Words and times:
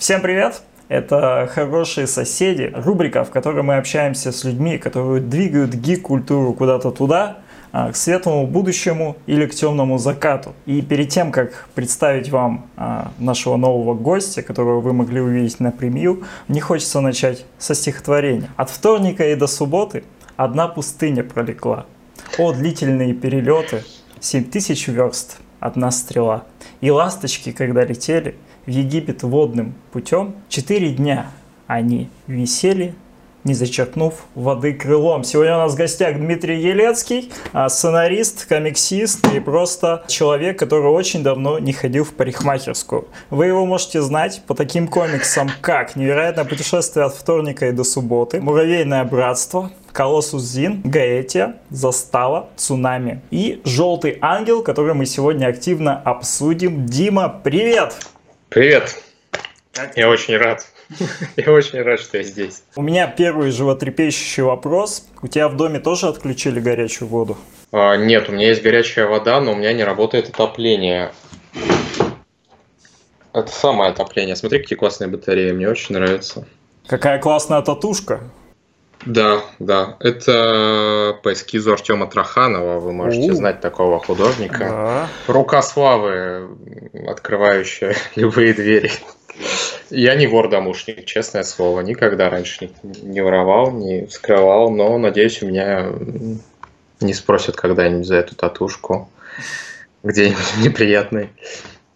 Всем 0.00 0.22
привет! 0.22 0.62
Это 0.88 1.46
«Хорошие 1.52 2.06
соседи», 2.06 2.72
рубрика, 2.74 3.22
в 3.22 3.28
которой 3.28 3.62
мы 3.62 3.76
общаемся 3.76 4.32
с 4.32 4.44
людьми, 4.44 4.78
которые 4.78 5.20
двигают 5.20 5.74
гик-культуру 5.74 6.54
куда-то 6.54 6.90
туда, 6.90 7.40
а, 7.70 7.92
к 7.92 7.96
светлому 7.96 8.46
будущему 8.46 9.18
или 9.26 9.44
к 9.44 9.54
темному 9.54 9.98
закату. 9.98 10.54
И 10.64 10.80
перед 10.80 11.10
тем, 11.10 11.30
как 11.30 11.68
представить 11.74 12.30
вам 12.30 12.66
а, 12.78 13.12
нашего 13.18 13.58
нового 13.58 13.92
гостя, 13.92 14.40
которого 14.40 14.80
вы 14.80 14.94
могли 14.94 15.20
увидеть 15.20 15.60
на 15.60 15.70
премью, 15.70 16.24
мне 16.48 16.62
хочется 16.62 17.02
начать 17.02 17.44
со 17.58 17.74
стихотворения. 17.74 18.48
От 18.56 18.70
вторника 18.70 19.28
и 19.28 19.34
до 19.34 19.46
субботы 19.46 20.04
одна 20.38 20.66
пустыня 20.66 21.24
пролегла. 21.24 21.84
О, 22.38 22.54
длительные 22.54 23.12
перелеты, 23.12 23.84
семь 24.18 24.44
тысяч 24.44 24.88
верст, 24.88 25.36
одна 25.60 25.90
стрела. 25.90 26.44
И 26.80 26.90
ласточки, 26.90 27.52
когда 27.52 27.84
летели 27.84 28.34
в 28.66 28.70
Египет 28.70 29.22
водным 29.22 29.74
путем, 29.92 30.34
четыре 30.48 30.90
дня 30.90 31.30
они 31.66 32.08
висели 32.26 32.94
не 33.44 33.54
зачерпнув 33.54 34.14
воды 34.34 34.74
крылом. 34.74 35.24
Сегодня 35.24 35.56
у 35.56 35.58
нас 35.60 35.72
в 35.72 35.76
гостях 35.76 36.16
Дмитрий 36.16 36.60
Елецкий, 36.60 37.32
а, 37.52 37.68
сценарист, 37.68 38.46
комиксист 38.46 39.26
и 39.32 39.40
просто 39.40 40.04
человек, 40.08 40.58
который 40.58 40.90
очень 40.90 41.22
давно 41.22 41.58
не 41.58 41.72
ходил 41.72 42.04
в 42.04 42.12
парикмахерскую. 42.12 43.08
Вы 43.30 43.46
его 43.46 43.64
можете 43.66 44.02
знать 44.02 44.42
по 44.46 44.54
таким 44.54 44.88
комиксам, 44.88 45.50
как 45.60 45.96
«Невероятное 45.96 46.44
путешествие 46.44 47.06
от 47.06 47.14
вторника 47.14 47.68
и 47.68 47.72
до 47.72 47.84
субботы», 47.84 48.40
«Муравейное 48.40 49.04
братство», 49.04 49.70
Колоссус 49.92 50.42
Зин, 50.42 50.82
Гаэтия, 50.84 51.56
Застава, 51.70 52.48
Цунами 52.56 53.22
и 53.32 53.60
Желтый 53.64 54.18
Ангел, 54.20 54.62
который 54.62 54.94
мы 54.94 55.04
сегодня 55.04 55.46
активно 55.46 55.98
обсудим. 55.98 56.86
Дима, 56.86 57.40
привет! 57.42 57.96
Привет! 58.50 59.00
Я 59.94 60.08
очень 60.08 60.36
рад. 60.36 60.66
Я 61.36 61.52
очень 61.52 61.80
рад, 61.82 62.00
что 62.00 62.18
я 62.18 62.24
здесь. 62.24 62.64
У 62.74 62.82
меня 62.82 63.06
первый 63.06 63.52
животрепещущий 63.52 64.42
вопрос. 64.42 65.06
У 65.22 65.28
тебя 65.28 65.48
в 65.48 65.56
доме 65.56 65.78
тоже 65.78 66.08
отключили 66.08 66.58
горячую 66.58 67.06
воду? 67.06 67.38
А, 67.70 67.94
нет, 67.94 68.28
у 68.28 68.32
меня 68.32 68.48
есть 68.48 68.60
горячая 68.64 69.06
вода, 69.06 69.40
но 69.40 69.52
у 69.52 69.54
меня 69.54 69.72
не 69.72 69.84
работает 69.84 70.30
отопление. 70.30 71.12
Это 73.32 73.52
самое 73.52 73.92
отопление. 73.92 74.34
Смотри, 74.34 74.58
какие 74.58 74.76
классные 74.76 75.06
батареи, 75.06 75.52
мне 75.52 75.68
очень 75.68 75.94
нравится. 75.94 76.44
Какая 76.88 77.20
классная 77.20 77.62
татушка. 77.62 78.20
Да, 79.06 79.42
да. 79.58 79.96
Это 80.00 81.18
по 81.22 81.32
эскизу 81.32 81.72
Артема 81.72 82.06
Траханова. 82.06 82.78
Вы 82.78 82.92
можете 82.92 83.32
У. 83.32 83.34
знать 83.34 83.60
такого 83.60 83.98
художника. 83.98 84.58
Да. 84.58 85.08
Рука 85.26 85.62
славы, 85.62 86.48
открывающая 87.06 87.96
любые 88.16 88.52
двери. 88.52 88.90
Я 89.88 90.14
не 90.14 90.26
вор-домушник, 90.26 91.04
честное 91.06 91.44
слово. 91.44 91.80
Никогда 91.80 92.28
раньше 92.28 92.70
не 92.82 93.22
воровал, 93.22 93.72
не 93.72 94.06
скрывал, 94.08 94.70
но, 94.70 94.98
надеюсь, 94.98 95.42
у 95.42 95.46
меня 95.46 95.92
не 97.00 97.14
спросят 97.14 97.56
когда-нибудь 97.56 98.06
за 98.06 98.16
эту 98.16 98.34
татушку 98.36 99.08
где-нибудь 100.02 100.38
в 100.38 100.62
неприятной 100.62 101.30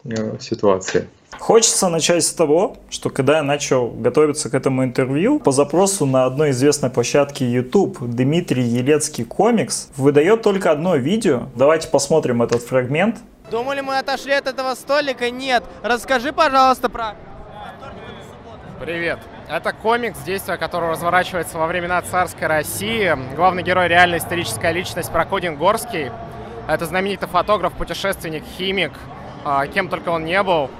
э, 0.04 0.38
ситуации. 0.40 1.06
Хочется 1.44 1.90
начать 1.90 2.24
с 2.24 2.32
того, 2.32 2.78
что 2.88 3.10
когда 3.10 3.36
я 3.36 3.42
начал 3.42 3.90
готовиться 3.90 4.48
к 4.48 4.54
этому 4.54 4.82
интервью, 4.82 5.38
по 5.38 5.52
запросу 5.52 6.06
на 6.06 6.24
одной 6.24 6.52
известной 6.52 6.88
площадке 6.88 7.44
YouTube 7.44 7.98
Дмитрий 8.00 8.62
Елецкий 8.62 9.26
комикс 9.26 9.90
выдает 9.98 10.40
только 10.40 10.70
одно 10.70 10.96
видео. 10.96 11.48
Давайте 11.54 11.88
посмотрим 11.88 12.42
этот 12.42 12.62
фрагмент. 12.62 13.18
Думали, 13.50 13.82
мы 13.82 13.98
отошли 13.98 14.32
от 14.32 14.46
этого 14.46 14.74
столика? 14.74 15.30
Нет. 15.30 15.62
Расскажи, 15.82 16.32
пожалуйста, 16.32 16.88
про 16.88 17.14
Привет. 18.80 19.18
Это 19.46 19.74
комикс, 19.74 20.18
действие 20.20 20.56
которого 20.56 20.92
разворачивается 20.92 21.58
во 21.58 21.66
времена 21.66 22.00
царской 22.00 22.46
России. 22.46 23.14
Главный 23.36 23.62
герой– 23.62 23.88
реальная 23.88 24.18
историческая 24.18 24.72
личность 24.72 25.12
Прокудин 25.12 25.56
Горский. 25.56 26.10
Это 26.66 26.86
знаменитый 26.86 27.28
фотограф, 27.28 27.74
путешественник, 27.74 28.44
химик, 28.56 28.92
а, 29.44 29.66
кем 29.66 29.90
только 29.90 30.08
он 30.08 30.24
не 30.24 30.42
был. 30.42 30.70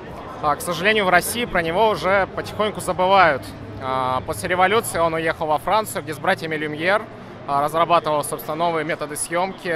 А, 0.46 0.56
к 0.56 0.60
сожалению, 0.60 1.06
в 1.06 1.08
России 1.08 1.46
про 1.46 1.62
него 1.62 1.88
уже 1.88 2.28
потихоньку 2.36 2.82
забывают. 2.82 3.40
А, 3.80 4.22
после 4.26 4.50
революции 4.50 4.98
он 4.98 5.14
уехал 5.14 5.46
во 5.46 5.56
Францию, 5.56 6.02
где 6.02 6.12
с 6.12 6.18
братьями 6.18 6.54
Люмьер– 6.54 7.00
а, 7.46 7.62
разрабатывал, 7.62 8.24
собственно, 8.24 8.54
новые 8.54 8.86
методы 8.86 9.16
съемки, 9.16 9.68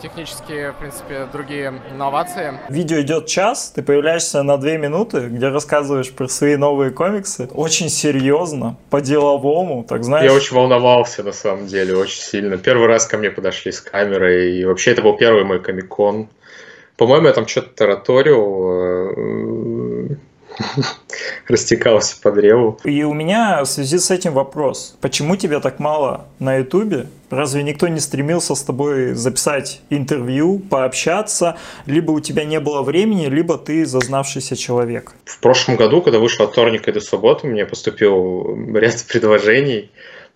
технические, 0.00 0.72
в 0.72 0.76
принципе, 0.76 1.26
другие 1.30 1.74
инновации. 1.92 2.58
Видео 2.70 3.02
идет 3.02 3.26
час, 3.26 3.70
ты 3.74 3.82
появляешься 3.82 4.42
на 4.42 4.56
две 4.56 4.78
минуты, 4.78 5.26
где 5.26 5.48
рассказываешь 5.48 6.10
про 6.10 6.26
свои 6.26 6.56
новые 6.56 6.90
комиксы. 6.92 7.50
Очень 7.52 7.90
серьезно, 7.90 8.78
по-деловому, 8.88 9.84
так 9.84 10.04
знаешь. 10.04 10.30
Я 10.30 10.34
очень 10.34 10.56
волновался, 10.56 11.22
на 11.22 11.32
самом 11.32 11.66
деле, 11.66 11.96
очень 11.96 12.22
сильно. 12.22 12.56
Первый 12.56 12.86
раз 12.86 13.06
ко 13.06 13.18
мне 13.18 13.30
подошли 13.30 13.72
с 13.72 13.82
камерой, 13.82 14.56
и 14.56 14.64
вообще 14.64 14.92
это 14.92 15.02
был 15.02 15.18
первый 15.18 15.44
мой 15.44 15.60
комикон. 15.60 16.28
По-моему, 16.96 17.26
я 17.26 17.34
там 17.34 17.46
что-то 17.46 17.68
тараторил, 17.74 18.70
э, 18.70 19.75
растекался 21.48 22.16
по 22.20 22.32
древу. 22.32 22.78
И 22.84 23.02
у 23.04 23.12
меня 23.12 23.62
в 23.62 23.66
связи 23.66 23.98
с 23.98 24.10
этим 24.10 24.32
вопрос. 24.32 24.96
Почему 25.00 25.36
тебя 25.36 25.60
так 25.60 25.78
мало 25.78 26.26
на 26.38 26.56
Ютубе? 26.56 27.06
Разве 27.30 27.62
никто 27.62 27.88
не 27.88 28.00
стремился 28.00 28.54
с 28.54 28.62
тобой 28.62 29.14
записать 29.14 29.80
интервью, 29.90 30.58
пообщаться? 30.58 31.56
Либо 31.86 32.12
у 32.12 32.20
тебя 32.20 32.44
не 32.44 32.60
было 32.60 32.82
времени, 32.82 33.26
либо 33.26 33.58
ты 33.58 33.84
зазнавшийся 33.84 34.56
человек. 34.56 35.12
В 35.24 35.40
прошлом 35.40 35.76
году, 35.76 36.02
когда 36.02 36.18
вышел 36.18 36.44
от 36.44 36.52
вторника 36.52 36.92
до 36.92 37.00
субботы, 37.00 37.46
мне 37.46 37.66
поступил 37.66 38.56
ряд 38.74 39.04
предложений. 39.08 39.90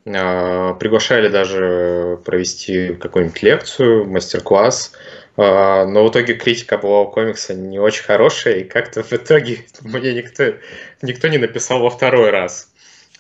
А, 0.07 0.75
приглашали 0.75 1.29
даже 1.29 2.19
провести 2.25 2.95
какую-нибудь 2.95 3.43
лекцию, 3.43 4.07
мастер-класс. 4.07 4.93
А, 5.43 5.87
но 5.87 6.05
в 6.05 6.11
итоге 6.11 6.35
критика 6.35 6.77
была 6.77 7.01
у 7.01 7.11
комикса 7.11 7.55
не 7.55 7.79
очень 7.79 8.05
хорошая, 8.05 8.57
и 8.57 8.65
как-то 8.65 9.03
в 9.03 9.11
итоге 9.11 9.65
мне 9.81 10.13
никто, 10.13 10.53
никто 11.01 11.29
не 11.29 11.39
написал 11.39 11.81
во 11.81 11.89
второй 11.89 12.29
раз. 12.29 12.71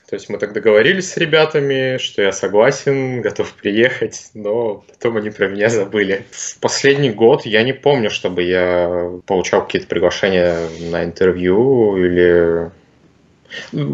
То 0.06 0.16
есть 0.16 0.28
мы 0.28 0.36
так 0.36 0.52
договорились 0.52 1.12
с 1.12 1.16
ребятами, 1.16 1.96
что 1.96 2.20
я 2.20 2.32
согласен, 2.32 3.22
готов 3.22 3.54
приехать, 3.54 4.32
но 4.34 4.84
потом 4.88 5.16
они 5.16 5.30
про 5.30 5.48
меня 5.48 5.70
забыли. 5.70 6.26
В 6.30 6.58
последний 6.58 7.10
год 7.10 7.46
я 7.46 7.62
не 7.62 7.72
помню, 7.72 8.10
чтобы 8.10 8.42
я 8.42 9.12
получал 9.24 9.64
какие-то 9.64 9.88
приглашения 9.88 10.68
на 10.90 11.04
интервью 11.04 11.96
или... 11.96 12.70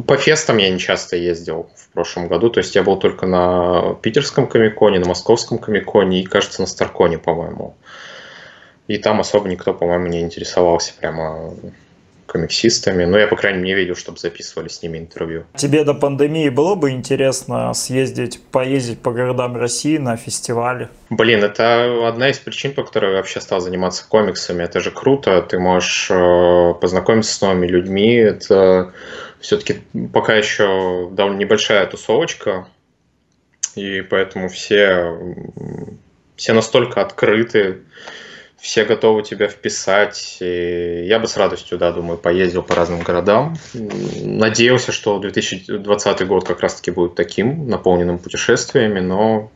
По 0.07 0.17
фестам 0.17 0.59
я 0.59 0.69
не 0.69 0.79
часто 0.79 1.17
ездил 1.17 1.71
в 1.77 1.93
прошлом 1.93 2.29
году, 2.29 2.51
то 2.51 2.59
есть 2.59 2.75
я 2.75 2.83
был 2.83 2.99
только 2.99 3.27
на 3.27 3.95
питерском 4.03 4.49
комиконе, 4.49 4.99
на 4.99 5.07
московском 5.07 5.59
комиконе 5.59 6.21
и, 6.21 6.25
кажется, 6.25 6.61
на 6.61 6.67
Старконе, 6.67 7.19
по-моему. 7.19 7.77
И 8.89 8.99
там 8.99 9.21
особо 9.21 9.49
никто, 9.49 9.75
по-моему, 9.75 10.07
не 10.07 10.21
интересовался 10.21 10.93
прямо 10.99 11.55
комиксистами. 12.27 13.05
Но 13.05 13.19
я, 13.19 13.27
по 13.27 13.37
крайней 13.37 13.61
мере, 13.61 13.75
не 13.75 13.81
видел, 13.81 13.97
чтобы 13.97 14.19
записывали 14.19 14.69
с 14.69 14.83
ними 14.83 14.99
интервью. 14.99 15.45
Тебе 15.55 15.85
до 15.85 15.95
пандемии 15.95 16.49
было 16.49 16.75
бы 16.75 16.91
интересно 16.91 17.73
съездить, 17.75 18.41
поездить 18.53 19.01
по 19.01 19.13
городам 19.13 19.57
России 19.57 19.97
на 19.97 20.17
фестивале? 20.17 20.89
Блин, 21.11 21.43
это 21.43 22.07
одна 22.07 22.29
из 22.29 22.39
причин, 22.39 22.75
по 22.75 22.83
которой 22.83 23.13
я 23.13 23.17
вообще 23.17 23.41
стал 23.41 23.61
заниматься 23.61 24.05
комиксами. 24.09 24.63
Это 24.63 24.81
же 24.81 24.91
круто, 24.91 25.41
ты 25.43 25.59
можешь 25.59 26.09
э, 26.11 26.75
познакомиться 26.81 27.33
с 27.33 27.41
новыми 27.41 27.67
людьми. 27.67 28.15
Это 28.17 28.93
все-таки 29.41 29.81
пока 30.13 30.35
еще 30.35 31.09
довольно 31.13 31.39
небольшая 31.39 31.87
тусовочка, 31.87 32.69
и 33.75 34.01
поэтому 34.01 34.49
все, 34.49 35.19
все 36.37 36.53
настолько 36.53 37.01
открыты 37.01 37.79
все 38.67 38.85
готовы 38.85 39.23
тебя 39.23 39.47
вписать. 39.47 40.39
И 40.41 41.05
я 41.07 41.21
бы 41.21 41.29
с 41.29 41.37
радостью, 41.37 41.79
да, 41.79 41.93
думаю, 41.93 42.19
поездил 42.19 42.65
по 42.65 42.75
разным 42.75 43.01
городам. 43.01 43.57
Надеялся, 43.73 44.91
что 44.91 45.21
2020 45.21 46.27
год 46.27 46.45
как 46.45 46.61
раз-таки 46.61 46.91
будет 46.91 47.15
таким, 47.15 47.69
наполненным 47.69 48.19
путешествиями, 48.19 48.99
но 48.99 49.53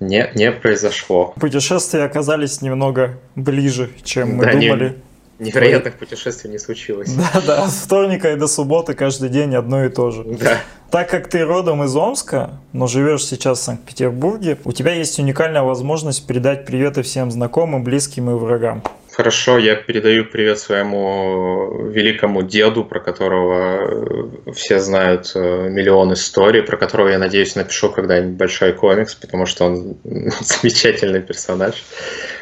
не, 0.00 0.30
не 0.34 0.52
произошло. 0.52 1.32
Путешествия 1.40 2.02
оказались 2.02 2.60
немного 2.60 3.18
ближе, 3.36 3.90
чем 4.02 4.36
мы 4.36 4.44
да, 4.44 4.52
думали. 4.52 4.88
Не, 4.90 4.94
Невероятных 5.38 5.94
путешествий 5.94 6.50
не 6.50 6.58
случилось. 6.58 7.12
Да, 7.12 7.42
да, 7.46 7.68
с 7.68 7.82
вторника 7.82 8.32
и 8.32 8.36
до 8.36 8.46
субботы 8.46 8.94
каждый 8.94 9.28
день 9.28 9.54
одно 9.54 9.84
и 9.84 9.88
то 9.88 10.10
же. 10.10 10.24
Да. 10.24 10.60
Так 10.90 11.10
как 11.10 11.28
ты 11.28 11.44
родом 11.44 11.82
из 11.82 11.96
Омска, 11.96 12.60
но 12.72 12.86
живешь 12.86 13.24
сейчас 13.24 13.58
в 13.58 13.62
Санкт-Петербурге, 13.62 14.58
у 14.64 14.72
тебя 14.72 14.92
есть 14.92 15.18
уникальная 15.18 15.62
возможность 15.62 16.24
передать 16.26 16.66
приветы 16.66 17.02
всем 17.02 17.32
знакомым, 17.32 17.82
близким 17.82 18.30
и 18.30 18.34
врагам. 18.34 18.82
Хорошо, 19.10 19.58
я 19.58 19.76
передаю 19.76 20.24
привет 20.24 20.58
своему 20.58 21.88
великому 21.88 22.42
деду, 22.42 22.84
про 22.84 22.98
которого 22.98 24.40
э, 24.46 24.52
все 24.52 24.80
знают 24.80 25.30
э, 25.36 25.68
миллион 25.68 26.12
историй, 26.12 26.62
про 26.62 26.76
которого, 26.76 27.08
я 27.08 27.18
надеюсь, 27.18 27.54
напишу 27.54 27.90
когда-нибудь 27.90 28.36
большой 28.36 28.72
комикс, 28.72 29.14
потому 29.14 29.46
что 29.46 29.66
он 29.66 29.96
замечательный 30.04 31.22
персонаж. 31.22 31.74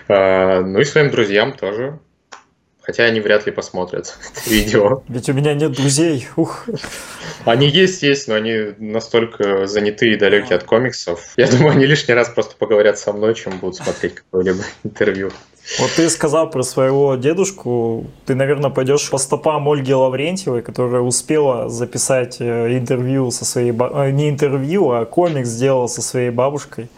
А, 0.08 0.60
ну 0.62 0.80
и 0.80 0.84
своим 0.84 1.10
друзьям 1.10 1.52
тоже 1.52 1.98
Хотя 2.82 3.04
они 3.04 3.20
вряд 3.20 3.46
ли 3.46 3.52
посмотрят 3.52 4.16
это 4.36 4.50
видео. 4.50 5.02
Ведь 5.08 5.28
у 5.28 5.32
меня 5.32 5.54
нет 5.54 5.72
друзей. 5.72 6.28
Ух. 6.36 6.66
Они 7.44 7.68
есть, 7.68 8.02
есть, 8.02 8.28
но 8.28 8.34
они 8.34 8.74
настолько 8.78 9.66
заняты 9.66 10.12
и 10.12 10.16
далеки 10.16 10.52
от 10.52 10.64
комиксов. 10.64 11.20
Я 11.36 11.48
думаю, 11.48 11.72
они 11.72 11.86
лишний 11.86 12.14
раз 12.14 12.28
просто 12.28 12.56
поговорят 12.56 12.98
со 12.98 13.12
мной, 13.12 13.34
чем 13.34 13.58
будут 13.58 13.76
смотреть 13.76 14.14
какое-либо 14.16 14.62
интервью. 14.84 15.30
Вот 15.78 15.90
ты 15.92 16.10
сказал 16.10 16.50
про 16.50 16.62
своего 16.62 17.14
дедушку. 17.14 18.06
Ты, 18.26 18.34
наверное, 18.34 18.70
пойдешь 18.70 19.08
по 19.10 19.18
стопам 19.18 19.68
Ольги 19.68 19.94
Лаврентьевой, 19.94 20.60
которая 20.60 21.02
успела 21.02 21.68
записать 21.68 22.38
э, 22.40 22.76
интервью 22.76 23.30
со 23.30 23.44
своей... 23.44 23.72
Э, 23.72 24.10
не 24.10 24.28
интервью, 24.28 24.90
а 24.90 25.04
комикс 25.04 25.48
сделала 25.48 25.86
со 25.86 26.02
своей 26.02 26.30
бабушкой. 26.30 26.88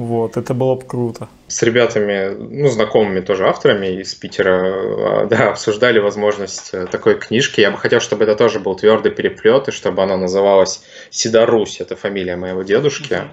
Вот, 0.00 0.38
это 0.38 0.54
было 0.54 0.76
бы 0.76 0.86
круто. 0.86 1.28
С 1.46 1.62
ребятами, 1.62 2.34
ну, 2.34 2.70
знакомыми 2.70 3.20
тоже 3.20 3.46
авторами 3.46 4.00
из 4.00 4.14
Питера, 4.14 5.24
а, 5.24 5.26
да, 5.26 5.50
обсуждали 5.50 5.98
возможность 5.98 6.70
э, 6.72 6.86
такой 6.86 7.16
книжки. 7.18 7.60
Я 7.60 7.70
бы 7.70 7.76
хотел, 7.76 8.00
чтобы 8.00 8.24
это 8.24 8.34
тоже 8.34 8.60
был 8.60 8.74
твердый 8.76 9.12
переплет, 9.12 9.68
и 9.68 9.72
чтобы 9.72 10.02
она 10.02 10.16
называлась 10.16 10.82
Сидорусь, 11.10 11.82
это 11.82 11.96
фамилия 11.96 12.36
моего 12.36 12.62
дедушки. 12.62 13.24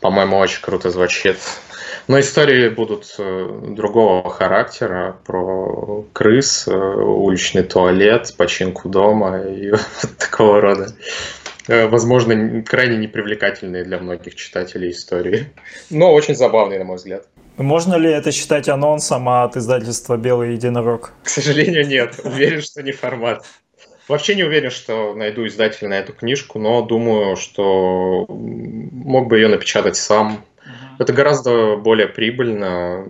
По-моему, 0.00 0.38
очень 0.38 0.62
круто 0.62 0.88
звучит. 0.88 1.36
Но 2.06 2.18
истории 2.18 2.70
будут 2.70 3.14
э, 3.18 3.60
другого 3.76 4.30
характера, 4.30 5.18
про 5.26 6.06
крыс, 6.14 6.68
э, 6.68 6.72
уличный 6.74 7.64
туалет, 7.64 8.32
починку 8.38 8.88
дома 8.88 9.42
и 9.42 9.70
вот 9.72 9.82
такого 10.16 10.62
рода. 10.62 10.94
Э, 11.68 11.86
возможно, 11.86 12.62
крайне 12.62 12.96
непривлекательные 12.96 13.84
для 13.84 13.98
многих 13.98 14.34
читателей 14.34 14.90
истории, 14.90 15.52
но 15.90 16.12
очень 16.12 16.34
забавные, 16.34 16.78
на 16.78 16.86
мой 16.86 16.96
взгляд. 16.96 17.28
Можно 17.58 17.96
ли 17.96 18.10
это 18.10 18.32
считать 18.32 18.68
анонсом 18.68 19.28
от 19.28 19.56
издательства 19.56 20.16
«Белый 20.16 20.54
единорог»? 20.54 21.12
К 21.24 21.28
сожалению, 21.28 21.86
нет. 21.86 22.18
Уверен, 22.24 22.62
что 22.62 22.82
не 22.82 22.92
формат. 22.92 23.44
Вообще 24.08 24.34
не 24.34 24.44
уверен, 24.44 24.70
что 24.70 25.14
найду 25.14 25.46
издателя 25.46 25.88
на 25.88 25.98
эту 25.98 26.14
книжку, 26.14 26.58
но 26.58 26.80
думаю, 26.82 27.36
что 27.36 28.24
мог 28.28 29.28
бы 29.28 29.36
ее 29.36 29.48
напечатать 29.48 29.96
сам. 29.96 30.44
Это 30.98 31.12
гораздо 31.12 31.76
более 31.76 32.08
прибыльно. 32.08 33.04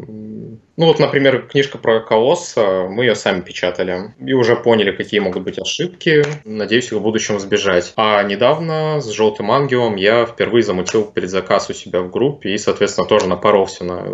Ну 0.79 0.87
вот, 0.87 1.01
например, 1.01 1.43
книжка 1.43 1.77
про 1.77 1.99
колосса, 1.99 2.87
мы 2.89 3.03
ее 3.03 3.17
сами 3.17 3.41
печатали 3.41 4.15
и 4.25 4.33
уже 4.33 4.55
поняли, 4.55 4.93
какие 4.93 5.19
могут 5.19 5.43
быть 5.43 5.59
ошибки. 5.59 6.25
Надеюсь, 6.45 6.87
их 6.87 6.93
в 6.93 7.03
будущем 7.03 7.37
избежать. 7.39 7.93
А 7.97 8.23
недавно 8.23 9.01
с 9.01 9.11
«Желтым 9.11 9.51
ангелом» 9.51 9.97
я 9.97 10.25
впервые 10.25 10.63
замутил 10.63 11.05
предзаказ 11.05 11.69
у 11.69 11.73
себя 11.73 12.01
в 12.01 12.13
группе 12.13 12.51
и, 12.51 12.59
соответственно, 12.59 13.09
тоже 13.09 13.27
напоролся 13.27 13.83
на 13.83 14.05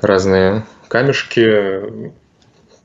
разные 0.00 0.64
камешки, 0.88 2.14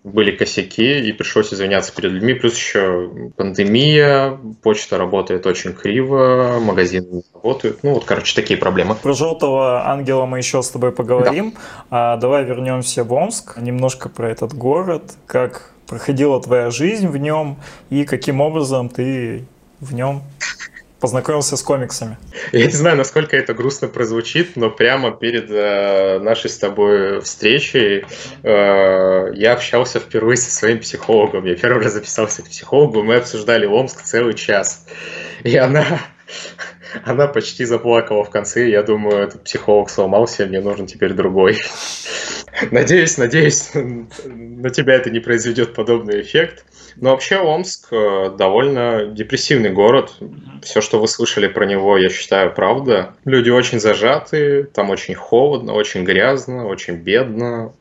были 0.09 0.35
косяки, 0.35 0.99
и 0.99 1.11
пришлось 1.13 1.53
извиняться 1.53 1.93
перед 1.93 2.11
людьми. 2.11 2.33
Плюс 2.33 2.55
еще 2.55 3.09
пандемия, 3.35 4.37
почта 4.61 4.97
работает 4.97 5.45
очень 5.45 5.73
криво, 5.73 6.59
магазины 6.61 7.07
не 7.07 7.23
работают. 7.33 7.79
Ну, 7.83 7.93
вот, 7.93 8.05
короче, 8.05 8.35
такие 8.35 8.57
проблемы. 8.57 8.95
Про 8.95 9.13
желтого 9.13 9.87
ангела 9.87 10.25
мы 10.25 10.37
еще 10.37 10.61
с 10.61 10.69
тобой 10.69 10.91
поговорим. 10.91 11.51
Да. 11.89 12.13
А, 12.13 12.17
давай 12.17 12.43
вернемся 12.43 13.03
в 13.03 13.13
Омск. 13.13 13.57
Немножко 13.57 14.09
про 14.09 14.29
этот 14.29 14.53
город. 14.53 15.03
Как 15.25 15.71
проходила 15.87 16.41
твоя 16.41 16.69
жизнь 16.69 17.07
в 17.07 17.17
нем 17.17 17.57
и 17.89 18.05
каким 18.05 18.41
образом 18.41 18.89
ты 18.89 19.45
в 19.79 19.93
нем 19.93 20.21
познакомился 20.99 21.57
с 21.57 21.63
комиксами? 21.63 22.17
Я 22.51 22.65
не 22.65 22.71
знаю, 22.71 22.97
насколько 22.97 23.35
это 23.37 23.53
грустно 23.53 23.87
прозвучит, 23.87 24.55
но 24.55 24.69
прямо 24.69 25.11
перед 25.11 25.49
э, 25.49 26.19
нашей 26.19 26.49
с 26.49 26.57
тобой 26.57 27.21
встречей 27.21 28.05
э, 28.43 29.31
я 29.33 29.53
общался 29.53 29.99
впервые 29.99 30.37
со 30.37 30.51
своим 30.51 30.79
психологом. 30.79 31.45
Я 31.45 31.55
первый 31.55 31.83
раз 31.83 31.93
записался 31.93 32.41
к 32.41 32.49
психологу, 32.49 33.03
мы 33.03 33.15
обсуждали 33.15 33.65
Омск 33.65 34.01
целый 34.01 34.33
час. 34.33 34.85
И 35.43 35.55
она, 35.55 35.85
она 37.03 37.27
почти 37.27 37.65
заплакала 37.65 38.23
в 38.23 38.29
конце. 38.29 38.69
Я 38.69 38.83
думаю, 38.83 39.23
этот 39.23 39.43
психолог 39.43 39.89
сломался, 39.89 40.45
мне 40.45 40.61
нужен 40.61 40.85
теперь 40.85 41.13
другой. 41.13 41.57
Надеюсь, 42.71 43.17
надеюсь, 43.17 43.71
на 44.25 44.69
тебя 44.69 44.95
это 44.95 45.09
не 45.09 45.19
произведет 45.19 45.73
подобный 45.73 46.21
эффект. 46.21 46.65
Но 46.97 47.11
вообще 47.11 47.37
Омск 47.37 47.93
э, 47.93 48.31
довольно 48.37 49.05
депрессивный 49.05 49.69
город. 49.69 50.15
Все, 50.61 50.81
что 50.81 50.99
вы 50.99 51.07
слышали 51.07 51.47
про 51.47 51.65
него, 51.65 51.97
я 51.97 52.09
считаю, 52.09 52.53
правда. 52.53 53.15
Люди 53.23 53.49
очень 53.49 53.79
зажаты, 53.79 54.63
там 54.63 54.89
очень 54.89 55.13
холодно, 55.13 55.73
очень 55.73 56.03
грязно, 56.03 56.67
очень 56.67 56.95
бедно. 56.95 57.73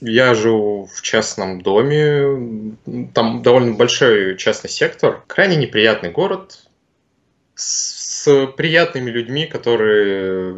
Я 0.00 0.34
живу 0.34 0.88
в 0.92 1.02
частном 1.02 1.60
доме, 1.60 2.76
там 3.12 3.42
довольно 3.42 3.74
большой 3.74 4.36
частный 4.36 4.70
сектор. 4.70 5.22
Крайне 5.26 5.56
неприятный 5.56 6.10
город 6.10 6.63
с 7.54 8.28
приятными 8.56 9.10
людьми, 9.10 9.46
которые 9.46 10.56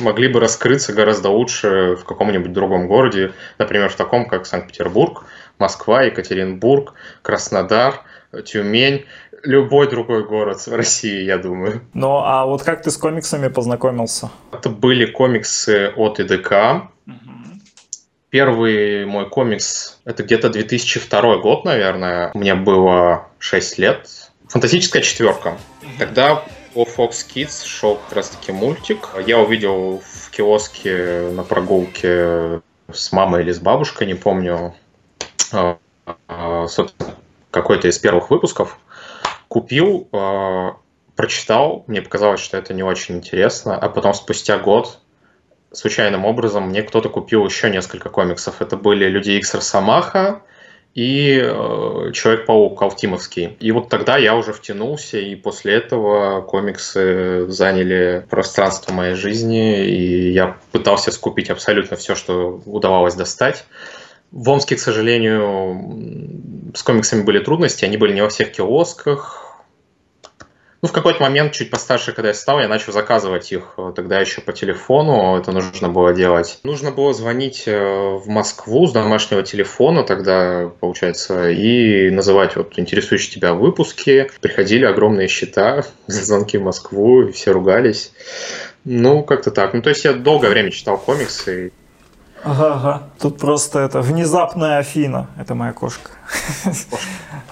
могли 0.00 0.28
бы 0.28 0.40
раскрыться 0.40 0.92
гораздо 0.92 1.30
лучше 1.30 1.96
в 1.96 2.04
каком-нибудь 2.04 2.52
другом 2.52 2.86
городе, 2.86 3.32
например, 3.58 3.88
в 3.88 3.96
таком, 3.96 4.26
как 4.28 4.46
Санкт-Петербург, 4.46 5.24
Москва, 5.58 6.02
Екатеринбург, 6.02 6.94
Краснодар, 7.22 8.02
Тюмень, 8.44 9.06
любой 9.42 9.88
другой 9.88 10.24
город 10.24 10.66
в 10.66 10.74
России, 10.74 11.22
я 11.22 11.38
думаю. 11.38 11.82
Ну, 11.94 12.18
а 12.18 12.46
вот 12.46 12.62
как 12.62 12.82
ты 12.82 12.90
с 12.90 12.96
комиксами 12.96 13.48
познакомился? 13.48 14.30
Это 14.52 14.68
были 14.70 15.06
комиксы 15.06 15.92
от 15.96 16.20
ИДК. 16.20 16.88
Первый 18.30 19.04
мой 19.06 19.28
комикс, 19.28 20.00
это 20.04 20.24
где-то 20.24 20.48
2002 20.48 21.38
год, 21.38 21.64
наверное. 21.64 22.32
Мне 22.34 22.54
было 22.54 23.28
6 23.38 23.78
лет. 23.78 24.08
Фантастическая 24.54 25.02
четверка. 25.02 25.58
Тогда 25.98 26.44
по 26.74 26.84
Fox 26.84 27.26
Kids 27.28 27.66
шел 27.66 27.96
как 27.96 28.12
раз 28.12 28.28
таки 28.28 28.52
мультик. 28.52 29.08
Я 29.26 29.40
увидел 29.40 30.00
в 30.00 30.30
киоске 30.30 31.28
на 31.32 31.42
прогулке 31.42 32.60
с 32.88 33.10
мамой 33.10 33.42
или 33.42 33.50
с 33.50 33.58
бабушкой, 33.58 34.06
не 34.06 34.14
помню, 34.14 34.72
а, 35.50 35.76
а, 36.28 36.68
собственно, 36.68 37.16
какой-то 37.50 37.88
из 37.88 37.98
первых 37.98 38.30
выпусков, 38.30 38.78
купил, 39.48 40.06
а, 40.12 40.76
прочитал, 41.16 41.82
мне 41.88 42.00
показалось, 42.00 42.38
что 42.38 42.56
это 42.56 42.74
не 42.74 42.84
очень 42.84 43.16
интересно, 43.16 43.76
а 43.76 43.88
потом 43.88 44.14
спустя 44.14 44.56
год 44.58 45.00
случайным 45.72 46.24
образом 46.24 46.68
мне 46.68 46.84
кто-то 46.84 47.08
купил 47.08 47.44
еще 47.44 47.70
несколько 47.70 48.08
комиксов. 48.08 48.62
Это 48.62 48.76
были 48.76 49.06
«Люди 49.06 49.32
Икс 49.32 49.52
Росомаха», 49.52 50.42
и 50.94 51.40
э, 51.42 52.12
Человек-паук 52.12 52.80
Алтимовский. 52.80 53.56
И 53.58 53.72
вот 53.72 53.88
тогда 53.88 54.16
я 54.16 54.36
уже 54.36 54.52
втянулся, 54.52 55.18
и 55.18 55.34
после 55.34 55.74
этого 55.74 56.40
комиксы 56.42 57.46
заняли 57.48 58.24
пространство 58.30 58.92
моей 58.92 59.14
жизни, 59.14 59.84
и 59.84 60.30
я 60.30 60.56
пытался 60.70 61.10
скупить 61.10 61.50
абсолютно 61.50 61.96
все, 61.96 62.14
что 62.14 62.62
удавалось 62.64 63.14
достать. 63.14 63.64
В 64.30 64.48
Омске, 64.48 64.76
к 64.76 64.80
сожалению, 64.80 66.72
с 66.74 66.82
комиксами 66.82 67.22
были 67.22 67.40
трудности, 67.40 67.84
они 67.84 67.96
были 67.96 68.12
не 68.12 68.20
во 68.20 68.28
всех 68.28 68.52
киосках, 68.52 69.43
ну, 70.84 70.88
в 70.88 70.92
какой-то 70.92 71.22
момент, 71.22 71.52
чуть 71.52 71.70
постарше, 71.70 72.12
когда 72.12 72.28
я 72.28 72.34
стал, 72.34 72.60
я 72.60 72.68
начал 72.68 72.92
заказывать 72.92 73.50
их 73.50 73.72
э, 73.78 73.94
тогда 73.96 74.20
еще 74.20 74.42
по 74.42 74.52
телефону, 74.52 75.34
это 75.38 75.50
нужно 75.50 75.88
было 75.88 76.12
делать. 76.12 76.58
Нужно 76.62 76.90
было 76.90 77.14
звонить 77.14 77.62
э, 77.64 77.72
в 77.74 78.28
Москву 78.28 78.86
с 78.86 78.92
домашнего 78.92 79.42
телефона 79.42 80.04
тогда, 80.04 80.70
получается, 80.80 81.48
и 81.48 82.10
называть 82.10 82.56
вот 82.56 82.78
интересующие 82.78 83.32
тебя 83.32 83.54
выпуски. 83.54 84.30
Приходили 84.42 84.84
огромные 84.84 85.26
счета 85.26 85.86
за 86.06 86.22
звонки 86.26 86.58
в 86.58 86.64
Москву, 86.64 87.22
и 87.22 87.32
все 87.32 87.52
ругались. 87.52 88.12
Ну, 88.84 89.22
как-то 89.22 89.50
так. 89.50 89.72
Ну, 89.72 89.80
то 89.80 89.88
есть 89.88 90.04
я 90.04 90.12
долгое 90.12 90.50
время 90.50 90.70
читал 90.70 90.98
комиксы, 90.98 91.72
Ага, 92.44 92.74
ага. 92.74 93.02
Тут 93.18 93.38
просто 93.38 93.80
это 93.80 94.00
внезапная 94.00 94.78
Афина. 94.78 95.28
Это 95.38 95.54
моя 95.54 95.72
кошка. 95.72 96.10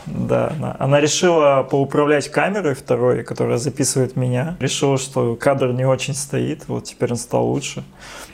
Да, 0.04 0.76
она 0.78 1.00
решила 1.00 1.62
поуправлять 1.62 2.28
камерой 2.28 2.74
второй, 2.74 3.22
которая 3.22 3.58
записывает 3.58 4.16
меня. 4.16 4.56
Решила, 4.60 4.98
что 4.98 5.36
кадр 5.36 5.72
не 5.72 5.86
очень 5.86 6.14
стоит. 6.14 6.68
Вот 6.68 6.84
теперь 6.84 7.10
он 7.12 7.16
стал 7.16 7.46
лучше. 7.46 7.82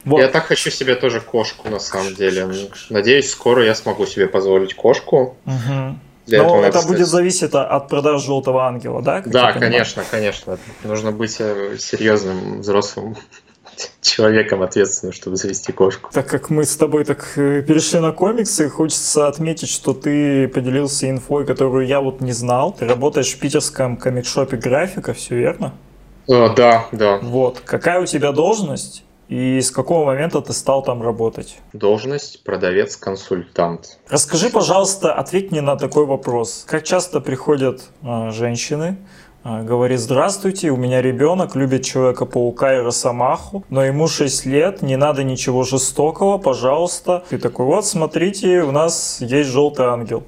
Вот. 0.04 0.20
Я 0.20 0.28
так 0.28 0.46
хочу 0.46 0.70
себе 0.70 0.94
тоже 0.94 1.20
кошку, 1.20 1.68
на 1.68 1.78
самом 1.78 2.14
деле. 2.14 2.48
Надеюсь, 2.90 3.30
скоро 3.30 3.64
я 3.64 3.74
смогу 3.74 4.06
себе 4.06 4.26
позволить 4.26 4.74
кошку. 4.74 5.36
Угу. 5.46 5.98
Для 6.26 6.42
Но 6.42 6.62
это 6.62 6.82
будет 6.82 7.06
зависеть 7.06 7.54
от 7.54 7.88
продаж 7.88 8.22
желтого 8.22 8.66
ангела, 8.66 9.00
да? 9.00 9.22
Да, 9.24 9.52
конечно, 9.52 10.04
конечно. 10.10 10.58
Нужно 10.84 11.10
быть 11.10 11.36
э, 11.38 11.76
серьезным 11.78 12.60
взрослым 12.60 13.16
человеком 14.00 14.62
ответственным, 14.62 15.12
чтобы 15.12 15.36
завести 15.36 15.72
кошку. 15.72 16.10
Так 16.12 16.28
как 16.28 16.50
мы 16.50 16.64
с 16.64 16.76
тобой 16.76 17.04
так 17.04 17.32
э, 17.36 17.62
перешли 17.62 18.00
на 18.00 18.12
комиксы, 18.12 18.68
хочется 18.68 19.28
отметить, 19.28 19.68
что 19.68 19.92
ты 19.92 20.48
поделился 20.48 21.08
инфой, 21.08 21.46
которую 21.46 21.86
я 21.86 22.00
вот 22.00 22.20
не 22.20 22.32
знал. 22.32 22.72
Ты 22.72 22.86
работаешь 22.86 23.32
в 23.32 23.38
питерском 23.38 23.96
комикшопе 23.96 24.56
графика, 24.56 25.12
все 25.12 25.36
верно? 25.36 25.74
О, 26.26 26.48
да, 26.48 26.86
да. 26.92 27.18
Вот. 27.22 27.60
Какая 27.64 28.00
у 28.00 28.06
тебя 28.06 28.32
должность? 28.32 29.04
и 29.28 29.60
с 29.60 29.70
какого 29.70 30.06
момента 30.06 30.40
ты 30.40 30.52
стал 30.52 30.82
там 30.82 31.02
работать? 31.02 31.58
Должность 31.74 32.42
продавец-консультант. 32.44 33.98
Расскажи, 34.08 34.48
пожалуйста, 34.48 35.12
ответь 35.12 35.50
мне 35.50 35.60
на 35.60 35.76
такой 35.76 36.06
вопрос. 36.06 36.64
Как 36.66 36.82
часто 36.82 37.20
приходят 37.20 37.82
э, 38.02 38.30
женщины, 38.30 38.96
э, 38.96 39.27
говорит, 39.62 39.98
здравствуйте, 39.98 40.70
у 40.70 40.76
меня 40.76 41.00
ребенок 41.02 41.56
любит 41.56 41.84
Человека-паука 41.84 42.76
и 42.76 42.78
Росомаху, 42.78 43.64
но 43.70 43.84
ему 43.84 44.08
6 44.08 44.46
лет, 44.46 44.82
не 44.82 44.96
надо 44.96 45.24
ничего 45.24 45.62
жестокого, 45.62 46.38
пожалуйста. 46.38 47.24
Ты 47.30 47.38
такой, 47.38 47.66
вот, 47.66 47.86
смотрите, 47.86 48.62
у 48.62 48.72
нас 48.72 49.18
есть 49.20 49.50
желтый 49.50 49.86
ангел. 49.86 50.24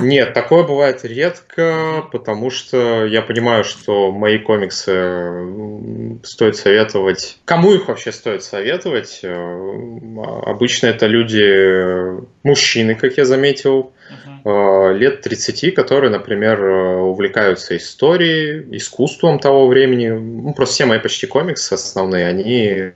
Нет, 0.00 0.34
такое 0.34 0.64
бывает 0.64 1.04
редко, 1.04 2.04
потому 2.12 2.50
что 2.50 3.04
я 3.06 3.22
понимаю, 3.22 3.64
что 3.64 4.12
мои 4.12 4.38
комиксы 4.38 6.20
стоит 6.22 6.56
советовать. 6.56 7.38
Кому 7.44 7.72
их 7.72 7.88
вообще 7.88 8.12
стоит 8.12 8.42
советовать? 8.42 9.20
Э, 9.22 9.78
обычно 10.46 10.86
это 10.86 11.06
люди, 11.06 12.22
мужчины, 12.48 12.94
как 12.94 13.18
я 13.18 13.24
заметил, 13.24 13.92
uh-huh. 14.44 14.96
лет 14.96 15.20
30, 15.20 15.74
которые, 15.74 16.10
например, 16.10 16.62
увлекаются 16.62 17.76
историей, 17.76 18.64
искусством 18.76 19.38
того 19.38 19.66
времени. 19.66 20.08
Ну, 20.08 20.54
просто 20.54 20.74
все 20.74 20.86
мои 20.86 20.98
почти 20.98 21.26
комиксы 21.26 21.74
основные, 21.74 22.26
они 22.26 22.54
э, 22.54 22.92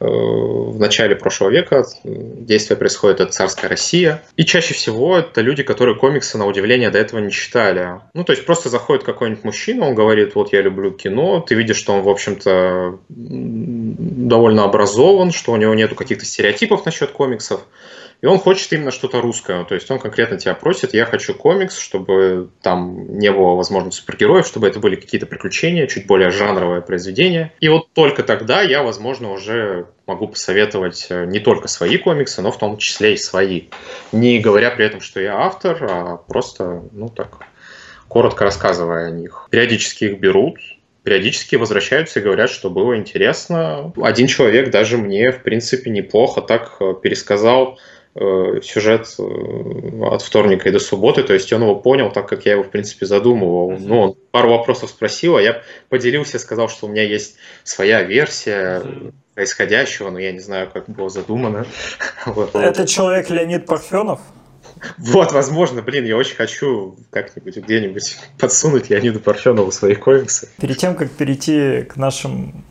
в 0.00 0.78
начале 0.78 1.14
прошлого 1.14 1.50
века, 1.50 1.84
действие 2.04 2.76
происходит 2.76 3.20
от 3.20 3.34
царская 3.34 3.68
Россия. 3.68 4.22
И 4.36 4.44
чаще 4.44 4.74
всего 4.74 5.18
это 5.18 5.40
люди, 5.40 5.62
которые 5.62 5.96
комиксы, 5.96 6.38
на 6.38 6.46
удивление, 6.46 6.90
до 6.90 6.98
этого 6.98 7.20
не 7.20 7.30
читали. 7.30 8.00
Ну, 8.14 8.24
то 8.24 8.32
есть 8.32 8.46
просто 8.46 8.68
заходит 8.68 9.04
какой-нибудь 9.04 9.44
мужчина, 9.44 9.86
он 9.86 9.94
говорит, 9.94 10.34
вот 10.34 10.52
я 10.52 10.62
люблю 10.62 10.90
кино, 10.90 11.40
ты 11.40 11.54
видишь, 11.54 11.76
что 11.76 11.92
он, 11.92 12.02
в 12.02 12.08
общем-то, 12.08 12.98
довольно 13.08 14.64
образован, 14.64 15.32
что 15.32 15.52
у 15.52 15.56
него 15.56 15.74
нету 15.74 15.94
каких-то 15.94 16.24
стереотипов 16.24 16.86
насчет 16.86 17.10
комиксов. 17.10 17.60
И 18.20 18.26
он 18.26 18.38
хочет 18.38 18.72
именно 18.72 18.90
что-то 18.90 19.20
русское. 19.20 19.64
То 19.64 19.74
есть 19.74 19.90
он 19.90 19.98
конкретно 19.98 20.38
тебя 20.38 20.54
просит, 20.54 20.94
я 20.94 21.04
хочу 21.04 21.34
комикс, 21.34 21.78
чтобы 21.78 22.50
там 22.62 23.18
не 23.18 23.30
было, 23.30 23.54
возможно, 23.54 23.90
супергероев, 23.90 24.46
чтобы 24.46 24.68
это 24.68 24.80
были 24.80 24.96
какие-то 24.96 25.26
приключения, 25.26 25.86
чуть 25.86 26.06
более 26.06 26.30
жанровое 26.30 26.80
произведение. 26.80 27.52
И 27.60 27.68
вот 27.68 27.92
только 27.92 28.22
тогда 28.22 28.62
я, 28.62 28.82
возможно, 28.82 29.32
уже 29.32 29.86
могу 30.06 30.28
посоветовать 30.28 31.06
э, 31.10 31.26
не 31.26 31.40
только 31.40 31.68
свои 31.68 31.98
комиксы, 31.98 32.40
но 32.42 32.52
в 32.52 32.58
том 32.58 32.78
числе 32.78 33.14
и 33.14 33.18
свои. 33.18 33.64
Не 34.12 34.38
говоря 34.38 34.70
при 34.70 34.86
этом, 34.86 35.00
что 35.00 35.20
я 35.20 35.36
автор, 35.38 35.78
а 35.88 36.16
просто, 36.16 36.82
ну 36.92 37.08
так, 37.08 37.38
коротко 38.08 38.44
рассказывая 38.44 39.08
о 39.08 39.10
них. 39.10 39.48
Периодически 39.50 40.04
их 40.04 40.20
берут, 40.20 40.58
периодически 41.02 41.56
возвращаются 41.56 42.20
и 42.20 42.22
говорят, 42.22 42.50
что 42.50 42.70
было 42.70 42.96
интересно. 42.96 43.92
Один 44.00 44.26
человек 44.26 44.70
даже 44.70 44.96
мне, 44.96 45.30
в 45.30 45.42
принципе, 45.42 45.90
неплохо 45.90 46.40
так 46.40 46.76
э, 46.80 46.94
пересказал 47.00 47.78
сюжет 48.62 49.06
э, 49.18 50.02
от 50.04 50.22
вторника 50.22 50.68
и 50.68 50.72
до 50.72 50.78
субботы, 50.78 51.22
то 51.22 51.34
есть 51.34 51.52
он 51.52 51.62
его 51.62 51.74
понял 51.74 52.10
так, 52.10 52.28
как 52.28 52.46
я 52.46 52.52
его, 52.52 52.62
в 52.62 52.70
принципе, 52.70 53.04
задумывал. 53.04 53.76
Ну, 53.78 54.00
он 54.00 54.14
пару 54.30 54.50
вопросов 54.50 54.90
спросил, 54.90 55.36
а 55.36 55.42
я 55.42 55.62
поделился, 55.88 56.38
сказал, 56.38 56.68
что 56.68 56.86
у 56.86 56.88
меня 56.88 57.02
есть 57.02 57.36
своя 57.62 58.02
версия 58.02 58.82
происходящего, 59.34 60.10
но 60.10 60.18
я 60.18 60.32
не 60.32 60.40
знаю, 60.40 60.70
как 60.72 60.88
было 60.88 61.10
задумано. 61.10 61.66
Вот. 62.26 62.54
Это 62.54 62.86
человек 62.86 63.30
Леонид 63.30 63.66
Парфенов? 63.66 64.20
Вот, 64.98 65.32
возможно, 65.32 65.80
блин, 65.80 66.04
я 66.04 66.16
очень 66.16 66.34
хочу 66.34 66.96
как-нибудь 67.10 67.56
где-нибудь 67.56 68.18
подсунуть 68.38 68.90
Леониду 68.90 69.20
Парфенову 69.20 69.70
свои 69.70 69.94
комиксы. 69.94 70.48
Перед 70.60 70.78
тем, 70.78 70.96
как 70.96 71.10
перейти 71.10 71.82
к 71.82 71.96
нашим 71.96 72.64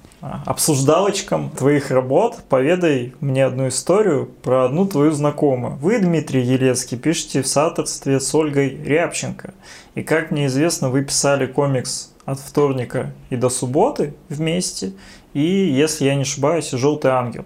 обсуждалочкам 0.45 1.49
твоих 1.51 1.91
работ 1.91 2.37
поведай 2.49 3.13
мне 3.19 3.45
одну 3.45 3.67
историю 3.67 4.29
про 4.43 4.65
одну 4.65 4.85
твою 4.85 5.11
знакомую. 5.11 5.75
Вы, 5.75 5.99
Дмитрий 5.99 6.41
Елецкий, 6.41 6.97
пишете 6.97 7.41
в 7.41 7.47
соавторстве 7.47 8.19
с 8.19 8.33
Ольгой 8.33 8.69
Рябченко. 8.69 9.53
И, 9.95 10.03
как 10.03 10.31
мне 10.31 10.47
известно, 10.47 10.89
вы 10.89 11.03
писали 11.03 11.45
комикс 11.45 12.13
от 12.25 12.39
вторника 12.39 13.13
и 13.29 13.35
до 13.35 13.49
субботы 13.49 14.15
вместе. 14.29 14.93
И, 15.33 15.41
если 15.41 16.05
я 16.05 16.15
не 16.15 16.21
ошибаюсь, 16.21 16.71
«Желтый 16.71 17.11
ангел». 17.11 17.45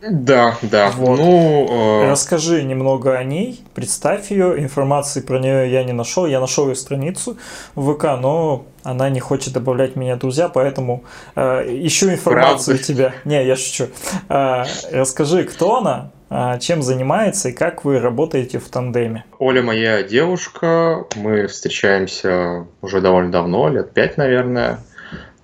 Да, 0.00 0.56
да. 0.62 0.90
Вот. 0.90 1.18
Ну, 1.18 2.02
э... 2.02 2.10
Расскажи 2.10 2.62
немного 2.62 3.16
о 3.16 3.24
ней, 3.24 3.64
представь 3.74 4.30
ее. 4.30 4.58
Информации 4.60 5.20
про 5.20 5.38
нее 5.38 5.70
я 5.70 5.82
не 5.84 5.92
нашел. 5.92 6.26
Я 6.26 6.40
нашел 6.40 6.68
ее 6.68 6.76
страницу 6.76 7.36
в 7.74 7.94
ВК, 7.94 8.04
но 8.20 8.66
она 8.84 9.10
не 9.10 9.20
хочет 9.20 9.54
добавлять 9.54 9.96
меня 9.96 10.16
друзья, 10.16 10.48
поэтому 10.48 11.04
э, 11.34 11.64
ищу 11.86 12.10
информацию 12.10 12.76
Правда? 12.76 12.82
у 12.82 12.94
тебя. 12.94 13.14
Не, 13.24 13.44
я 13.44 13.56
шучу. 13.56 13.88
Э, 14.28 14.64
расскажи, 14.92 15.44
кто 15.44 15.76
она, 15.78 16.10
э, 16.30 16.58
чем 16.60 16.82
занимается 16.82 17.48
и 17.48 17.52
как 17.52 17.84
вы 17.84 17.98
работаете 17.98 18.60
в 18.60 18.68
тандеме. 18.68 19.24
Оля 19.38 19.62
моя 19.62 20.02
девушка, 20.04 21.06
мы 21.16 21.48
встречаемся 21.48 22.66
уже 22.82 23.00
довольно 23.00 23.32
давно, 23.32 23.68
лет 23.68 23.92
пять, 23.92 24.16
наверное. 24.16 24.78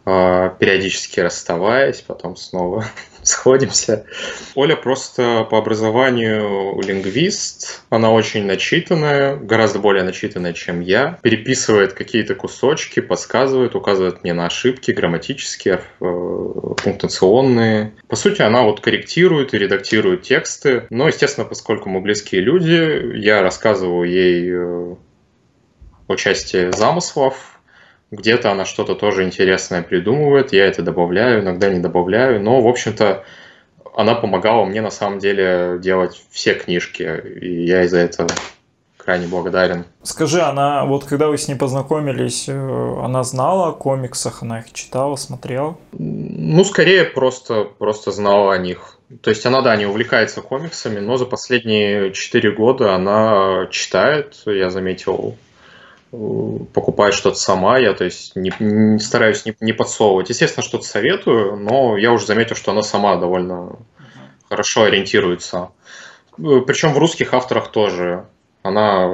А, 0.06 0.50
периодически 0.50 1.20
расставаясь, 1.20 2.02
потом 2.02 2.36
снова 2.36 2.84
сходимся. 3.26 4.06
Оля 4.54 4.76
просто 4.76 5.46
по 5.50 5.58
образованию 5.58 6.80
лингвист, 6.80 7.82
она 7.90 8.10
очень 8.10 8.44
начитанная, 8.44 9.36
гораздо 9.36 9.78
более 9.78 10.04
начитанная, 10.04 10.52
чем 10.52 10.80
я, 10.80 11.18
переписывает 11.22 11.92
какие-то 11.92 12.34
кусочки, 12.34 13.00
подсказывает, 13.00 13.74
указывает 13.74 14.22
мне 14.22 14.32
на 14.32 14.46
ошибки 14.46 14.90
грамматические, 14.90 15.80
э, 16.00 16.04
пунктуационные. 16.82 17.94
По 18.08 18.16
сути, 18.16 18.42
она 18.42 18.62
вот 18.62 18.80
корректирует 18.80 19.54
и 19.54 19.58
редактирует 19.58 20.22
тексты, 20.22 20.86
но, 20.90 21.08
естественно, 21.08 21.46
поскольку 21.46 21.88
мы 21.88 22.00
близкие 22.00 22.40
люди, 22.40 23.16
я 23.16 23.42
рассказываю 23.42 24.08
ей 24.08 24.50
э, 24.52 24.94
о 26.06 26.16
части 26.16 26.70
замыслов, 26.72 27.53
где-то 28.10 28.50
она 28.50 28.64
что-то 28.64 28.94
тоже 28.94 29.24
интересное 29.24 29.82
придумывает, 29.82 30.52
я 30.52 30.66
это 30.66 30.82
добавляю, 30.82 31.42
иногда 31.42 31.68
не 31.68 31.80
добавляю, 31.80 32.40
но, 32.40 32.60
в 32.60 32.68
общем-то, 32.68 33.24
она 33.94 34.14
помогала 34.14 34.64
мне 34.64 34.80
на 34.80 34.90
самом 34.90 35.18
деле 35.18 35.78
делать 35.80 36.22
все 36.30 36.54
книжки, 36.54 37.02
и 37.40 37.64
я 37.64 37.84
из-за 37.84 37.98
этого 37.98 38.28
крайне 39.04 39.26
благодарен. 39.26 39.84
Скажи, 40.02 40.40
она, 40.40 40.84
вот 40.86 41.04
когда 41.04 41.28
вы 41.28 41.36
с 41.36 41.46
ней 41.46 41.54
познакомились, 41.54 42.48
э, 42.48 42.52
она 43.02 43.22
знала 43.22 43.68
о 43.68 43.72
комиксах, 43.72 44.42
она 44.42 44.60
их 44.60 44.72
читала, 44.72 45.16
смотрела? 45.16 45.76
Ну, 45.92 46.64
скорее 46.64 47.04
просто, 47.04 47.64
просто 47.64 48.10
знала 48.10 48.54
о 48.54 48.58
них. 48.58 48.98
То 49.20 49.30
есть 49.30 49.44
она, 49.44 49.60
да, 49.60 49.76
не 49.76 49.86
увлекается 49.86 50.40
комиксами, 50.40 51.00
но 51.00 51.16
за 51.16 51.26
последние 51.26 52.12
четыре 52.12 52.50
года 52.50 52.94
она 52.94 53.68
читает, 53.70 54.42
я 54.46 54.70
заметил, 54.70 55.36
покупает 56.72 57.14
что-то 57.14 57.36
сама, 57.36 57.78
я 57.78 57.94
то 57.94 58.04
есть 58.04 58.36
не, 58.36 58.52
не 58.58 58.98
стараюсь 58.98 59.44
не, 59.44 59.56
не 59.60 59.72
подсовывать. 59.72 60.28
Естественно, 60.28 60.64
что-то 60.64 60.84
советую, 60.84 61.56
но 61.56 61.96
я 61.96 62.12
уже 62.12 62.26
заметил, 62.26 62.56
что 62.56 62.72
она 62.72 62.82
сама 62.82 63.16
довольно 63.16 63.52
uh-huh. 63.52 63.78
хорошо 64.48 64.84
ориентируется. 64.84 65.70
Причем 66.36 66.92
в 66.92 66.98
русских 66.98 67.32
авторах 67.34 67.70
тоже. 67.70 68.26
Она, 68.62 69.10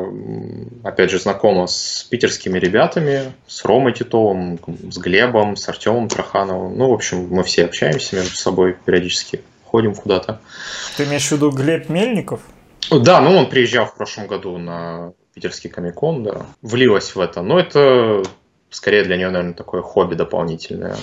опять 0.85 1.11
же, 1.11 1.19
знакома 1.19 1.67
с 1.67 2.07
питерскими 2.09 2.57
ребятами, 2.57 3.33
с 3.49 3.65
Ромой 3.65 3.93
Титовым, 3.93 4.61
с 4.89 4.97
Глебом, 4.97 5.57
с 5.57 5.69
Артемом 5.69 6.09
Трохановым. 6.09 6.79
Ну, 6.79 6.91
в 6.91 6.93
общем, 6.95 7.27
мы 7.31 7.43
все 7.43 7.65
общаемся 7.65 8.15
между 8.15 8.37
собой 8.37 8.77
периодически, 8.85 9.43
ходим 9.65 9.97
куда-то. 9.97 10.41
Ты 10.97 11.03
имеешь 11.03 11.27
в 11.27 11.33
виду 11.33 11.51
Глеб 11.51 11.89
Мельников? 11.89 12.43
Да, 12.93 13.21
ну 13.21 13.37
он 13.37 13.49
приезжал 13.49 13.87
в 13.87 13.97
прошлом 13.97 14.29
году 14.29 14.57
на 14.57 15.15
питерский 15.41 15.71
комикон, 15.71 16.23
да, 16.23 16.43
влилась 16.61 17.15
в 17.15 17.21
это. 17.21 17.41
Но 17.41 17.59
это 17.59 18.23
скорее 18.69 19.05
для 19.05 19.17
нее, 19.17 19.31
наверное, 19.31 19.55
такое 19.55 19.81
хобби 19.81 20.15
дополнительное. 20.15 20.97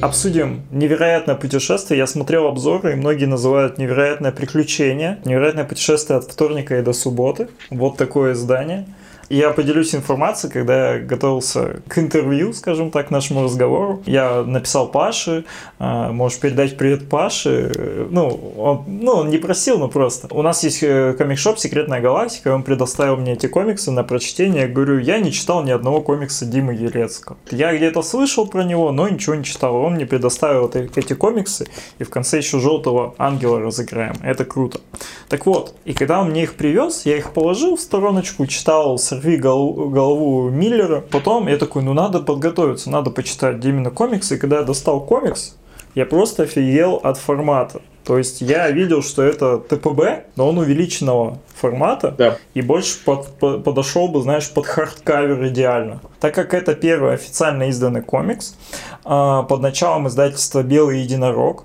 Обсудим 0.00 0.62
невероятное 0.70 1.34
путешествие. 1.34 1.98
Я 1.98 2.06
смотрел 2.06 2.46
обзоры, 2.46 2.92
и 2.92 2.96
многие 2.96 3.26
называют 3.26 3.76
невероятное 3.76 4.32
приключение. 4.32 5.20
Невероятное 5.26 5.64
путешествие 5.64 6.18
от 6.18 6.24
вторника 6.24 6.78
и 6.78 6.82
до 6.82 6.94
субботы. 6.94 7.48
Вот 7.68 7.98
такое 7.98 8.32
издание. 8.32 8.86
Я 9.32 9.50
поделюсь 9.52 9.94
информацией, 9.94 10.52
когда 10.52 10.92
я 10.92 10.98
готовился 10.98 11.80
к 11.88 11.98
интервью, 11.98 12.52
скажем 12.52 12.90
так, 12.90 13.10
нашему 13.10 13.44
разговору. 13.44 14.02
Я 14.04 14.42
написал 14.42 14.88
Паше, 14.88 15.46
а, 15.78 16.12
можешь 16.12 16.38
передать 16.38 16.76
привет 16.76 17.08
Паше. 17.08 17.72
Ну, 18.10 18.28
он, 18.58 18.84
ну, 18.86 19.12
он 19.12 19.30
не 19.30 19.38
просил, 19.38 19.78
но 19.78 19.88
просто. 19.88 20.28
У 20.34 20.42
нас 20.42 20.62
есть 20.64 20.82
э, 20.82 21.14
комикшоп 21.16 21.58
«Секретная 21.58 22.02
галактика», 22.02 22.54
он 22.54 22.62
предоставил 22.62 23.16
мне 23.16 23.32
эти 23.32 23.46
комиксы 23.46 23.90
на 23.90 24.04
прочтение. 24.04 24.64
Я 24.64 24.68
говорю, 24.68 24.98
я 24.98 25.18
не 25.18 25.32
читал 25.32 25.64
ни 25.64 25.70
одного 25.70 26.02
комикса 26.02 26.44
Димы 26.44 26.74
Елецкого. 26.74 27.38
Я 27.50 27.74
где-то 27.74 28.02
слышал 28.02 28.46
про 28.46 28.64
него, 28.64 28.92
но 28.92 29.08
ничего 29.08 29.34
не 29.34 29.44
читал. 29.44 29.76
Он 29.76 29.94
мне 29.94 30.04
предоставил 30.04 30.70
эти 30.74 31.14
комиксы, 31.14 31.66
и 31.98 32.04
в 32.04 32.10
конце 32.10 32.36
еще 32.36 32.60
«Желтого 32.60 33.14
ангела» 33.16 33.60
разыграем. 33.60 34.16
Это 34.22 34.44
круто. 34.44 34.82
Так 35.30 35.46
вот, 35.46 35.74
и 35.86 35.94
когда 35.94 36.20
он 36.20 36.28
мне 36.28 36.42
их 36.42 36.52
привез, 36.52 37.06
я 37.06 37.16
их 37.16 37.32
положил 37.32 37.76
в 37.76 37.80
стороночку, 37.80 38.44
читал 38.46 38.98
с 38.98 39.21
сорви 39.22 39.36
голову, 39.36 39.88
голову 39.90 40.50
Миллера. 40.50 41.00
Потом 41.00 41.48
я 41.48 41.56
такой, 41.56 41.82
ну 41.82 41.94
надо 41.94 42.20
подготовиться, 42.20 42.90
надо 42.90 43.10
почитать 43.10 43.64
именно 43.64 43.90
комиксы. 43.90 44.34
И 44.34 44.38
когда 44.38 44.56
я 44.58 44.62
достал 44.62 45.00
комикс, 45.00 45.56
я 45.94 46.06
просто 46.06 46.42
офигел 46.44 47.00
от 47.02 47.16
формата. 47.18 47.80
То 48.04 48.18
есть 48.18 48.40
я 48.42 48.68
видел, 48.72 49.00
что 49.02 49.22
это 49.22 49.58
TPB, 49.58 50.24
но 50.36 50.48
он 50.48 50.58
увеличенного 50.58 51.38
формата 51.54 52.10
Да. 52.18 52.36
и 52.54 52.60
больше 52.62 52.98
под- 53.04 53.28
по- 53.38 53.58
подошел 53.58 54.08
бы, 54.08 54.22
знаешь, 54.22 54.50
под 54.50 54.66
hardcover 54.66 55.46
идеально. 55.46 56.00
Так 56.20 56.34
как 56.34 56.52
это 56.52 56.74
первый 56.74 57.14
официально 57.14 57.68
изданный 57.68 58.02
комикс, 58.02 58.56
а, 59.04 59.44
под 59.44 59.60
началом 59.60 60.08
издательства 60.08 60.62
«Белый 60.64 61.00
единорог», 61.02 61.64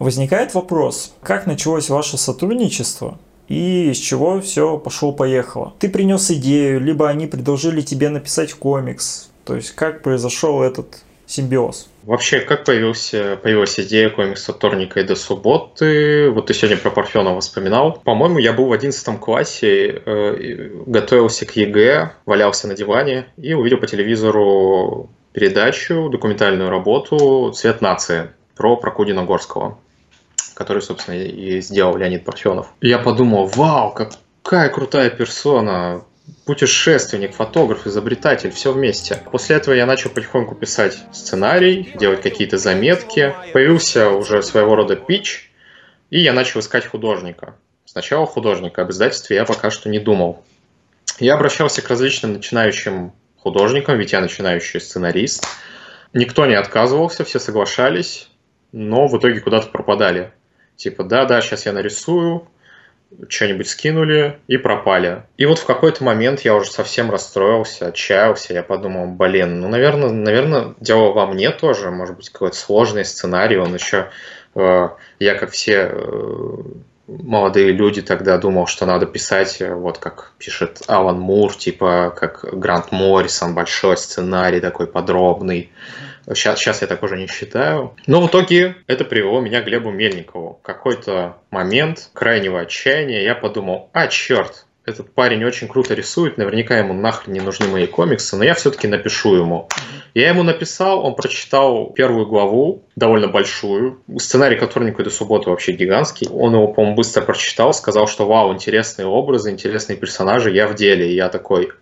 возникает 0.00 0.54
вопрос, 0.54 1.12
как 1.22 1.46
началось 1.46 1.90
ваше 1.90 2.18
сотрудничество 2.18 3.18
и 3.48 3.92
с 3.92 3.98
чего 3.98 4.40
все 4.40 4.78
пошло-поехало. 4.78 5.72
Ты 5.78 5.88
принес 5.88 6.30
идею, 6.30 6.80
либо 6.80 7.08
они 7.08 7.26
предложили 7.26 7.80
тебе 7.80 8.08
написать 8.08 8.52
комикс, 8.54 9.30
то 9.44 9.56
есть 9.56 9.74
как 9.74 10.02
произошел 10.02 10.62
этот 10.62 10.98
симбиоз. 11.26 11.88
Вообще, 12.04 12.40
как 12.40 12.64
появился, 12.64 13.38
появилась 13.42 13.78
идея 13.78 14.08
комикса 14.08 14.54
«Вторника 14.54 15.00
и 15.00 15.02
до 15.02 15.14
субботы»? 15.14 16.30
Вот 16.30 16.46
ты 16.46 16.54
сегодня 16.54 16.78
про 16.78 16.90
Парфенова 16.90 17.40
вспоминал. 17.40 18.00
По-моему, 18.02 18.38
я 18.38 18.54
был 18.54 18.66
в 18.66 18.72
11 18.72 19.18
классе, 19.20 20.02
э, 20.04 20.70
готовился 20.86 21.44
к 21.44 21.54
ЕГЭ, 21.54 22.12
валялся 22.24 22.66
на 22.66 22.74
диване 22.74 23.26
и 23.36 23.52
увидел 23.52 23.76
по 23.76 23.86
телевизору 23.86 25.10
передачу, 25.32 26.08
документальную 26.08 26.70
работу 26.70 27.52
«Цвет 27.54 27.82
нации» 27.82 28.30
про 28.56 28.76
Прокудина 28.76 29.24
Горского, 29.24 29.78
который, 30.58 30.82
собственно, 30.82 31.14
и 31.14 31.60
сделал 31.60 31.96
Леонид 31.96 32.24
Парфенов. 32.24 32.74
Я 32.80 32.98
подумал, 32.98 33.46
вау, 33.46 33.92
какая 33.92 34.68
крутая 34.70 35.08
персона, 35.08 36.04
путешественник, 36.46 37.32
фотограф, 37.32 37.86
изобретатель, 37.86 38.50
все 38.50 38.72
вместе. 38.72 39.22
После 39.30 39.54
этого 39.54 39.74
я 39.74 39.86
начал 39.86 40.10
потихоньку 40.10 40.56
писать 40.56 40.98
сценарий, 41.12 41.92
делать 41.94 42.22
какие-то 42.22 42.58
заметки. 42.58 43.32
Появился 43.52 44.10
уже 44.10 44.42
своего 44.42 44.74
рода 44.74 44.96
пич, 44.96 45.52
и 46.10 46.18
я 46.18 46.32
начал 46.32 46.58
искать 46.58 46.86
художника. 46.86 47.54
Сначала 47.84 48.26
художника, 48.26 48.82
об 48.82 48.90
издательстве 48.90 49.36
я 49.36 49.44
пока 49.44 49.70
что 49.70 49.88
не 49.88 50.00
думал. 50.00 50.44
Я 51.20 51.34
обращался 51.34 51.82
к 51.82 51.88
различным 51.88 52.32
начинающим 52.32 53.12
художникам, 53.36 53.96
ведь 53.96 54.10
я 54.10 54.20
начинающий 54.20 54.80
сценарист. 54.80 55.46
Никто 56.12 56.46
не 56.46 56.54
отказывался, 56.54 57.22
все 57.22 57.38
соглашались, 57.38 58.28
но 58.72 59.06
в 59.06 59.16
итоге 59.16 59.40
куда-то 59.40 59.68
пропадали. 59.68 60.32
Типа, 60.78 61.02
да-да, 61.02 61.40
сейчас 61.40 61.66
я 61.66 61.72
нарисую, 61.72 62.46
что-нибудь 63.28 63.68
скинули 63.68 64.38
и 64.46 64.56
пропали. 64.58 65.24
И 65.36 65.44
вот 65.44 65.58
в 65.58 65.66
какой-то 65.66 66.04
момент 66.04 66.42
я 66.42 66.54
уже 66.54 66.70
совсем 66.70 67.10
расстроился, 67.10 67.88
отчаялся. 67.88 68.54
Я 68.54 68.62
подумал, 68.62 69.08
блин, 69.08 69.60
ну, 69.60 69.68
наверное, 69.68 70.10
наверное, 70.10 70.74
дело 70.78 71.10
во 71.10 71.26
мне 71.26 71.50
тоже. 71.50 71.90
Может 71.90 72.16
быть, 72.16 72.30
какой-то 72.30 72.56
сложный 72.56 73.04
сценарий. 73.04 73.58
Он 73.58 73.74
еще... 73.74 74.10
Э, 74.54 74.90
я, 75.18 75.34
как 75.34 75.50
все 75.50 75.90
э, 75.90 76.62
молодые 77.08 77.72
люди, 77.72 78.00
тогда 78.00 78.38
думал, 78.38 78.68
что 78.68 78.86
надо 78.86 79.06
писать, 79.06 79.60
э, 79.60 79.74
вот 79.74 79.98
как 79.98 80.30
пишет 80.38 80.82
Алан 80.86 81.18
Мур, 81.18 81.52
типа 81.56 82.14
как 82.16 82.44
Грант 82.52 82.92
Моррисон, 82.92 83.52
большой 83.52 83.96
сценарий 83.96 84.60
такой 84.60 84.86
подробный. 84.86 85.72
Сейчас, 86.34 86.58
сейчас 86.58 86.82
я 86.82 86.86
так 86.86 87.02
уже 87.02 87.16
не 87.16 87.26
считаю. 87.26 87.94
Но 88.06 88.20
в 88.20 88.28
итоге 88.28 88.76
это 88.86 89.04
привело 89.04 89.40
меня 89.40 89.60
к 89.60 89.64
Глебу 89.64 89.90
Мельникову. 89.90 90.60
Какой-то 90.62 91.38
момент 91.50 92.10
крайнего 92.12 92.60
отчаяния 92.60 93.22
я 93.22 93.34
подумал, 93.34 93.90
а, 93.92 94.08
черт, 94.08 94.66
этот 94.88 95.12
парень 95.12 95.44
очень 95.44 95.68
круто 95.68 95.92
рисует, 95.92 96.38
наверняка 96.38 96.78
ему 96.78 96.94
нахрен 96.94 97.34
не 97.34 97.40
нужны 97.40 97.66
мои 97.68 97.86
комиксы, 97.86 98.36
но 98.36 98.44
я 98.44 98.54
все-таки 98.54 98.88
напишу 98.88 99.34
ему. 99.34 99.68
Я 100.14 100.28
ему 100.28 100.42
написал, 100.42 101.04
он 101.04 101.14
прочитал 101.14 101.90
первую 101.90 102.26
главу, 102.26 102.84
довольно 102.96 103.28
большую. 103.28 104.00
Сценарий 104.18 104.56
к 104.56 104.66
вторнику 104.66 105.02
до 105.02 105.10
субботы 105.10 105.50
вообще 105.50 105.72
гигантский. 105.72 106.28
Он 106.32 106.54
его, 106.54 106.68
по-моему, 106.68 106.96
быстро 106.96 107.20
прочитал, 107.20 107.74
сказал, 107.74 108.06
что 108.06 108.26
вау, 108.26 108.54
интересные 108.54 109.06
образы, 109.06 109.50
интересные 109.50 109.98
персонажи, 109.98 110.50
я 110.50 110.66
в 110.66 110.74
деле. 110.74 111.10
И 111.10 111.14
я 111.14 111.28
такой, 111.28 111.72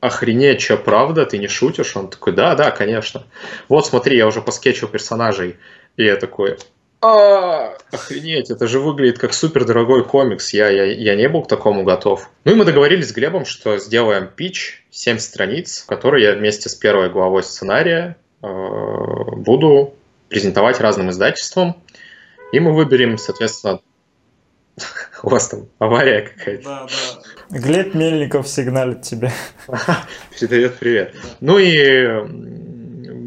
охренеть, 0.00 0.60
что, 0.60 0.76
правда, 0.76 1.26
ты 1.26 1.38
не 1.38 1.48
шутишь? 1.48 1.96
Он 1.96 2.08
такой, 2.08 2.32
да, 2.32 2.54
да, 2.54 2.70
конечно. 2.70 3.24
Вот, 3.68 3.86
смотри, 3.86 4.16
я 4.16 4.26
уже 4.26 4.40
поскетчил 4.40 4.88
персонажей. 4.88 5.56
И 5.96 6.04
я 6.04 6.16
такой, 6.16 6.58
а, 7.02 7.76
охренеть, 7.92 8.50
это 8.50 8.66
же 8.66 8.80
выглядит 8.80 9.18
как 9.18 9.34
супер 9.34 9.64
дорогой 9.64 10.04
комикс, 10.04 10.52
я, 10.54 10.68
я, 10.70 10.84
я 10.84 11.14
не 11.14 11.28
был 11.28 11.42
к 11.42 11.48
такому 11.48 11.84
готов. 11.84 12.30
Ну 12.44 12.52
и 12.52 12.54
мы 12.54 12.64
договорились 12.64 13.10
с 13.10 13.12
Глебом, 13.12 13.44
что 13.44 13.78
сделаем 13.78 14.28
пич, 14.28 14.84
7 14.90 15.18
страниц, 15.18 15.84
который 15.86 16.22
я 16.22 16.32
вместе 16.32 16.68
с 16.68 16.74
первой 16.74 17.10
главой 17.10 17.42
сценария 17.42 18.16
э, 18.42 18.46
буду 18.46 19.94
презентовать 20.28 20.80
разным 20.80 21.10
издательствам, 21.10 21.76
и 22.50 22.60
мы 22.60 22.74
выберем, 22.74 23.18
соответственно, 23.18 23.80
у 25.22 25.28
вас 25.28 25.48
там 25.48 25.68
авария 25.78 26.22
какая-то. 26.22 26.64
Да, 26.64 26.86
да. 26.86 27.25
Глеб 27.50 27.94
Мельников 27.94 28.48
сигналит 28.48 29.02
тебе. 29.02 29.32
Передает 30.38 30.74
привет. 30.78 31.14
Ну 31.40 31.58
и 31.58 32.06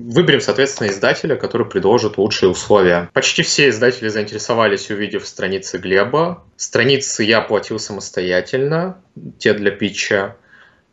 выберем, 0.10 0.42
соответственно, 0.42 0.90
издателя, 0.90 1.36
который 1.36 1.68
предложит 1.68 2.18
лучшие 2.18 2.50
условия. 2.50 3.10
Почти 3.14 3.44
все 3.44 3.70
издатели 3.70 4.08
заинтересовались, 4.08 4.90
увидев 4.90 5.28
страницы 5.28 5.78
Глеба. 5.78 6.44
Страницы 6.58 7.24
я 7.24 7.42
платил 7.42 7.80
самостоятельно, 7.80 9.02
те 9.38 9.54
для 9.54 9.72
питча. 9.72 10.36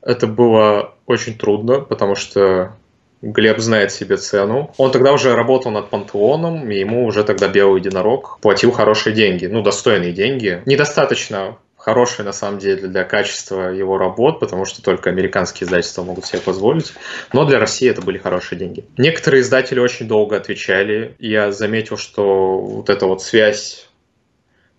Это 0.02 0.26
было 0.26 0.94
очень 1.06 1.36
трудно, 1.36 1.80
потому 1.80 2.14
что 2.14 2.76
Глеб 3.22 3.58
знает 3.58 3.90
себе 3.90 4.18
цену. 4.18 4.72
Он 4.76 4.92
тогда 4.92 5.12
уже 5.12 5.34
работал 5.34 5.72
над 5.72 5.88
Пантеоном, 5.88 6.70
и 6.70 6.78
ему 6.78 7.06
уже 7.06 7.24
тогда 7.24 7.48
Белый 7.48 7.80
Единорог 7.80 8.38
платил 8.40 8.70
хорошие 8.70 9.14
деньги, 9.14 9.46
ну, 9.46 9.62
достойные 9.62 10.12
деньги. 10.12 10.62
Недостаточно 10.66 11.56
хорошие, 11.86 12.26
на 12.26 12.32
самом 12.32 12.58
деле, 12.58 12.88
для 12.88 13.04
качества 13.04 13.68
его 13.68 13.96
работ, 13.96 14.40
потому 14.40 14.64
что 14.64 14.82
только 14.82 15.08
американские 15.08 15.66
издательства 15.66 16.02
могут 16.02 16.26
себе 16.26 16.40
позволить. 16.40 16.92
Но 17.32 17.44
для 17.44 17.60
России 17.60 17.88
это 17.88 18.02
были 18.02 18.18
хорошие 18.18 18.58
деньги. 18.58 18.84
Некоторые 18.98 19.42
издатели 19.42 19.78
очень 19.78 20.08
долго 20.08 20.36
отвечали. 20.36 21.14
Я 21.20 21.52
заметил, 21.52 21.96
что 21.96 22.58
вот 22.58 22.90
эта 22.90 23.06
вот 23.06 23.22
связь 23.22 23.88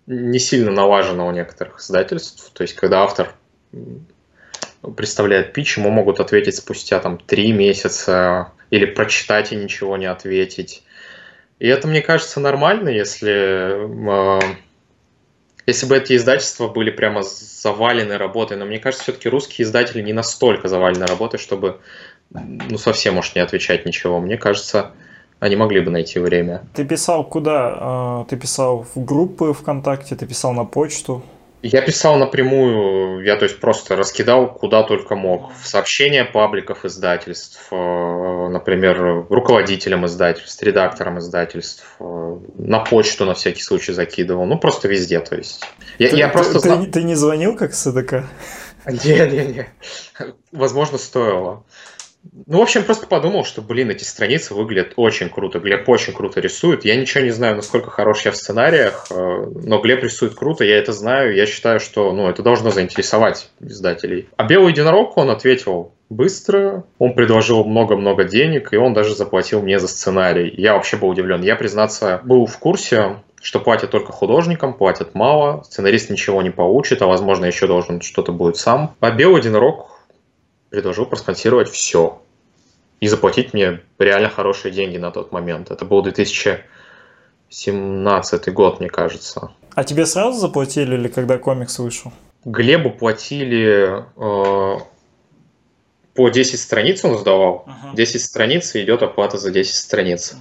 не 0.06 0.38
сильно 0.38 0.70
налажена 0.70 1.24
у 1.24 1.30
некоторых 1.30 1.80
издательств. 1.80 2.50
То 2.52 2.60
есть, 2.60 2.74
когда 2.74 3.04
автор 3.04 3.32
представляет 4.94 5.54
пич, 5.54 5.78
ему 5.78 5.88
могут 5.88 6.20
ответить 6.20 6.56
спустя 6.56 7.00
там 7.00 7.16
три 7.16 7.52
месяца 7.52 8.52
или 8.68 8.84
прочитать 8.84 9.50
и 9.52 9.56
ничего 9.56 9.96
не 9.96 10.04
ответить. 10.04 10.82
И 11.58 11.68
это, 11.68 11.88
мне 11.88 12.02
кажется, 12.02 12.38
нормально, 12.38 12.90
если 12.90 14.52
если 15.68 15.84
бы 15.84 15.98
эти 15.98 16.16
издательства 16.16 16.66
были 16.66 16.90
прямо 16.90 17.22
завалены 17.22 18.16
работой, 18.16 18.56
но 18.56 18.64
мне 18.64 18.78
кажется, 18.78 19.02
все-таки 19.02 19.28
русские 19.28 19.66
издатели 19.66 20.00
не 20.00 20.14
настолько 20.14 20.66
завалены 20.66 21.04
работой, 21.04 21.38
чтобы 21.38 21.80
ну, 22.30 22.78
совсем 22.78 23.18
уж 23.18 23.34
не 23.34 23.42
отвечать 23.42 23.84
ничего. 23.84 24.18
Мне 24.18 24.38
кажется, 24.38 24.92
они 25.40 25.56
могли 25.56 25.80
бы 25.80 25.90
найти 25.90 26.20
время. 26.20 26.62
Ты 26.72 26.86
писал 26.86 27.22
куда? 27.22 28.24
Ты 28.30 28.38
писал 28.38 28.86
в 28.94 29.04
группы 29.04 29.52
ВКонтакте, 29.52 30.16
ты 30.16 30.26
писал 30.26 30.54
на 30.54 30.64
почту? 30.64 31.22
Я 31.62 31.82
писал 31.82 32.16
напрямую, 32.16 33.24
я 33.24 33.36
то 33.36 33.44
есть 33.44 33.58
просто 33.58 33.96
раскидал 33.96 34.54
куда 34.54 34.84
только 34.84 35.16
мог. 35.16 35.50
В 35.60 35.66
сообщения 35.66 36.24
пабликов 36.24 36.84
издательств, 36.84 37.68
например, 37.72 39.26
руководителям 39.28 40.06
издательств, 40.06 40.62
редакторам 40.62 41.18
издательств, 41.18 41.96
на 41.98 42.78
почту 42.80 43.24
на 43.24 43.34
всякий 43.34 43.62
случай 43.62 43.92
закидывал, 43.92 44.44
ну 44.46 44.56
просто 44.58 44.86
везде, 44.86 45.18
то 45.18 45.34
есть. 45.34 45.64
Я, 45.98 46.10
ты, 46.10 46.16
я 46.16 46.28
просто 46.28 46.54
ты, 46.54 46.60
знал... 46.60 46.86
ты 46.86 47.02
не 47.02 47.16
звонил 47.16 47.56
как 47.56 47.74
СДК? 47.74 48.24
Не-не-не, 48.86 49.68
возможно, 50.52 50.96
стоило. 50.96 51.64
Ну, 52.46 52.58
в 52.58 52.62
общем, 52.62 52.84
просто 52.84 53.06
подумал, 53.06 53.44
что, 53.44 53.62
блин, 53.62 53.90
эти 53.90 54.04
страницы 54.04 54.54
выглядят 54.54 54.92
очень 54.96 55.28
круто. 55.28 55.58
Глеб 55.58 55.88
очень 55.88 56.12
круто 56.12 56.40
рисует. 56.40 56.84
Я 56.84 56.96
ничего 56.96 57.24
не 57.24 57.30
знаю, 57.30 57.56
насколько 57.56 57.90
хорош 57.90 58.24
я 58.24 58.32
в 58.32 58.36
сценариях, 58.36 59.06
но 59.10 59.80
Глеб 59.80 60.02
рисует 60.02 60.34
круто, 60.34 60.64
я 60.64 60.76
это 60.78 60.92
знаю. 60.92 61.34
Я 61.34 61.46
считаю, 61.46 61.80
что 61.80 62.12
ну, 62.12 62.28
это 62.28 62.42
должно 62.42 62.70
заинтересовать 62.70 63.50
издателей. 63.60 64.28
А 64.36 64.44
Белый 64.44 64.72
Единорог, 64.72 65.16
он 65.16 65.30
ответил 65.30 65.92
быстро, 66.10 66.84
он 66.98 67.14
предложил 67.14 67.64
много-много 67.64 68.24
денег, 68.24 68.72
и 68.72 68.76
он 68.76 68.94
даже 68.94 69.14
заплатил 69.14 69.62
мне 69.62 69.78
за 69.78 69.88
сценарий. 69.88 70.52
Я 70.56 70.74
вообще 70.74 70.96
был 70.96 71.08
удивлен. 71.08 71.42
Я, 71.42 71.56
признаться, 71.56 72.20
был 72.24 72.46
в 72.46 72.58
курсе, 72.58 73.16
что 73.42 73.60
платят 73.60 73.90
только 73.90 74.12
художникам, 74.12 74.74
платят 74.74 75.14
мало, 75.14 75.62
сценарист 75.64 76.10
ничего 76.10 76.42
не 76.42 76.50
получит, 76.50 77.02
а 77.02 77.06
возможно 77.06 77.46
еще 77.46 77.66
должен 77.66 78.00
что-то 78.00 78.32
будет 78.32 78.56
сам. 78.56 78.94
А 79.00 79.10
Белый 79.10 79.40
Единорог 79.40 79.97
предложил 80.70 81.06
проспонсировать 81.06 81.70
все 81.70 82.20
и 83.00 83.08
заплатить 83.08 83.54
мне 83.54 83.80
реально 83.98 84.28
хорошие 84.28 84.70
деньги 84.72 84.98
на 84.98 85.10
тот 85.10 85.32
момент. 85.32 85.70
Это 85.70 85.84
был 85.84 86.02
2017 86.02 88.52
год, 88.52 88.80
мне 88.80 88.88
кажется. 88.88 89.52
А 89.74 89.84
тебе 89.84 90.06
сразу 90.06 90.38
заплатили 90.38 90.94
или 90.96 91.08
когда 91.08 91.38
комикс 91.38 91.78
вышел? 91.78 92.12
Глебу 92.44 92.90
платили 92.90 94.04
э, 94.16 94.78
по 96.14 96.28
10 96.28 96.60
страниц 96.60 97.04
он 97.04 97.18
сдавал. 97.18 97.66
Uh-huh. 97.66 97.94
10 97.94 98.22
страниц 98.22 98.74
и 98.74 98.82
идет 98.82 99.02
оплата 99.02 99.38
за 99.38 99.52
10 99.52 99.74
страниц. 99.74 100.32
Uh-huh. 100.32 100.38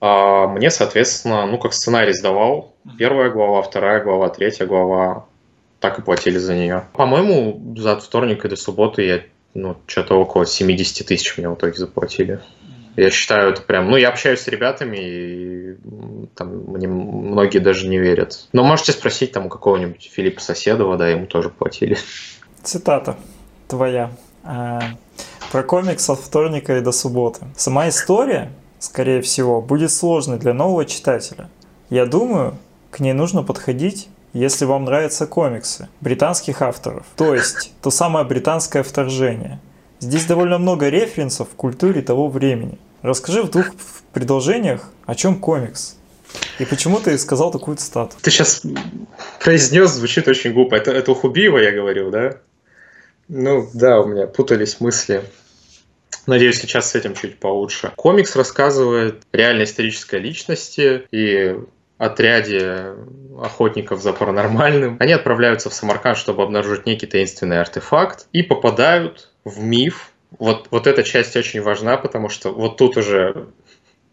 А 0.00 0.48
мне, 0.48 0.70
соответственно, 0.70 1.46
ну 1.46 1.58
как 1.58 1.72
сценарий 1.72 2.14
сдавал. 2.14 2.74
Uh-huh. 2.84 2.96
Первая 2.98 3.30
глава, 3.30 3.62
вторая 3.62 4.02
глава, 4.02 4.28
третья 4.30 4.66
глава. 4.66 5.26
Так 5.78 5.98
и 5.98 6.02
платили 6.02 6.38
за 6.38 6.54
нее. 6.54 6.84
По-моему, 6.92 7.74
за 7.76 7.92
от 7.92 8.02
вторника 8.02 8.48
до 8.48 8.56
субботы 8.56 9.02
я 9.02 9.22
ну, 9.54 9.76
что-то 9.86 10.14
около 10.14 10.46
70 10.46 11.06
тысяч 11.06 11.36
мне 11.36 11.48
в 11.48 11.54
итоге 11.54 11.74
заплатили. 11.74 12.40
Я 12.96 13.10
считаю, 13.10 13.52
это 13.52 13.62
прям... 13.62 13.90
Ну, 13.90 13.96
я 13.96 14.08
общаюсь 14.08 14.40
с 14.40 14.48
ребятами, 14.48 14.96
и 14.98 15.76
там 16.34 16.64
мне 16.66 16.88
многие 16.88 17.58
даже 17.58 17.88
не 17.88 17.98
верят. 17.98 18.48
Но 18.52 18.64
можете 18.64 18.92
спросить 18.92 19.32
там 19.32 19.46
у 19.46 19.48
какого-нибудь 19.48 20.10
Филиппа 20.12 20.40
Соседова, 20.40 20.96
да, 20.96 21.08
ему 21.08 21.26
тоже 21.26 21.50
платили. 21.50 21.96
Цитата 22.62 23.16
твоя. 23.68 24.10
А, 24.42 24.80
про 25.52 25.62
комикс 25.62 26.10
от 26.10 26.18
вторника 26.18 26.76
и 26.76 26.80
до 26.80 26.92
субботы. 26.92 27.46
Сама 27.56 27.88
история, 27.88 28.52
скорее 28.78 29.22
всего, 29.22 29.60
будет 29.60 29.92
сложной 29.92 30.38
для 30.38 30.52
нового 30.52 30.84
читателя. 30.84 31.48
Я 31.88 32.06
думаю, 32.06 32.56
к 32.90 33.00
ней 33.00 33.12
нужно 33.12 33.42
подходить 33.42 34.08
если 34.32 34.64
вам 34.64 34.84
нравятся 34.84 35.26
комиксы 35.26 35.88
британских 36.00 36.62
авторов, 36.62 37.06
то 37.16 37.34
есть 37.34 37.72
то 37.82 37.90
самое 37.90 38.24
британское 38.24 38.82
вторжение. 38.82 39.60
Здесь 39.98 40.24
довольно 40.24 40.58
много 40.58 40.88
референсов 40.88 41.48
в 41.50 41.54
культуре 41.54 42.00
того 42.00 42.28
времени. 42.28 42.78
Расскажи 43.02 43.42
в 43.42 43.50
двух 43.50 43.66
предложениях, 44.12 44.90
о 45.06 45.14
чем 45.14 45.38
комикс. 45.38 45.96
И 46.58 46.64
почему 46.64 47.00
ты 47.00 47.16
сказал 47.18 47.50
такую 47.50 47.76
цитату? 47.76 48.16
Ты 48.20 48.30
сейчас 48.30 48.62
произнес, 49.42 49.90
звучит 49.90 50.28
очень 50.28 50.52
глупо. 50.52 50.74
Это, 50.76 50.92
это 50.92 51.10
у 51.10 51.14
Хубиева 51.14 51.58
я 51.58 51.72
говорил, 51.72 52.10
да? 52.10 52.36
Ну 53.28 53.68
да, 53.74 54.00
у 54.00 54.06
меня 54.06 54.26
путались 54.26 54.80
мысли. 54.80 55.22
Надеюсь, 56.26 56.60
сейчас 56.60 56.90
с 56.90 56.94
этим 56.94 57.14
чуть 57.14 57.38
получше. 57.38 57.92
Комикс 57.96 58.36
рассказывает 58.36 59.22
реальной 59.32 59.64
исторической 59.64 60.20
личности 60.20 61.06
и 61.10 61.56
отряде 62.00 62.94
охотников 63.38 64.00
за 64.00 64.14
паранормальным. 64.14 64.96
Они 65.00 65.12
отправляются 65.12 65.68
в 65.68 65.74
Самарканд, 65.74 66.16
чтобы 66.16 66.42
обнаружить 66.42 66.86
некий 66.86 67.06
таинственный 67.06 67.60
артефакт 67.60 68.26
и 68.32 68.42
попадают 68.42 69.30
в 69.44 69.62
миф. 69.62 70.10
Вот, 70.38 70.68
вот 70.70 70.86
эта 70.86 71.02
часть 71.02 71.36
очень 71.36 71.60
важна, 71.60 71.98
потому 71.98 72.30
что 72.30 72.52
вот 72.52 72.78
тут 72.78 72.96
уже 72.96 73.48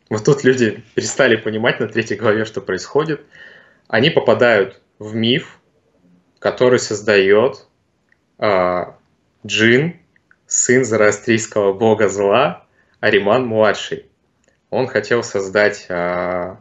вот 0.09 0.25
тут 0.25 0.43
люди 0.43 0.83
перестали 0.95 1.37
понимать 1.37 1.79
на 1.79 1.87
третьей 1.87 2.17
главе, 2.17 2.43
что 2.43 2.59
происходит. 2.59 3.21
Они 3.87 4.09
попадают 4.09 4.81
в 4.99 5.15
миф, 5.15 5.57
который 6.39 6.79
создает 6.79 7.67
э, 8.37 8.83
Джин, 9.45 9.97
сын 10.45 10.83
зороастрийского 10.83 11.71
бога 11.71 12.09
зла, 12.09 12.65
Ариман-младший. 12.99 14.07
Он 14.69 14.87
хотел 14.87 15.23
создать 15.23 15.85
э, 15.87 16.57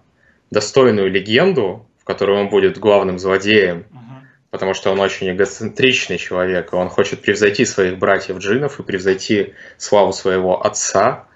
достойную 0.50 1.10
легенду, 1.10 1.86
в 2.00 2.04
которой 2.04 2.40
он 2.40 2.48
будет 2.48 2.78
главным 2.78 3.18
злодеем, 3.18 3.86
uh-huh. 3.90 4.26
потому 4.50 4.74
что 4.74 4.92
он 4.92 5.00
очень 5.00 5.30
эгоцентричный 5.30 6.18
человек, 6.18 6.72
и 6.72 6.76
он 6.76 6.88
хочет 6.88 7.22
превзойти 7.22 7.64
своих 7.64 7.98
братьев 7.98 8.38
джинов 8.38 8.78
и 8.78 8.82
превзойти 8.82 9.54
славу 9.76 10.12
своего 10.12 10.64
отца. 10.64 11.26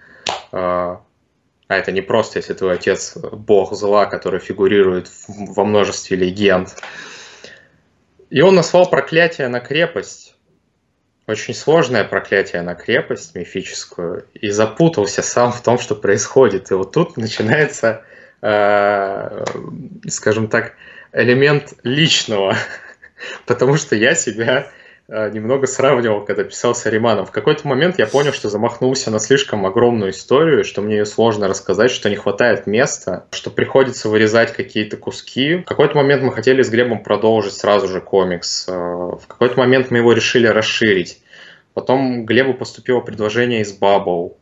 А, 0.52 1.02
а 1.70 1.76
это 1.76 1.92
не 1.92 2.00
просто, 2.00 2.38
если 2.38 2.54
твой 2.54 2.74
отец 2.74 3.16
бог 3.16 3.74
зла, 3.74 4.06
который 4.06 4.40
фигурирует 4.40 5.10
во 5.28 5.64
множестве 5.64 6.16
легенд. 6.16 6.74
И 8.28 8.40
он 8.40 8.54
назвал 8.54 8.88
проклятие 8.88 9.48
на 9.48 9.60
крепость. 9.60 10.36
Очень 11.26 11.54
сложное 11.54 12.02
проклятие 12.02 12.62
на 12.62 12.74
крепость 12.74 13.34
мифическую. 13.36 14.26
И 14.34 14.50
запутался 14.50 15.22
сам 15.22 15.52
в 15.52 15.60
том, 15.62 15.78
что 15.78 15.94
происходит. 15.94 16.70
И 16.72 16.74
вот 16.74 16.92
тут 16.92 17.16
начинается 17.16 18.04
Э, 18.42 19.44
скажем 20.08 20.48
так, 20.48 20.74
элемент 21.12 21.74
личного, 21.82 22.56
потому 23.46 23.76
что 23.76 23.96
я 23.96 24.14
себя 24.14 24.70
э, 25.08 25.30
немного 25.30 25.66
сравнивал, 25.66 26.24
когда 26.24 26.44
писал 26.44 26.74
с 26.74 26.86
Ариманом. 26.86 27.26
В 27.26 27.32
какой-то 27.32 27.68
момент 27.68 27.98
я 27.98 28.06
понял, 28.06 28.32
что 28.32 28.48
замахнулся 28.48 29.10
на 29.10 29.18
слишком 29.18 29.66
огромную 29.66 30.12
историю, 30.12 30.64
что 30.64 30.80
мне 30.80 30.98
ее 30.98 31.06
сложно 31.06 31.48
рассказать, 31.48 31.90
что 31.90 32.08
не 32.08 32.16
хватает 32.16 32.66
места, 32.66 33.26
что 33.30 33.50
приходится 33.50 34.08
вырезать 34.08 34.54
какие-то 34.54 34.96
куски. 34.96 35.56
В 35.56 35.64
какой-то 35.64 35.96
момент 35.98 36.22
мы 36.22 36.32
хотели 36.32 36.62
с 36.62 36.70
Глебом 36.70 37.02
продолжить 37.02 37.52
сразу 37.52 37.88
же 37.88 38.00
комикс. 38.00 38.66
Э, 38.68 38.72
в 38.72 39.22
какой-то 39.28 39.58
момент 39.58 39.90
мы 39.90 39.98
его 39.98 40.14
решили 40.14 40.46
расширить. 40.46 41.20
Потом 41.74 42.24
Глебу 42.24 42.54
поступило 42.54 43.00
предложение 43.00 43.60
из 43.60 43.78
Bubble 43.78 44.32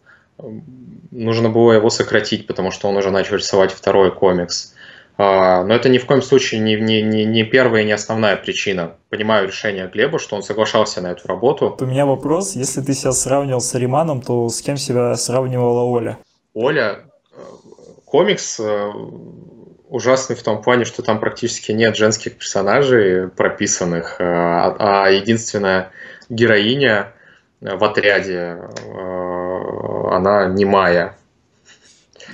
нужно 1.11 1.49
было 1.49 1.73
его 1.73 1.91
сократить, 1.91 2.47
потому 2.47 2.71
что 2.71 2.89
он 2.89 2.97
уже 2.97 3.11
начал 3.11 3.37
рисовать 3.37 3.73
второй 3.73 4.15
комикс. 4.15 4.75
А, 5.21 5.65
но 5.65 5.75
это 5.75 5.89
ни 5.89 5.99
в 5.99 6.07
коем 6.07 6.23
случае 6.23 6.61
не, 6.61 6.77
не, 6.77 7.03
не, 7.03 7.25
не 7.25 7.43
первая 7.43 7.83
и 7.83 7.85
не 7.85 7.93
основная 7.93 8.37
причина. 8.37 8.95
Понимаю 9.09 9.49
решение 9.49 9.91
Глеба, 9.93 10.21
что 10.21 10.37
он 10.37 10.45
соглашался 10.45 11.01
на 11.01 11.09
эту 11.09 11.27
работу. 11.27 11.77
У 11.81 11.87
меня 11.87 12.07
вопрос, 12.07 12.55
если 12.55 12.81
ты 12.83 12.95
себя 12.95 13.11
сравнивал 13.11 13.61
с 13.61 13.75
Ариманом, 13.75 14.23
то 14.23 14.49
с 14.49 14.63
кем 14.63 14.77
себя 14.77 15.17
сравнивала 15.17 15.83
Оля? 15.83 16.19
Оля, 16.55 17.01
э, 17.33 17.41
комикс 18.05 18.61
э, 18.61 18.93
ужасный 19.89 20.37
в 20.37 20.43
том 20.45 20.63
плане, 20.63 20.85
что 20.85 21.03
там 21.03 21.19
практически 21.19 21.73
нет 21.73 21.97
женских 21.97 22.39
персонажей 22.39 23.29
прописанных, 23.29 24.21
э, 24.21 24.25
а, 24.25 25.05
а 25.07 25.11
единственная 25.11 25.91
героиня 26.29 27.13
в 27.61 27.83
отряде 27.83 28.59
она 30.11 30.47
немая. 30.47 31.17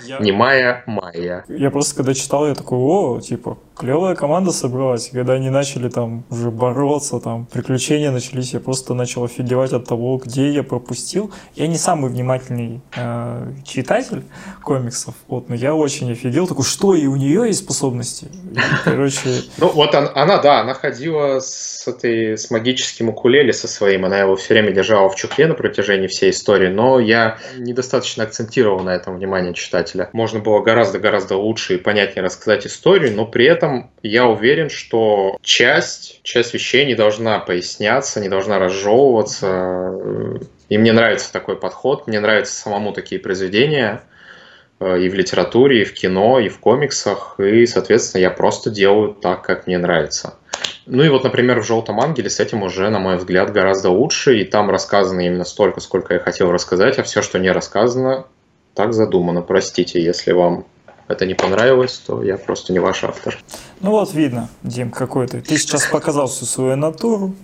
Я... 0.05 0.19
Немая 0.19 0.83
Майя. 0.87 1.45
Я 1.49 1.71
просто 1.71 1.97
когда 1.97 2.15
читал, 2.15 2.47
я 2.47 2.55
такой, 2.55 2.79
о, 2.79 3.21
типа, 3.21 3.59
клевая 3.77 4.15
команда 4.15 4.53
собралась. 4.53 5.11
Когда 5.13 5.35
они 5.35 5.51
начали 5.51 5.89
там 5.89 6.25
уже 6.31 6.51
бороться, 6.51 7.19
там 7.21 7.47
приключения 7.47 8.11
начались, 8.11 8.53
я 8.53 8.61
просто 8.61 8.95
начал 8.95 9.25
офигевать 9.25 9.73
от 9.73 9.87
того, 9.87 10.19
где 10.19 10.51
я 10.51 10.63
пропустил. 10.63 11.33
Я 11.55 11.67
не 11.67 11.77
самый 11.77 12.11
внимательный 12.11 12.81
э, 12.97 13.53
читатель 13.65 14.23
комиксов, 14.63 15.15
вот, 15.29 15.49
но 15.49 15.55
я 15.55 15.75
очень 15.75 16.13
офигел, 16.13 16.47
такой, 16.47 16.65
что 16.65 16.95
и 16.95 17.07
у 17.07 17.17
нее 17.17 17.47
есть 17.47 17.61
способности. 17.61 18.29
Короче. 18.85 19.21
Ну 19.59 19.69
вот 19.69 19.95
она, 19.95 20.39
да, 20.39 20.61
она 20.61 20.75
ходила 20.75 21.39
с 21.41 21.87
этой 21.87 22.37
с 22.37 22.51
магическим 22.51 23.09
укулеле 23.09 23.53
со 23.53 23.69
своим, 23.69 24.05
она 24.05 24.19
его 24.19 24.37
все 24.37 24.55
время 24.55 24.73
держала 24.73 25.09
в 25.09 25.17
чухле 25.17 25.47
на 25.47 25.55
протяжении 25.55 26.07
всей 26.07 26.31
истории, 26.31 26.69
но 26.69 26.99
я 26.99 27.39
недостаточно 27.57 28.25
акцентировал 28.25 28.81
на 28.81 28.91
этом 28.91 29.17
внимание 29.17 29.55
читателя. 29.55 30.11
Можно 30.13 30.41
было 30.41 30.61
гораздо-гораздо 30.61 31.37
лучше 31.37 31.75
и 31.75 31.79
понятнее 31.79 32.25
рассказать 32.25 32.67
историю, 32.67 33.15
но 33.15 33.27
при 33.27 33.47
этом 33.47 33.64
этом 33.65 33.91
я 34.03 34.27
уверен, 34.27 34.69
что 34.69 35.39
часть, 35.43 36.21
часть 36.23 36.55
вещей 36.55 36.87
не 36.87 36.95
должна 36.95 37.39
поясняться, 37.39 38.21
не 38.21 38.29
должна 38.29 38.59
разжевываться. 38.59 39.99
И 40.69 40.79
мне 40.79 40.93
нравится 40.93 41.33
такой 41.33 41.57
подход, 41.57 42.07
мне 42.07 42.21
нравятся 42.21 42.55
самому 42.55 42.93
такие 42.93 43.21
произведения 43.21 44.03
э, 44.81 45.01
и 45.01 45.09
в 45.09 45.15
литературе, 45.15 45.83
и 45.83 45.85
в 45.85 45.93
кино, 45.93 46.39
и 46.39 46.49
в 46.49 46.59
комиксах, 46.59 47.39
и, 47.39 47.67
соответственно, 47.67 48.23
я 48.23 48.31
просто 48.31 48.71
делаю 48.71 49.15
так, 49.15 49.43
как 49.43 49.67
мне 49.67 49.79
нравится. 49.79 50.35
Ну 50.87 51.03
и 51.03 51.09
вот, 51.09 51.25
например, 51.25 51.61
в 51.61 51.67
«Желтом 51.67 52.01
ангеле» 52.01 52.31
с 52.31 52.41
этим 52.41 52.63
уже, 52.63 52.89
на 52.91 52.99
мой 52.99 53.17
взгляд, 53.17 53.53
гораздо 53.53 53.91
лучше, 53.91 54.39
и 54.39 54.45
там 54.45 54.71
рассказано 54.71 55.21
именно 55.21 55.45
столько, 55.45 55.81
сколько 55.81 56.15
я 56.15 56.21
хотел 56.21 56.51
рассказать, 56.51 56.99
а 56.99 57.03
все, 57.03 57.23
что 57.23 57.39
не 57.39 57.51
рассказано, 57.51 58.27
так 58.75 58.93
задумано. 58.93 59.43
Простите, 59.43 60.03
если 60.03 60.33
вам 60.33 60.67
это 61.09 61.27
не 61.27 61.35
понравилось, 61.35 61.99
то 61.99 62.23
я 62.23 62.37
просто 62.37 62.73
не 62.73 62.79
ваш 62.79 63.05
автор. 63.05 63.39
Ну 63.81 63.91
вот 63.91 64.15
видно, 64.15 64.49
Дим, 64.63 64.91
какой 64.91 65.27
ты. 65.27 65.41
Ты 65.41 65.59
сейчас 65.59 65.87
показал 65.87 66.27
всю 66.27 66.45
свою 66.45 66.77
натуру. 66.77 67.35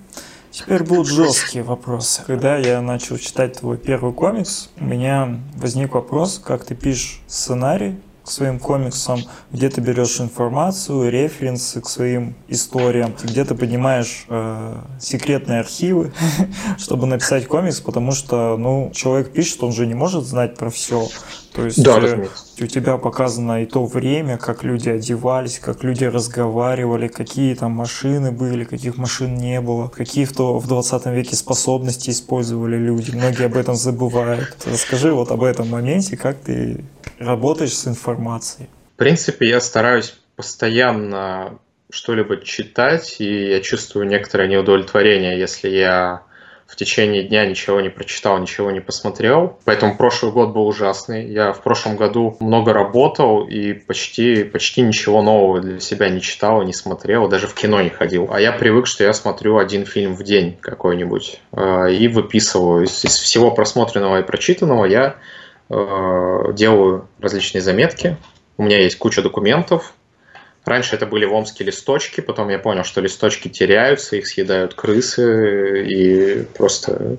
Теперь 0.51 0.83
будут 0.83 1.07
жесткие 1.07 1.63
вопросы. 1.63 2.23
Когда 2.27 2.57
я 2.57 2.81
начал 2.81 3.19
читать 3.19 3.61
твой 3.61 3.77
первый 3.79 4.13
комикс, 4.13 4.71
у 4.79 4.85
меня 4.85 5.39
возник 5.57 5.95
вопрос, 5.95 6.41
как 6.45 6.65
ты 6.65 6.75
пишешь 6.75 7.21
сценарий 7.29 8.01
к 8.31 8.33
своим 8.33 8.61
комиксам, 8.61 9.21
где 9.51 9.69
ты 9.69 9.81
берешь 9.81 10.21
информацию, 10.21 11.11
референсы 11.11 11.81
к 11.81 11.89
своим 11.89 12.37
историям, 12.47 13.13
где 13.25 13.45
ты 13.45 13.57
поднимаешь 13.57 14.25
э, 14.29 14.77
секретные 15.01 15.59
архивы, 15.59 16.13
чтобы 16.79 17.09
написать 17.09 17.49
комикс, 17.49 17.81
потому 17.81 18.13
что, 18.13 18.57
ну, 18.57 18.93
человек 18.95 19.33
пишет, 19.33 19.65
он 19.65 19.73
же 19.73 19.85
не 19.85 19.95
может 19.95 20.25
знать 20.25 20.57
про 20.57 20.71
все. 20.71 21.09
То 21.53 21.65
есть 21.65 21.83
да, 21.83 21.99
э, 21.99 22.29
у 22.61 22.67
тебя 22.67 22.97
показано 22.99 23.65
и 23.65 23.67
то 23.67 23.85
время, 23.85 24.39
как 24.39 24.63
люди 24.63 24.89
одевались, 24.89 25.59
как 25.59 25.83
люди 25.83 26.05
разговаривали, 26.05 27.09
какие 27.09 27.57
там 27.57 27.73
машины 27.73 28.31
были, 28.31 28.63
каких 28.63 28.97
машин 28.97 29.35
не 29.35 29.61
было, 29.61 29.89
какие 29.89 30.25
в, 30.25 30.33
то, 30.33 30.61
в 30.61 30.69
20 30.69 31.07
веке 31.07 31.35
способности 31.35 32.11
использовали 32.11 32.77
люди. 32.77 33.11
Многие 33.11 33.47
об 33.47 33.57
этом 33.57 33.75
забывают. 33.75 34.57
Расскажи 34.65 35.13
вот 35.13 35.33
об 35.33 35.43
этом 35.43 35.69
моменте, 35.69 36.17
как 36.17 36.37
ты 36.37 36.85
работаешь 37.21 37.75
с 37.75 37.87
информацией. 37.87 38.69
В 38.95 38.97
принципе, 38.97 39.49
я 39.49 39.61
стараюсь 39.61 40.17
постоянно 40.37 41.59
что-либо 41.91 42.39
читать, 42.39 43.17
и 43.21 43.51
я 43.51 43.61
чувствую 43.61 44.07
некоторое 44.07 44.49
неудовлетворение, 44.49 45.39
если 45.39 45.69
я 45.69 46.23
в 46.67 46.77
течение 46.77 47.25
дня 47.25 47.45
ничего 47.47 47.81
не 47.81 47.89
прочитал, 47.89 48.39
ничего 48.39 48.71
не 48.71 48.79
посмотрел. 48.79 49.59
Поэтому 49.65 49.97
прошлый 49.97 50.31
год 50.31 50.51
был 50.51 50.69
ужасный. 50.69 51.29
Я 51.29 51.53
в 51.53 51.63
прошлом 51.63 51.97
году 51.97 52.37
много 52.39 52.73
работал 52.73 53.45
и 53.45 53.73
почти, 53.73 54.45
почти 54.45 54.83
ничего 54.83 55.21
нового 55.21 55.61
для 55.61 55.81
себя 55.81 56.09
не 56.09 56.21
читал, 56.21 56.63
не 56.63 56.73
смотрел, 56.73 57.29
даже 57.29 57.49
в 57.49 57.55
кино 57.55 57.83
не 57.83 57.91
ходил. 57.91 58.29
А 58.31 58.41
я 58.41 58.53
привык, 58.53 58.87
что 58.87 59.03
я 59.03 59.13
смотрю 59.13 59.59
один 59.59 59.85
фильм 59.85 60.15
в 60.15 60.23
день 60.23 60.57
какой-нибудь 60.61 61.41
э, 61.53 61.93
и 61.93 62.07
выписываю. 62.07 62.85
Из, 62.85 63.05
из 63.05 63.17
всего 63.17 63.51
просмотренного 63.51 64.21
и 64.21 64.23
прочитанного 64.23 64.85
я 64.85 65.17
делаю 65.71 67.09
различные 67.21 67.63
заметки. 67.63 68.17
У 68.57 68.65
меня 68.65 68.79
есть 68.79 68.99
куча 68.99 69.23
документов, 69.23 69.95
Раньше 70.65 70.95
это 70.95 71.07
были 71.07 71.25
в 71.25 71.33
Омске 71.33 71.65
листочки, 71.65 72.21
потом 72.21 72.49
я 72.51 72.59
понял, 72.59 72.85
что 72.85 73.01
листочки 73.01 73.49
теряются, 73.49 74.17
их 74.17 74.27
съедают 74.27 74.75
крысы, 74.75 75.87
и 75.87 76.43
просто 76.57 77.17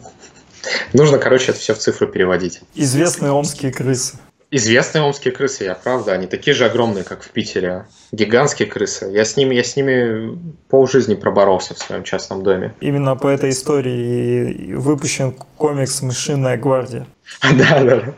нужно, 0.94 1.18
короче, 1.18 1.52
это 1.52 1.60
все 1.60 1.74
в 1.74 1.80
цифру 1.80 2.08
переводить. 2.08 2.62
Известные 2.76 3.32
омские 3.32 3.74
крысы. 3.74 4.18
Известные 4.54 5.02
омские 5.04 5.34
крысы, 5.34 5.64
я 5.64 5.76
правда, 5.76 6.12
они 6.12 6.28
такие 6.28 6.54
же 6.54 6.66
огромные, 6.66 7.06
как 7.06 7.24
в 7.24 7.30
Питере. 7.30 7.86
Гигантские 8.12 8.68
крысы. 8.68 9.06
Я 9.06 9.24
с 9.24 9.38
ними, 9.38 9.56
я 9.56 9.64
с 9.64 9.78
ними 9.78 10.38
полжизни 10.68 11.16
проборолся 11.16 11.74
в 11.74 11.78
своем 11.78 12.04
частном 12.04 12.44
доме. 12.44 12.74
Именно 12.82 13.16
по 13.16 13.28
этой 13.30 13.52
истории 13.52 14.74
выпущен 14.74 15.34
комикс 15.56 16.02
«Мышиная 16.02 16.58
гвардия». 16.58 17.08
Да, 17.58 17.82
да. 17.82 18.14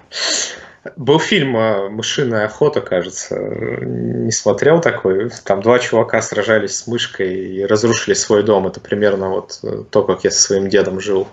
Был 0.98 1.18
фильм 1.18 1.56
э, 1.56 1.90
«Мышиная 1.90 2.46
охота», 2.46 2.82
кажется. 2.82 3.38
Не 3.38 4.32
смотрел 4.32 4.82
такой. 4.82 5.30
Там 5.46 5.62
два 5.62 5.80
чувака 5.80 6.22
сражались 6.22 6.76
с 6.76 6.88
мышкой 6.88 7.34
и 7.34 7.66
разрушили 7.66 8.14
свой 8.14 8.44
дом. 8.44 8.68
Это 8.68 8.82
примерно 8.82 9.30
вот 9.30 9.60
э, 9.64 9.84
то, 9.90 10.04
как 10.04 10.26
я 10.26 10.32
со 10.32 10.42
своим 10.42 10.68
дедом 10.68 11.00
жил. 11.00 11.30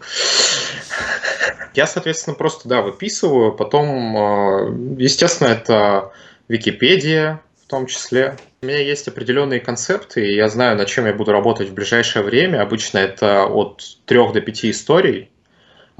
Я, 1.75 1.89
соответственно, 1.89 2.37
просто, 2.37 2.69
да, 2.69 2.81
выписываю. 2.81 3.53
Потом, 3.53 4.17
э, 4.17 5.03
естественно, 5.03 5.49
это 5.49 6.13
Википедия 6.47 7.41
в 7.65 7.69
том 7.69 7.87
числе. 7.87 8.37
У 8.63 8.67
меня 8.67 8.79
есть 8.79 9.09
определенные 9.09 9.59
концепты, 9.59 10.29
и 10.29 10.35
я 10.37 10.49
знаю, 10.49 10.77
над 10.77 10.87
чем 10.87 11.07
я 11.07 11.13
буду 11.13 11.33
работать 11.33 11.71
в 11.71 11.75
ближайшее 11.75 12.23
время. 12.23 12.63
Обычно 12.63 12.99
это 12.99 13.47
от 13.47 13.83
трех 14.05 14.33
до 14.33 14.41
пяти 14.41 14.71
историй 14.71 15.31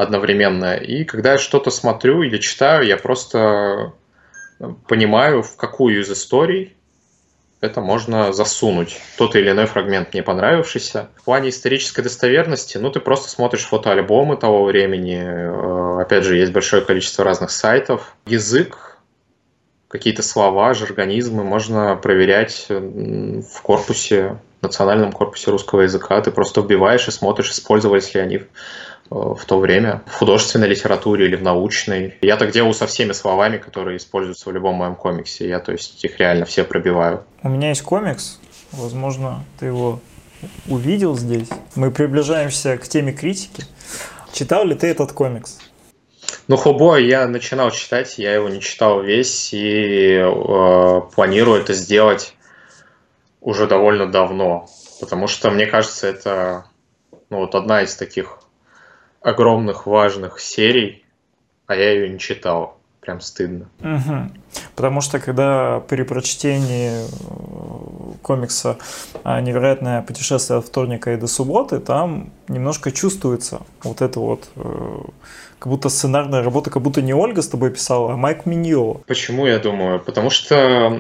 одновременно. 0.03 0.75
И 0.75 1.05
когда 1.05 1.33
я 1.33 1.39
что-то 1.39 1.71
смотрю 1.71 2.23
или 2.23 2.39
читаю, 2.39 2.87
я 2.87 2.97
просто 2.97 3.93
понимаю, 4.89 5.43
в 5.43 5.57
какую 5.57 6.01
из 6.01 6.11
историй 6.11 6.77
это 7.61 7.83
можно 7.83 8.33
засунуть. 8.33 8.99
Тот 9.19 9.37
или 9.37 9.51
иной 9.51 9.67
фрагмент 9.67 10.15
мне 10.15 10.23
понравившийся. 10.23 11.09
В 11.17 11.25
плане 11.25 11.51
исторической 11.51 12.01
достоверности, 12.01 12.79
ну, 12.79 12.91
ты 12.91 13.01
просто 13.01 13.29
смотришь 13.29 13.67
фотоальбомы 13.67 14.37
того 14.37 14.65
времени. 14.65 15.21
Э, 15.23 16.01
опять 16.01 16.25
же, 16.25 16.37
есть 16.37 16.53
большое 16.53 16.83
количество 16.83 17.23
разных 17.23 17.51
сайтов. 17.51 18.17
Язык, 18.25 18.97
какие-то 19.89 20.23
слова, 20.23 20.73
жаргонизмы 20.73 21.45
можно 21.45 21.97
проверять 21.97 22.67
в 22.69 23.63
корпусе, 23.63 24.39
национальном 24.63 25.13
корпусе 25.13 25.51
русского 25.51 25.83
языка. 25.83 26.19
Ты 26.23 26.31
просто 26.31 26.63
вбиваешь 26.63 27.09
и 27.09 27.11
смотришь, 27.11 27.51
использовались 27.51 28.15
ли 28.15 28.21
они 28.21 28.39
Э, 28.39 28.47
в 29.11 29.45
то 29.45 29.59
время 29.59 30.03
в 30.07 30.15
художественной 30.15 30.69
литературе 30.69 31.27
или 31.27 31.37
в 31.37 31.43
научной. 31.43 32.15
Я 32.21 32.37
так 32.37 32.53
делаю 32.53 32.75
со 32.75 32.87
всеми 32.87 33.13
словами, 33.13 33.59
которые 33.59 33.97
используются 33.97 34.49
в 34.49 34.53
любом 34.53 34.77
моем 34.77 34.95
комиксе. 34.95 35.49
Я, 35.49 35.59
то 35.59 35.73
есть, 35.73 36.03
их 36.05 36.19
реально 36.19 36.45
все 36.45 36.63
пробиваю. 36.63 37.25
У 37.43 37.49
меня 37.49 37.71
есть 37.71 37.83
комикс, 37.83 38.39
возможно, 38.71 39.45
ты 39.59 39.67
его 39.67 40.01
увидел 40.69 41.19
здесь. 41.19 41.49
Мы 41.75 41.91
приближаемся 41.91 42.79
к 42.79 42.87
теме 42.87 43.13
критики. 43.13 43.65
Читал 44.33 44.65
ли 44.65 44.75
ты 44.75 44.87
этот 44.87 45.13
комикс? 45.13 45.59
Ну, 46.47 46.57
Хобой 46.57 47.07
я 47.07 47.27
начинал 47.27 47.73
читать, 47.73 48.19
я 48.19 48.35
его 48.35 48.49
не 48.49 48.61
читал 48.61 49.03
весь 49.03 49.53
и 49.53 50.15
э, 50.15 51.01
планирую 51.15 51.61
это 51.61 51.75
сделать 51.75 52.35
уже 53.41 53.67
довольно 53.67 54.07
давно, 54.07 54.69
потому 55.01 55.27
что 55.27 55.51
мне 55.51 55.67
кажется, 55.67 56.07
это 56.07 56.65
ну, 57.31 57.39
вот 57.39 57.55
одна 57.55 57.83
из 57.83 57.97
таких 57.97 58.40
огромных 59.21 59.87
важных 59.87 60.41
серий, 60.41 61.05
а 61.67 61.75
я 61.75 61.93
ее 61.93 62.09
не 62.09 62.19
читал. 62.19 62.77
Прям 63.01 63.23
стыдно. 63.23 63.67
Угу. 63.81 64.31
Потому 64.77 65.01
что 65.01 65.21
когда 65.21 65.81
при 65.81 66.03
прочтении 66.03 66.91
э, 67.01 68.15
комикса 68.21 68.77
«Невероятное 69.25 70.03
путешествие 70.03 70.59
от 70.59 70.67
вторника 70.67 71.11
и 71.15 71.17
до 71.17 71.27
субботы», 71.27 71.81
там 71.81 72.31
немножко 72.49 72.93
чувствуется 72.93 73.63
вот 73.83 74.03
это 74.03 74.21
вот 74.21 74.51
э, 74.55 74.99
как 75.59 75.73
будто 75.73 75.89
сценарная 75.89 76.43
работа, 76.43 76.69
как 76.69 76.83
будто 76.83 77.01
не 77.01 77.15
Ольга 77.15 77.41
с 77.41 77.49
тобой 77.49 77.71
писала, 77.71 78.13
а 78.13 78.17
Майк 78.17 78.45
Миньо. 78.45 79.01
Почему, 79.07 79.47
я 79.47 79.59
думаю? 79.59 79.99
Потому 80.01 80.29
что 80.29 80.91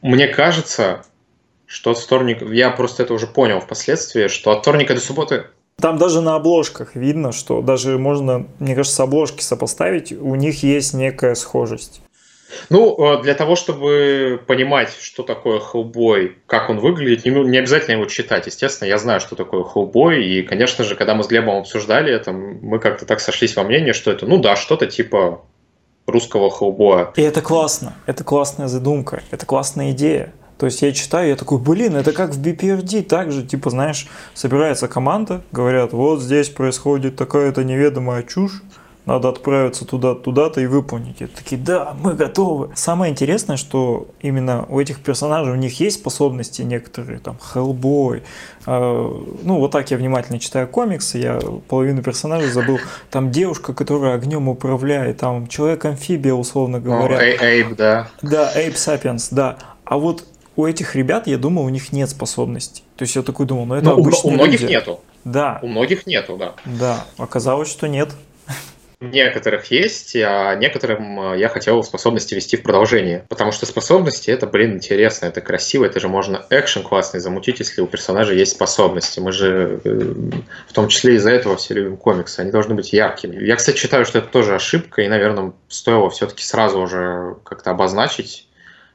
мне 0.00 0.28
кажется, 0.28 1.04
что 1.66 1.90
от 1.90 1.98
вторника... 1.98 2.46
Я 2.46 2.70
просто 2.70 3.02
это 3.02 3.12
уже 3.12 3.26
понял 3.26 3.60
впоследствии, 3.60 4.28
что 4.28 4.50
от 4.50 4.60
вторника 4.60 4.94
до 4.94 5.00
субботы 5.00 5.44
там 5.80 5.98
даже 5.98 6.20
на 6.20 6.36
обложках 6.36 6.94
видно, 6.94 7.32
что 7.32 7.60
даже 7.60 7.98
можно, 7.98 8.46
мне 8.58 8.74
кажется, 8.74 9.02
обложки 9.02 9.42
сопоставить, 9.42 10.12
у 10.12 10.34
них 10.34 10.62
есть 10.62 10.94
некая 10.94 11.34
схожесть. 11.34 12.00
Ну, 12.70 12.96
э, 12.96 13.22
для 13.22 13.34
того, 13.34 13.56
чтобы 13.56 14.40
понимать, 14.46 14.94
что 15.00 15.22
такое 15.22 15.60
Хеллбой, 15.60 16.38
как 16.46 16.70
он 16.70 16.78
выглядит, 16.78 17.24
не, 17.24 17.30
не 17.30 17.58
обязательно 17.58 17.96
его 17.96 18.06
читать. 18.06 18.46
Естественно, 18.46 18.88
я 18.88 18.98
знаю, 18.98 19.20
что 19.20 19.36
такое 19.36 19.64
Хеллбой, 19.64 20.24
и, 20.24 20.42
конечно 20.42 20.84
же, 20.84 20.94
когда 20.94 21.14
мы 21.14 21.24
с 21.24 21.26
Глебом 21.26 21.58
обсуждали 21.58 22.12
это, 22.12 22.32
мы 22.32 22.78
как-то 22.78 23.06
так 23.06 23.20
сошлись 23.20 23.56
во 23.56 23.64
мнении, 23.64 23.92
что 23.92 24.10
это, 24.10 24.26
ну 24.26 24.38
да, 24.38 24.56
что-то 24.56 24.86
типа 24.86 25.42
русского 26.06 26.50
Хеллбоя. 26.50 27.12
И 27.16 27.22
это 27.22 27.40
классно, 27.40 27.94
это 28.06 28.24
классная 28.24 28.68
задумка, 28.68 29.22
это 29.30 29.46
классная 29.46 29.90
идея. 29.92 30.32
То 30.58 30.66
есть 30.66 30.82
я 30.82 30.92
читаю, 30.92 31.28
я 31.28 31.36
такой, 31.36 31.58
блин, 31.58 31.96
это 31.96 32.12
как 32.12 32.34
в 32.34 32.40
BPRD, 32.40 33.02
так 33.02 33.32
же, 33.32 33.42
типа, 33.42 33.70
знаешь, 33.70 34.08
собирается 34.34 34.88
команда, 34.88 35.42
говорят, 35.50 35.92
вот 35.92 36.20
здесь 36.20 36.48
происходит 36.48 37.16
такая-то 37.16 37.64
неведомая 37.64 38.22
чушь, 38.22 38.62
надо 39.06 39.28
отправиться 39.28 39.84
туда, 39.84 40.14
туда-то 40.14 40.62
и 40.62 40.66
выполнить. 40.66 41.20
И 41.20 41.26
такие, 41.26 41.60
да, 41.60 41.94
мы 42.00 42.14
готовы. 42.14 42.70
Самое 42.74 43.12
интересное, 43.12 43.58
что 43.58 44.08
именно 44.20 44.64
у 44.70 44.80
этих 44.80 45.00
персонажей, 45.00 45.52
у 45.52 45.56
них 45.56 45.78
есть 45.78 46.00
способности 46.00 46.62
некоторые, 46.62 47.18
там, 47.18 47.36
Хеллбой. 47.38 48.22
Э, 48.66 49.22
ну, 49.42 49.58
вот 49.58 49.72
так 49.72 49.90
я 49.90 49.98
внимательно 49.98 50.38
читаю 50.38 50.68
комиксы, 50.68 51.18
я 51.18 51.38
половину 51.68 52.02
персонажей 52.02 52.50
забыл. 52.50 52.78
Там 53.10 53.30
девушка, 53.30 53.74
которая 53.74 54.14
огнем 54.14 54.48
управляет, 54.48 55.18
там 55.18 55.48
человек-амфибия, 55.48 56.32
условно 56.32 56.80
говоря. 56.80 57.20
Эйб, 57.20 57.76
да. 57.76 58.08
Да, 58.22 58.52
Эйб 58.54 58.76
Сапиенс, 58.76 59.28
да. 59.28 59.58
А 59.84 59.98
вот 59.98 60.24
у 60.56 60.66
этих 60.66 60.94
ребят, 60.94 61.26
я 61.26 61.38
думал, 61.38 61.64
у 61.64 61.68
них 61.68 61.92
нет 61.92 62.10
способностей. 62.10 62.82
То 62.96 63.02
есть 63.02 63.16
я 63.16 63.22
такой 63.22 63.46
думал, 63.46 63.66
ну 63.66 63.74
это 63.74 63.86
ну, 63.86 64.00
обычные 64.00 64.32
У 64.32 64.36
многих 64.36 64.60
люди. 64.60 64.72
нету. 64.72 65.00
Да. 65.24 65.58
У 65.62 65.66
многих 65.66 66.06
нету, 66.06 66.36
да. 66.36 66.54
Да, 66.64 67.06
оказалось, 67.16 67.70
что 67.70 67.88
нет. 67.88 68.10
Некоторых 69.00 69.70
есть, 69.70 70.16
а 70.16 70.54
некоторым 70.54 71.32
э, 71.32 71.38
я 71.38 71.48
хотел 71.48 71.82
способности 71.82 72.34
вести 72.34 72.56
в 72.56 72.62
продолжение. 72.62 73.24
Потому 73.28 73.52
что 73.52 73.66
способности 73.66 74.30
это, 74.30 74.46
блин, 74.46 74.74
интересно, 74.74 75.26
это 75.26 75.40
красиво, 75.40 75.84
это 75.84 76.00
же 76.00 76.08
можно 76.08 76.46
экшен 76.48 76.82
классный 76.82 77.20
замутить, 77.20 77.58
если 77.58 77.82
у 77.82 77.86
персонажа 77.86 78.32
есть 78.32 78.52
способности. 78.52 79.20
Мы 79.20 79.32
же 79.32 79.80
э, 79.84 79.90
в 80.68 80.72
том 80.72 80.88
числе 80.88 81.16
из-за 81.16 81.32
этого 81.32 81.56
все 81.56 81.74
любим 81.74 81.96
комиксы, 81.96 82.40
они 82.40 82.50
должны 82.50 82.74
быть 82.74 82.92
яркими. 82.92 83.44
Я, 83.44 83.56
кстати, 83.56 83.76
считаю, 83.76 84.06
что 84.06 84.18
это 84.18 84.28
тоже 84.28 84.54
ошибка, 84.54 85.02
и, 85.02 85.08
наверное, 85.08 85.52
стоило 85.68 86.08
все-таки 86.08 86.44
сразу 86.44 86.80
уже 86.80 87.36
как-то 87.44 87.72
обозначить 87.72 88.48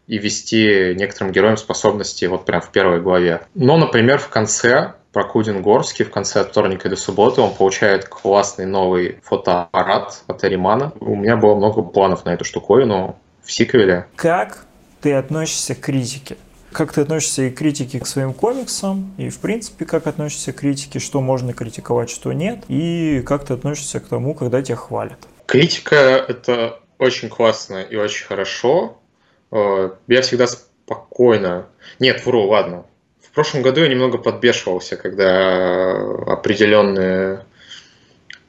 и 0.10 0.18
вести 0.18 0.96
некоторым 0.96 1.32
героям 1.32 1.56
способности 1.56 2.26
вот 2.26 2.44
прям 2.46 2.62
в 2.62 2.72
первой 2.72 3.00
главе. 3.00 3.42
Но, 3.54 3.78
например, 3.78 4.18
в 4.18 4.30
конце 4.30 4.96
про 5.14 5.24
Кудин 5.24 5.62
Горский 5.62 6.04
в 6.04 6.12
конце 6.12 6.42
от 6.42 6.50
вторника 6.50 6.90
до 6.90 6.96
субботы 6.96 7.42
он 7.42 7.54
получает 7.54 8.06
классный 8.10 8.66
новый 8.66 9.20
фотоаппарат 9.24 10.24
от 10.28 10.44
Аримана. 10.44 10.94
У 11.00 11.16
меня 11.16 11.38
было 11.38 11.56
много 11.56 11.84
планов 11.84 12.26
на 12.26 12.32
эту 12.32 12.44
штуковину 12.44 13.18
в 13.44 13.52
сиквеле. 13.52 14.08
Как 14.16 14.66
ты 15.02 15.14
относишься 15.14 15.76
к 15.76 15.80
критике? 15.80 16.38
Как 16.72 16.92
ты 16.94 17.02
относишься 17.02 17.44
и 17.44 17.50
к 17.50 17.58
критике 17.58 18.00
к 18.00 18.06
своим 18.06 18.34
комиксам, 18.34 19.14
и 19.18 19.30
в 19.30 19.40
принципе, 19.40 19.86
как 19.86 20.06
относишься 20.06 20.54
к 20.54 20.58
критике, 20.58 21.00
что 21.00 21.22
можно 21.22 21.54
критиковать, 21.54 22.12
что 22.12 22.32
нет, 22.32 22.64
и 22.68 23.24
как 23.26 23.46
ты 23.46 23.54
относишься 23.54 24.00
к 24.00 24.08
тому, 24.08 24.36
когда 24.36 24.62
тебя 24.62 24.76
хвалят? 24.76 25.18
Критика— 25.48 25.96
это 26.28 26.80
очень 27.00 27.30
классно 27.30 27.82
и 27.82 27.96
очень 27.96 28.28
хорошо, 28.28 28.99
я 29.52 30.22
всегда 30.22 30.48
спокойно... 30.48 31.68
Нет, 32.00 32.26
вру, 32.26 32.48
ладно. 32.48 32.86
В 33.22 33.32
прошлом 33.32 33.62
году 33.62 33.82
я 33.82 33.88
немного 33.88 34.18
подбешивался, 34.18 34.98
когда 34.98 35.92
определенные 36.28 37.46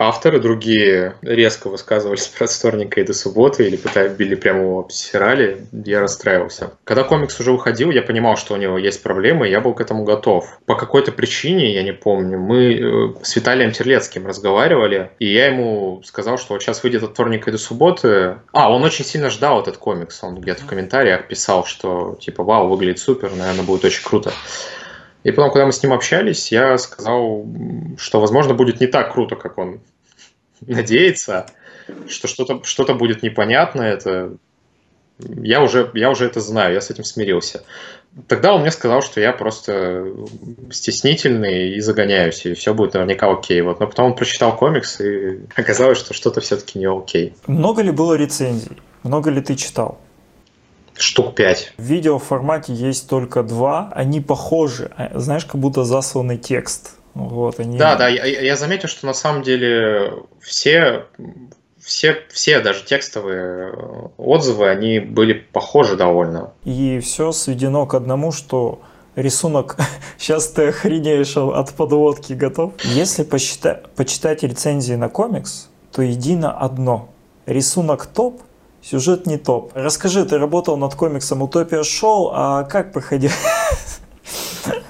авторы 0.00 0.40
другие 0.40 1.16
резко 1.20 1.68
высказывались 1.68 2.26
про 2.26 2.46
вторника 2.46 3.00
и 3.00 3.04
до 3.04 3.12
субботы 3.12 3.66
или 3.66 3.76
пытались, 3.76 4.12
били 4.12 4.34
прямо 4.34 4.60
его 4.60 4.80
обсирали, 4.80 5.66
я 5.72 6.00
расстраивался. 6.00 6.72
Когда 6.84 7.04
комикс 7.04 7.38
уже 7.38 7.52
выходил, 7.52 7.90
я 7.90 8.00
понимал, 8.00 8.36
что 8.36 8.54
у 8.54 8.56
него 8.56 8.78
есть 8.78 9.02
проблемы, 9.02 9.46
и 9.46 9.50
я 9.50 9.60
был 9.60 9.74
к 9.74 9.80
этому 9.82 10.04
готов. 10.04 10.58
По 10.64 10.74
какой-то 10.74 11.12
причине, 11.12 11.74
я 11.74 11.82
не 11.82 11.92
помню, 11.92 12.38
мы 12.38 12.74
э, 12.74 13.14
с 13.22 13.36
Виталием 13.36 13.72
Терлецким 13.72 14.26
разговаривали, 14.26 15.10
и 15.18 15.30
я 15.30 15.48
ему 15.48 16.00
сказал, 16.02 16.38
что 16.38 16.54
вот 16.54 16.62
сейчас 16.62 16.82
выйдет 16.82 17.02
от 17.02 17.10
вторника 17.10 17.50
и 17.50 17.52
до 17.52 17.58
субботы. 17.58 18.36
А, 18.52 18.72
он 18.72 18.82
очень 18.82 19.04
сильно 19.04 19.28
ждал 19.28 19.60
этот 19.60 19.76
комикс, 19.76 20.24
он 20.24 20.40
где-то 20.40 20.62
в 20.62 20.66
комментариях 20.66 21.28
писал, 21.28 21.66
что 21.66 22.16
типа, 22.18 22.42
вау, 22.42 22.68
выглядит 22.68 23.00
супер, 23.00 23.32
наверное, 23.36 23.64
будет 23.64 23.84
очень 23.84 24.02
круто. 24.02 24.32
И 25.22 25.32
потом, 25.32 25.50
когда 25.50 25.66
мы 25.66 25.72
с 25.72 25.82
ним 25.82 25.92
общались, 25.92 26.50
я 26.50 26.78
сказал, 26.78 27.44
что, 27.98 28.20
возможно, 28.20 28.54
будет 28.54 28.80
не 28.80 28.86
так 28.86 29.12
круто, 29.12 29.36
как 29.36 29.58
он 29.58 29.80
надеется, 30.66 31.46
что 32.08 32.28
что-то 32.28 32.62
что 32.64 32.94
будет 32.94 33.22
непонятно. 33.22 33.82
Это 33.82 34.36
я 35.18 35.62
уже, 35.62 35.90
я 35.94 36.10
уже 36.10 36.26
это 36.26 36.40
знаю, 36.40 36.74
я 36.74 36.80
с 36.80 36.90
этим 36.90 37.04
смирился. 37.04 37.62
Тогда 38.26 38.54
он 38.54 38.62
мне 38.62 38.70
сказал, 38.70 39.02
что 39.02 39.20
я 39.20 39.32
просто 39.32 40.04
стеснительный 40.70 41.74
и 41.74 41.80
загоняюсь, 41.80 42.44
и 42.46 42.54
все 42.54 42.74
будет 42.74 42.94
наверняка 42.94 43.30
окей. 43.30 43.60
Вот. 43.60 43.80
Но 43.80 43.86
потом 43.86 44.06
он 44.06 44.14
прочитал 44.14 44.56
комикс, 44.56 45.00
и 45.00 45.40
оказалось, 45.56 45.98
что 45.98 46.14
что-то 46.14 46.40
все-таки 46.40 46.78
не 46.78 46.86
окей. 46.86 47.34
Много 47.46 47.82
ли 47.82 47.90
было 47.90 48.14
рецензий? 48.14 48.78
Много 49.02 49.30
ли 49.30 49.40
ты 49.40 49.56
читал? 49.56 49.98
штук 51.00 51.34
пять. 51.34 51.72
В 51.78 51.82
видеоформате 51.82 52.74
есть 52.74 53.08
только 53.08 53.42
два. 53.42 53.90
Они 53.94 54.20
похожи, 54.20 54.90
а, 54.96 55.18
знаешь, 55.18 55.44
как 55.44 55.60
будто 55.60 55.84
засланный 55.84 56.36
текст. 56.36 56.96
Вот, 57.14 57.58
они... 57.60 57.76
Да, 57.76 57.96
да, 57.96 58.08
я, 58.08 58.24
я 58.24 58.56
заметил, 58.56 58.88
что 58.88 59.06
на 59.06 59.14
самом 59.14 59.42
деле 59.42 60.12
все, 60.40 61.06
все, 61.78 62.18
все 62.30 62.60
даже 62.60 62.84
текстовые 62.84 63.72
отзывы, 64.16 64.68
они 64.68 65.00
были 65.00 65.32
похожи 65.32 65.96
довольно. 65.96 66.52
И 66.64 67.00
все 67.00 67.32
сведено 67.32 67.86
к 67.86 67.94
одному, 67.94 68.32
что 68.32 68.80
рисунок, 69.16 69.76
сейчас 70.18 70.48
ты 70.48 70.68
охренеешь 70.68 71.36
от 71.36 71.72
подводки 71.72 72.32
готов. 72.32 72.72
Если 72.84 73.24
посчитать, 73.24 73.88
почитать 73.90 74.42
рецензии 74.42 74.94
на 74.94 75.08
комикс, 75.08 75.68
то 75.92 76.02
едино 76.02 76.56
одно. 76.56 77.08
Рисунок 77.46 78.06
топ, 78.06 78.40
Сюжет 78.82 79.26
не 79.26 79.36
топ. 79.36 79.72
Расскажи, 79.74 80.24
ты 80.24 80.38
работал 80.38 80.76
над 80.78 80.94
комиксом 80.94 81.42
Утопия 81.42 81.82
Шоу, 81.82 82.30
а 82.32 82.64
как 82.64 82.92
проходил? 82.92 83.30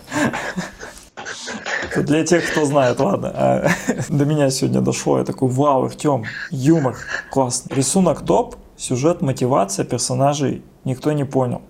Для 2.04 2.24
тех, 2.24 2.50
кто 2.50 2.64
знает, 2.64 3.00
ладно. 3.00 3.32
А, 3.34 3.68
до 4.08 4.24
меня 4.24 4.50
сегодня 4.50 4.80
дошло. 4.80 5.18
Я 5.18 5.24
такой, 5.24 5.48
вау, 5.48 5.84
Артем, 5.84 6.24
юмор, 6.50 6.96
классно. 7.30 7.74
Рисунок 7.74 8.24
топ, 8.24 8.56
сюжет, 8.76 9.22
мотивация 9.22 9.84
персонажей 9.84 10.62
никто 10.84 11.12
не 11.12 11.24
понял. 11.24 11.62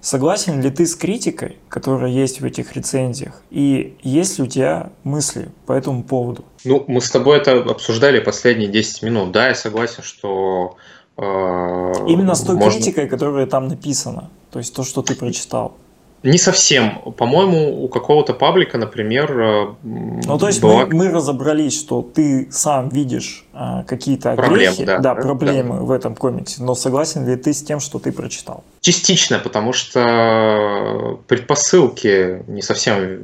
Согласен 0.00 0.60
ли 0.60 0.70
ты 0.70 0.86
с 0.86 0.94
критикой, 0.94 1.56
которая 1.68 2.10
есть 2.10 2.40
в 2.40 2.44
этих 2.44 2.76
рецензиях? 2.76 3.40
И 3.50 3.96
есть 4.02 4.38
ли 4.38 4.44
у 4.44 4.46
тебя 4.46 4.90
мысли 5.02 5.50
по 5.64 5.72
этому 5.72 6.04
поводу? 6.04 6.44
Ну, 6.64 6.84
мы 6.86 7.00
с 7.00 7.10
тобой 7.10 7.38
это 7.38 7.62
обсуждали 7.62 8.20
последние 8.20 8.68
10 8.68 9.02
минут. 9.02 9.32
Да, 9.32 9.48
я 9.48 9.54
согласен, 9.54 10.02
что 10.02 10.76
Э, 11.16 11.92
Именно 12.06 12.34
с 12.34 12.42
той 12.42 12.56
можно... 12.56 12.78
критикой, 12.78 13.08
которая 13.08 13.46
там 13.46 13.68
написана. 13.68 14.30
То 14.50 14.58
есть 14.58 14.74
то, 14.74 14.84
что 14.84 15.02
ты 15.02 15.14
прочитал. 15.14 15.76
Не 16.22 16.38
совсем. 16.38 16.98
По-моему, 17.16 17.84
у 17.84 17.88
какого-то 17.88 18.34
паблика, 18.34 18.78
например... 18.78 19.40
Э, 19.40 19.74
ну, 19.82 20.38
то 20.38 20.48
есть 20.48 20.60
была... 20.60 20.86
мы, 20.86 20.94
мы 20.94 21.08
разобрались, 21.10 21.78
что 21.78 22.02
ты 22.02 22.48
сам 22.50 22.88
видишь 22.88 23.44
а, 23.52 23.84
какие-то 23.84 24.32
огрехи, 24.32 24.84
да, 24.84 24.98
да, 24.98 25.14
проблемы 25.14 25.76
да. 25.76 25.82
в 25.82 25.90
этом 25.90 26.16
комиксе, 26.16 26.62
но 26.62 26.74
согласен 26.74 27.26
ли 27.26 27.36
ты 27.36 27.52
с 27.52 27.62
тем, 27.62 27.80
что 27.80 27.98
ты 27.98 28.12
прочитал? 28.12 28.64
Частично, 28.80 29.38
потому 29.38 29.72
что 29.72 31.20
предпосылки 31.28 32.42
не 32.48 32.62
совсем 32.62 33.22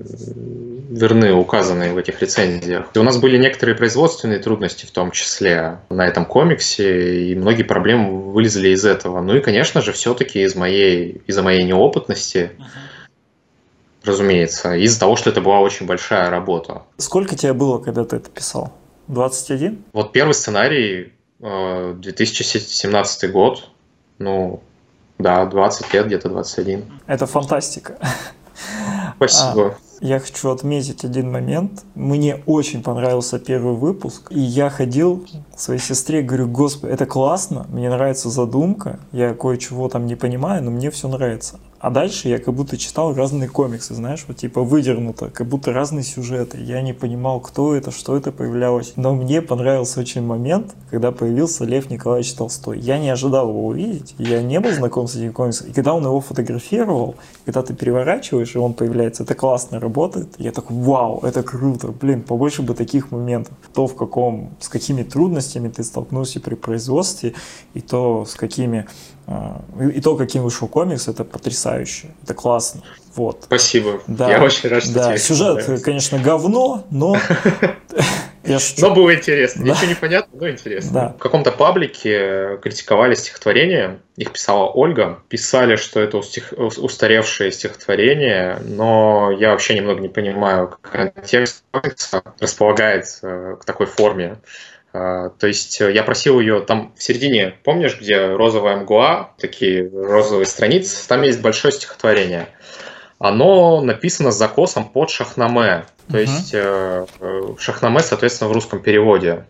верны, 0.92 1.32
указанные 1.32 1.92
в 1.92 1.96
этих 1.96 2.20
рецензиях. 2.20 2.90
И 2.94 2.98
у 2.98 3.02
нас 3.02 3.18
были 3.18 3.38
некоторые 3.38 3.76
производственные 3.76 4.38
трудности 4.38 4.84
в 4.84 4.90
том 4.90 5.10
числе 5.10 5.78
на 5.88 6.06
этом 6.06 6.26
комиксе, 6.26 7.30
и 7.30 7.34
многие 7.34 7.62
проблемы 7.62 8.30
вылезли 8.30 8.68
из 8.68 8.84
этого. 8.84 9.20
Ну 9.20 9.36
и, 9.36 9.40
конечно 9.40 9.80
же, 9.80 9.92
все-таки 9.92 10.42
из 10.42 10.54
моей, 10.54 11.22
из-за 11.26 11.42
моей 11.42 11.64
неопытности, 11.64 12.52
uh-huh. 12.58 12.64
разумеется, 14.04 14.74
из-за 14.74 15.00
того, 15.00 15.16
что 15.16 15.30
это 15.30 15.40
была 15.40 15.60
очень 15.60 15.86
большая 15.86 16.28
работа. 16.30 16.82
Сколько 16.98 17.36
тебе 17.36 17.54
было, 17.54 17.78
когда 17.78 18.04
ты 18.04 18.16
это 18.16 18.28
писал? 18.28 18.72
21? 19.08 19.84
Вот 19.92 20.12
первый 20.12 20.34
сценарий 20.34 21.12
2017 21.40 23.24
э, 23.24 23.28
год, 23.28 23.70
ну, 24.18 24.62
да, 25.18 25.46
20 25.46 25.94
лет, 25.94 26.06
где-то 26.06 26.28
21. 26.28 26.84
Это 27.06 27.26
фантастика. 27.26 27.98
Спасибо. 29.16 29.66
А, 29.68 29.74
я 30.00 30.18
хочу 30.18 30.50
отметить 30.50 31.04
один 31.04 31.30
момент. 31.30 31.84
Мне 31.94 32.42
очень 32.46 32.82
понравился 32.82 33.38
первый 33.38 33.74
выпуск. 33.74 34.26
И 34.30 34.40
я 34.40 34.68
ходил 34.68 35.24
к 35.54 35.60
своей 35.60 35.80
сестре, 35.80 36.22
говорю, 36.22 36.48
господи, 36.48 36.92
это 36.92 37.06
классно, 37.06 37.66
мне 37.68 37.88
нравится 37.88 38.28
задумка. 38.28 38.98
Я 39.12 39.34
кое-чего 39.34 39.88
там 39.88 40.06
не 40.06 40.16
понимаю, 40.16 40.64
но 40.64 40.72
мне 40.72 40.90
все 40.90 41.06
нравится. 41.06 41.60
А 41.82 41.90
дальше 41.90 42.28
я 42.28 42.38
как 42.38 42.54
будто 42.54 42.78
читал 42.78 43.12
разные 43.12 43.48
комиксы, 43.48 43.92
знаешь, 43.92 44.24
вот 44.28 44.36
типа 44.36 44.62
выдернуто, 44.62 45.30
как 45.30 45.48
будто 45.48 45.72
разные 45.72 46.04
сюжеты. 46.04 46.58
Я 46.62 46.80
не 46.80 46.92
понимал, 46.92 47.40
кто 47.40 47.74
это, 47.74 47.90
что 47.90 48.16
это 48.16 48.30
появлялось. 48.30 48.92
Но 48.94 49.16
мне 49.16 49.42
понравился 49.42 49.98
очень 49.98 50.22
момент, 50.22 50.76
когда 50.90 51.10
появился 51.10 51.64
Лев 51.64 51.90
Николаевич 51.90 52.34
Толстой. 52.34 52.78
Я 52.78 53.00
не 53.00 53.10
ожидал 53.10 53.48
его 53.48 53.66
увидеть, 53.66 54.14
я 54.18 54.42
не 54.42 54.60
был 54.60 54.70
знаком 54.70 55.08
с 55.08 55.16
этим 55.16 55.32
комиксом. 55.32 55.70
И 55.70 55.72
когда 55.72 55.92
он 55.94 56.04
его 56.04 56.20
фотографировал, 56.20 57.16
когда 57.44 57.62
ты 57.62 57.74
переворачиваешь, 57.74 58.54
и 58.54 58.58
он 58.58 58.74
появляется, 58.74 59.24
это 59.24 59.34
классно 59.34 59.80
работает. 59.80 60.28
Я 60.38 60.52
такой, 60.52 60.76
вау, 60.76 61.18
это 61.24 61.42
круто, 61.42 61.88
блин, 61.88 62.22
побольше 62.22 62.62
бы 62.62 62.74
таких 62.74 63.10
моментов. 63.10 63.54
То, 63.74 63.88
в 63.88 63.96
каком, 63.96 64.50
с 64.60 64.68
какими 64.68 65.02
трудностями 65.02 65.68
ты 65.68 65.82
столкнулся 65.82 66.38
при 66.38 66.54
производстве, 66.54 67.34
и 67.74 67.80
то, 67.80 68.24
с 68.24 68.34
какими 68.34 68.86
и 69.80 70.00
то, 70.00 70.16
каким 70.16 70.42
вышел 70.42 70.68
комикс, 70.68 71.08
это 71.08 71.24
потрясающе, 71.24 72.08
это 72.22 72.34
классно. 72.34 72.82
Вот. 73.14 73.42
Спасибо. 73.44 74.00
Да. 74.06 74.30
Я 74.30 74.42
очень 74.42 74.68
рад, 74.68 74.82
что 74.82 74.94
да. 74.94 75.08
тебе 75.08 75.18
Сюжет, 75.18 75.56
понравился. 75.58 75.84
конечно, 75.84 76.18
говно, 76.18 76.86
но 76.90 77.16
я 78.44 78.58
Но 78.78 78.94
было 78.94 79.14
интересно. 79.14 79.64
Да. 79.64 79.72
Ничего 79.72 79.86
не 79.86 79.94
понятно, 79.94 80.38
но 80.40 80.48
интересно. 80.48 80.92
Да. 80.92 81.08
В 81.10 81.18
каком-то 81.18 81.52
паблике 81.52 82.58
критиковали 82.62 83.14
стихотворение. 83.14 84.00
Их 84.16 84.32
писала 84.32 84.66
Ольга. 84.70 85.20
Писали, 85.28 85.76
что 85.76 86.00
это 86.00 86.18
устаревшее 86.18 87.52
стихотворение, 87.52 88.58
но 88.64 89.30
я 89.38 89.50
вообще 89.50 89.74
немного 89.74 90.00
не 90.00 90.08
понимаю, 90.08 90.68
как 90.68 91.12
контекст 91.12 91.64
располагает 92.40 93.04
э, 93.22 93.56
к 93.60 93.64
такой 93.64 93.86
форме. 93.86 94.38
А, 94.92 95.30
то 95.30 95.46
есть 95.46 95.80
э, 95.80 95.92
я 95.92 96.02
просил 96.02 96.38
ее 96.38 96.60
там 96.60 96.92
в 96.96 97.02
середине, 97.02 97.54
помнишь, 97.64 97.98
где 97.98 98.34
розовая 98.34 98.76
мгла, 98.76 99.32
такие 99.38 99.88
розовые 99.88 100.46
страницы, 100.46 101.06
там 101.08 101.22
есть 101.22 101.40
большое 101.40 101.72
стихотворение. 101.72 102.48
Оно 103.18 103.80
написано 103.80 104.32
с 104.32 104.36
закосом 104.36 104.88
под 104.88 105.08
шахнаме. 105.10 105.86
То 106.10 106.18
uh-huh. 106.18 106.20
есть 106.20 106.50
э, 106.52 107.06
шахнаме, 107.58 108.00
соответственно, 108.00 108.50
в 108.50 108.52
русском 108.52 108.82
переводе. 108.82 109.46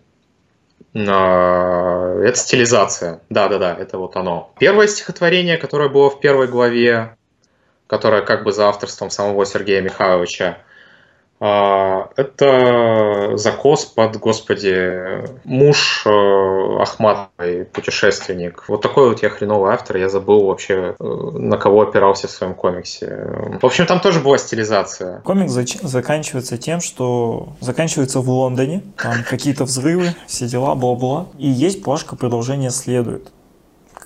А, 0.94 2.20
это 2.20 2.38
стилизация. 2.38 3.20
Да-да-да, 3.30 3.74
это 3.74 3.98
вот 3.98 4.16
оно. 4.16 4.52
Первое 4.58 4.86
стихотворение, 4.86 5.56
которое 5.56 5.88
было 5.88 6.10
в 6.10 6.20
первой 6.20 6.48
главе, 6.48 7.16
которое 7.86 8.22
как 8.22 8.44
бы 8.44 8.52
за 8.52 8.68
авторством 8.68 9.10
самого 9.10 9.44
Сергея 9.46 9.80
Михайловича, 9.80 10.58
это 11.42 13.36
закос 13.36 13.84
под, 13.84 14.16
господи, 14.18 15.24
муж 15.42 16.04
э, 16.06 16.78
Ахматовой, 16.80 17.64
путешественник. 17.64 18.64
Вот 18.68 18.82
такой 18.82 19.08
вот 19.08 19.22
я 19.22 19.28
хреновый 19.28 19.72
автор, 19.74 19.96
я 19.96 20.08
забыл 20.08 20.44
вообще, 20.44 20.94
э, 20.98 21.04
на 21.04 21.56
кого 21.56 21.82
опирался 21.82 22.28
в 22.28 22.30
своем 22.30 22.54
комиксе. 22.54 23.58
В 23.60 23.66
общем, 23.66 23.86
там 23.86 23.98
тоже 23.98 24.20
была 24.20 24.38
стилизация. 24.38 25.20
Комикс 25.22 25.52
заканчивается 25.82 26.58
тем, 26.58 26.80
что 26.80 27.54
заканчивается 27.60 28.20
в 28.20 28.30
Лондоне, 28.30 28.84
там 28.96 29.24
какие-то 29.28 29.64
взрывы, 29.64 30.14
все 30.28 30.46
дела, 30.46 30.76
бла-бла. 30.76 31.26
И 31.38 31.48
есть 31.48 31.82
плашка 31.82 32.14
«Продолжение 32.14 32.70
следует». 32.70 33.32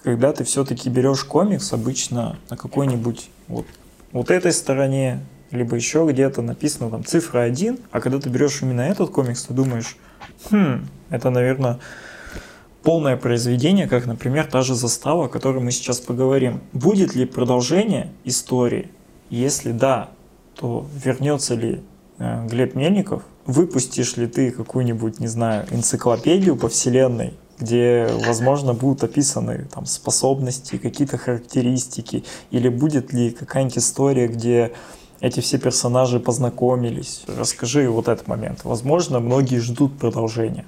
Когда 0.02 0.32
ты 0.32 0.44
все-таки 0.44 0.88
берешь 0.88 1.24
комикс, 1.24 1.74
обычно 1.74 2.38
на 2.48 2.56
какой-нибудь 2.56 3.28
вот, 3.48 3.66
вот 4.12 4.30
этой 4.30 4.52
стороне 4.52 5.20
либо 5.56 5.76
еще 5.76 6.06
где-то 6.08 6.42
написано 6.42 6.90
там 6.90 7.04
цифра 7.04 7.40
1, 7.40 7.78
а 7.90 8.00
когда 8.00 8.20
ты 8.20 8.28
берешь 8.28 8.62
именно 8.62 8.82
этот 8.82 9.10
комикс, 9.10 9.42
ты 9.44 9.54
думаешь, 9.54 9.96
хм, 10.50 10.86
это, 11.10 11.30
наверное, 11.30 11.78
полное 12.82 13.16
произведение, 13.16 13.88
как, 13.88 14.06
например, 14.06 14.46
та 14.46 14.62
же 14.62 14.74
застава, 14.74 15.26
о 15.26 15.28
которой 15.28 15.62
мы 15.62 15.72
сейчас 15.72 15.98
поговорим. 15.98 16.60
Будет 16.72 17.16
ли 17.16 17.26
продолжение 17.26 18.12
истории? 18.24 18.90
Если 19.28 19.72
да, 19.72 20.10
то 20.54 20.86
вернется 21.04 21.54
ли 21.54 21.82
э, 22.18 22.46
Глеб 22.46 22.76
Мельников, 22.76 23.24
выпустишь 23.44 24.16
ли 24.16 24.26
ты 24.26 24.50
какую-нибудь, 24.50 25.18
не 25.18 25.26
знаю, 25.26 25.66
энциклопедию 25.72 26.56
по 26.56 26.68
вселенной, 26.68 27.34
где, 27.58 28.08
возможно, 28.26 28.74
будут 28.74 29.02
описаны 29.02 29.66
там 29.72 29.86
способности, 29.86 30.76
какие-то 30.76 31.18
характеристики, 31.18 32.24
или 32.50 32.68
будет 32.68 33.12
ли 33.12 33.30
какая-нибудь 33.30 33.78
история, 33.78 34.28
где 34.28 34.72
эти 35.20 35.40
все 35.40 35.58
персонажи 35.58 36.20
познакомились. 36.20 37.24
Расскажи 37.26 37.88
вот 37.88 38.08
этот 38.08 38.28
момент. 38.28 38.60
Возможно, 38.64 39.20
многие 39.20 39.58
ждут 39.58 39.98
продолжения. 39.98 40.64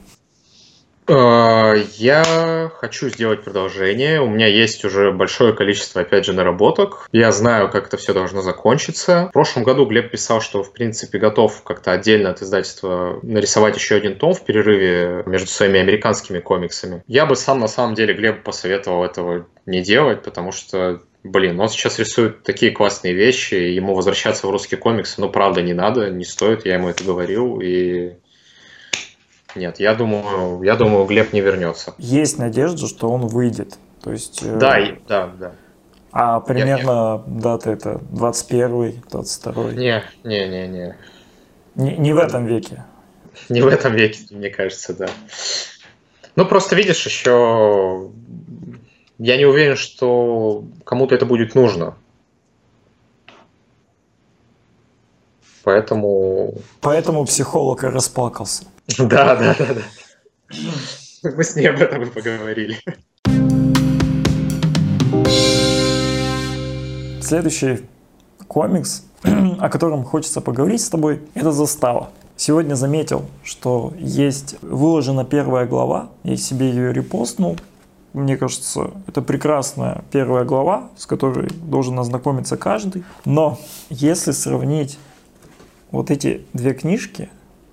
Э, 1.08 1.82
я 1.96 2.70
хочу 2.76 3.08
сделать 3.08 3.42
продолжение. 3.42 4.20
У 4.20 4.28
меня 4.28 4.46
есть 4.46 4.84
уже 4.84 5.10
большое 5.10 5.54
количество, 5.54 6.02
опять 6.02 6.26
же, 6.26 6.34
наработок. 6.34 7.08
Я 7.12 7.32
знаю, 7.32 7.70
как 7.70 7.86
это 7.86 7.96
все 7.96 8.12
должно 8.12 8.42
закончиться. 8.42 9.28
В 9.30 9.32
прошлом 9.32 9.64
году 9.64 9.86
Глеб 9.86 10.10
писал, 10.10 10.42
что, 10.42 10.62
в 10.62 10.72
принципе, 10.72 11.18
готов 11.18 11.62
как-то 11.62 11.92
отдельно 11.92 12.30
от 12.30 12.42
издательства 12.42 13.18
нарисовать 13.22 13.76
еще 13.76 13.96
один 13.96 14.16
том 14.16 14.34
в 14.34 14.44
перерыве 14.44 15.22
между 15.24 15.48
своими 15.48 15.80
американскими 15.80 16.40
комиксами. 16.40 17.02
Я 17.06 17.24
бы 17.24 17.36
сам, 17.36 17.58
на 17.58 17.68
самом 17.68 17.94
деле, 17.94 18.12
Глебу 18.12 18.42
посоветовал 18.42 19.04
этого 19.04 19.46
не 19.64 19.82
делать, 19.82 20.22
потому 20.22 20.52
что 20.52 21.00
Блин, 21.24 21.58
он 21.60 21.68
сейчас 21.68 21.98
рисует 21.98 22.42
такие 22.44 22.70
классные 22.70 23.12
вещи, 23.12 23.54
ему 23.54 23.94
возвращаться 23.94 24.46
в 24.46 24.50
русский 24.50 24.76
комикс, 24.76 25.18
ну, 25.18 25.28
правда, 25.28 25.62
не 25.62 25.72
надо, 25.72 26.10
не 26.10 26.24
стоит, 26.24 26.64
я 26.64 26.74
ему 26.74 26.88
это 26.88 27.02
говорил, 27.02 27.60
и 27.60 28.14
нет, 29.54 29.80
я 29.80 29.94
думаю, 29.94 30.62
я 30.62 30.76
думаю, 30.76 31.04
Глеб 31.06 31.32
не 31.32 31.40
вернется. 31.40 31.94
Есть 31.98 32.38
надежда, 32.38 32.86
что 32.86 33.08
он 33.08 33.26
выйдет. 33.26 33.78
То 34.02 34.12
есть, 34.12 34.42
э, 34.42 34.56
да, 34.56 34.78
э... 34.78 34.96
да, 35.08 35.26
да. 35.26 35.52
А 36.12 36.40
примерно 36.40 37.22
я, 37.26 37.40
дата 37.40 37.70
это 37.70 38.00
21 38.10 39.02
22 39.10 39.72
Не, 39.72 40.04
не, 40.24 40.48
не, 40.48 40.68
не. 40.68 40.96
Не, 41.74 41.96
не 41.96 42.12
в 42.12 42.18
этом 42.18 42.46
веке. 42.46 42.84
Не 43.48 43.60
в 43.60 43.66
этом 43.66 43.94
веке, 43.94 44.20
мне 44.30 44.50
кажется, 44.50 44.94
да. 44.94 45.08
Ну, 46.36 46.44
просто 46.46 46.76
видишь, 46.76 47.04
еще 47.04 48.10
я 49.18 49.36
не 49.36 49.44
уверен, 49.44 49.76
что 49.76 50.64
кому-то 50.84 51.14
это 51.14 51.26
будет 51.26 51.54
нужно. 51.54 51.94
Поэтому... 55.64 56.54
Поэтому 56.80 57.24
психолог 57.24 57.84
и 57.84 57.88
расплакался. 57.88 58.64
Да, 58.98 59.36
да, 59.36 59.54
да, 59.58 59.74
да. 59.74 59.82
Мы 61.36 61.44
с 61.44 61.56
ней 61.56 61.66
об 61.68 61.82
этом 61.82 62.04
и 62.04 62.06
поговорили. 62.06 62.78
Следующий 67.20 67.86
комикс, 68.46 69.04
о 69.58 69.68
котором 69.68 70.04
хочется 70.04 70.40
поговорить 70.40 70.80
с 70.80 70.88
тобой, 70.88 71.20
это 71.34 71.52
«Застава». 71.52 72.10
Сегодня 72.36 72.76
заметил, 72.76 73.26
что 73.42 73.92
есть 73.98 74.54
выложена 74.62 75.24
первая 75.24 75.66
глава, 75.66 76.08
я 76.22 76.36
себе 76.36 76.70
ее 76.70 76.92
репостнул. 76.92 77.58
Мне 78.12 78.36
кажется, 78.36 78.92
это 79.06 79.22
прекрасная 79.22 80.04
первая 80.10 80.44
глава, 80.44 80.88
с 80.96 81.06
которой 81.06 81.48
должен 81.50 81.98
ознакомиться 81.98 82.56
каждый. 82.56 83.04
Но 83.24 83.58
если 83.90 84.32
сравнить 84.32 84.98
вот 85.90 86.10
эти 86.10 86.46
две 86.52 86.74
книжки, 86.74 87.28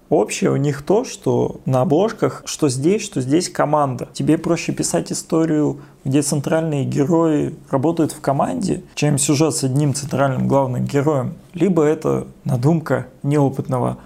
Общее 0.09 0.51
у 0.51 0.55
них 0.55 0.83
то, 0.83 1.03
что 1.03 1.61
на 1.65 1.81
обложках, 1.81 2.43
что 2.45 2.69
здесь, 2.69 3.01
что 3.01 3.21
здесь 3.21 3.49
команда. 3.49 4.07
Тебе 4.13 4.37
проще 4.37 4.71
писать 4.71 5.11
историю, 5.11 5.81
где 6.03 6.21
центральные 6.21 6.85
герои 6.85 7.55
работают 7.71 8.11
в 8.11 8.21
команде, 8.21 8.83
чем 8.93 9.17
сюжет 9.17 9.55
с 9.55 9.63
одним 9.63 9.95
центральным 9.95 10.47
главным 10.47 10.85
героем. 10.85 11.33
Либо 11.53 11.83
это 11.83 12.27
надумка 12.43 13.07
неопытного 13.23 13.97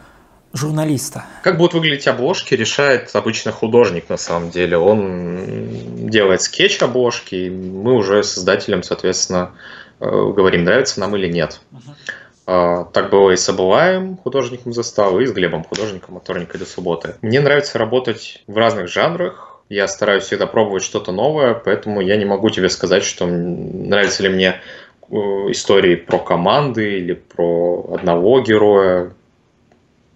журналиста. 0.53 1.25
Как 1.43 1.57
будут 1.57 1.73
выглядеть 1.73 2.07
обложки, 2.07 2.53
решает 2.53 3.09
обычно 3.15 3.51
художник 3.51 4.09
на 4.09 4.17
самом 4.17 4.49
деле. 4.49 4.77
Он 4.77 6.09
делает 6.09 6.41
скетч 6.41 6.81
обложки, 6.81 7.35
и 7.35 7.49
мы 7.49 7.93
уже 7.93 8.23
создателям, 8.23 8.83
соответственно, 8.83 9.51
э, 9.99 10.05
говорим, 10.05 10.63
нравится 10.63 10.99
нам 10.99 11.15
или 11.15 11.27
нет. 11.27 11.61
Uh-huh. 11.71 11.95
Так 12.93 13.11
было 13.11 13.29
и 13.29 13.35
с 13.35 13.47
Абылаем, 13.47 14.17
художником 14.17 14.73
заставы, 14.73 15.21
и 15.21 15.27
с 15.27 15.31
Глебом, 15.31 15.63
художником 15.63 16.17
от 16.17 16.23
вторника 16.23 16.57
до 16.57 16.65
субботы. 16.65 17.13
Мне 17.21 17.41
нравится 17.41 17.77
работать 17.77 18.43
в 18.47 18.57
разных 18.57 18.87
жанрах. 18.87 19.61
Я 19.69 19.87
стараюсь 19.87 20.23
всегда 20.23 20.47
пробовать 20.47 20.81
что-то 20.81 21.11
новое, 21.11 21.53
поэтому 21.53 22.01
я 22.01 22.17
не 22.17 22.25
могу 22.25 22.49
тебе 22.49 22.69
сказать, 22.69 23.03
что 23.03 23.27
нравится 23.27 24.23
ли 24.23 24.29
мне 24.29 24.55
э, 25.11 25.15
истории 25.51 25.95
про 25.95 26.17
команды 26.17 26.97
или 26.97 27.13
про 27.13 27.93
одного 27.93 28.41
героя. 28.41 29.13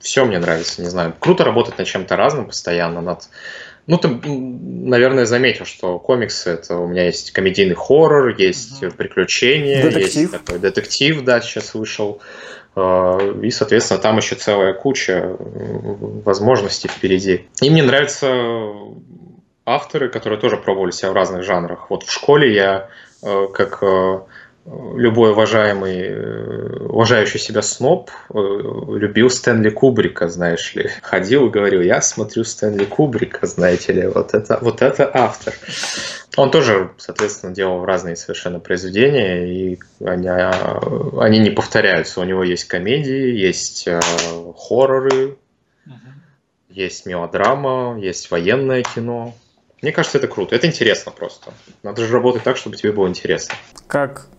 Все 0.03 0.25
мне 0.25 0.37
нравится, 0.37 0.81
не 0.81 0.89
знаю. 0.89 1.15
Круто 1.17 1.43
работать 1.43 1.77
над 1.79 1.87
чем-то 1.87 2.15
разным 2.15 2.45
постоянно, 2.45 3.01
над 3.01 3.29
ну, 3.85 3.97
ты, 3.97 4.07
наверное, 4.07 5.25
заметил, 5.25 5.65
что 5.65 5.99
комиксы 5.99 6.51
это 6.51 6.77
у 6.77 6.87
меня 6.87 7.05
есть 7.05 7.31
комедийный 7.31 7.75
хоррор, 7.75 8.29
есть 8.37 8.81
угу. 8.81 8.93
приключения, 8.93 9.83
детектив. 9.83 10.15
есть 10.15 10.31
такой 10.31 10.59
детектив, 10.59 11.21
да, 11.23 11.41
сейчас 11.41 11.73
вышел. 11.73 12.21
А, 12.75 13.17
и, 13.41 13.49
соответственно, 13.51 13.99
там 13.99 14.17
еще 14.17 14.35
целая 14.35 14.73
куча 14.73 15.35
возможностей 15.39 16.87
впереди. 16.87 17.47
И 17.61 17.69
мне 17.69 17.83
нравятся 17.83 18.71
авторы, 19.65 20.09
которые 20.09 20.39
тоже 20.39 20.57
пробовали 20.57 20.91
себя 20.91 21.11
в 21.11 21.13
разных 21.13 21.43
жанрах. 21.43 21.89
Вот 21.89 22.03
в 22.03 22.11
школе 22.11 22.53
я 22.53 22.89
э, 23.21 23.47
как 23.53 23.79
э, 23.81 24.19
любой 24.65 25.31
уважаемый, 25.31 25.99
э, 25.99 26.85
уважающий 26.85 27.39
себя 27.39 27.61
сноб 27.61 28.09
э, 28.09 28.37
любил 28.37 29.29
Стэнли 29.29 29.69
Кубрика, 29.69 30.29
знаешь 30.29 30.73
ли. 30.75 30.89
Ходил 31.01 31.47
и 31.47 31.49
говорил, 31.49 31.81
я 31.81 32.01
смотрю 32.01 32.43
Стэнли 32.45 32.85
Кубрика, 32.85 33.45
знаете 33.45 33.91
ли, 33.91 34.07
вот 34.07 34.33
это, 34.33 34.59
вот 34.61 34.81
это 34.81 35.09
автор. 35.13 35.53
Он 36.37 36.49
тоже, 36.49 36.91
соответственно, 36.97 37.53
делал 37.53 37.83
разные 37.83 38.15
совершенно 38.15 38.59
произведения, 38.59 39.45
и 39.45 39.79
они, 40.03 40.29
они 40.29 41.39
не 41.39 41.49
повторяются. 41.49 42.21
У 42.21 42.23
него 42.23 42.43
есть 42.43 42.63
комедии, 42.65 43.35
есть 43.35 43.85
э, 43.87 43.99
хорроры, 44.57 45.37
uh-huh. 45.85 45.91
есть 46.69 47.05
мелодрама, 47.05 47.99
есть 47.99 48.31
военное 48.31 48.83
кино. 48.83 49.35
Мне 49.81 49.91
кажется, 49.91 50.19
это 50.19 50.29
круто. 50.29 50.55
Это 50.55 50.67
интересно 50.67 51.11
просто. 51.11 51.53
Надо 51.83 52.05
же 52.05 52.13
работать 52.13 52.43
так, 52.43 52.55
чтобы 52.55 52.77
тебе 52.77 52.93
было 52.93 53.09
интересно. 53.09 53.55
Как 53.87 54.29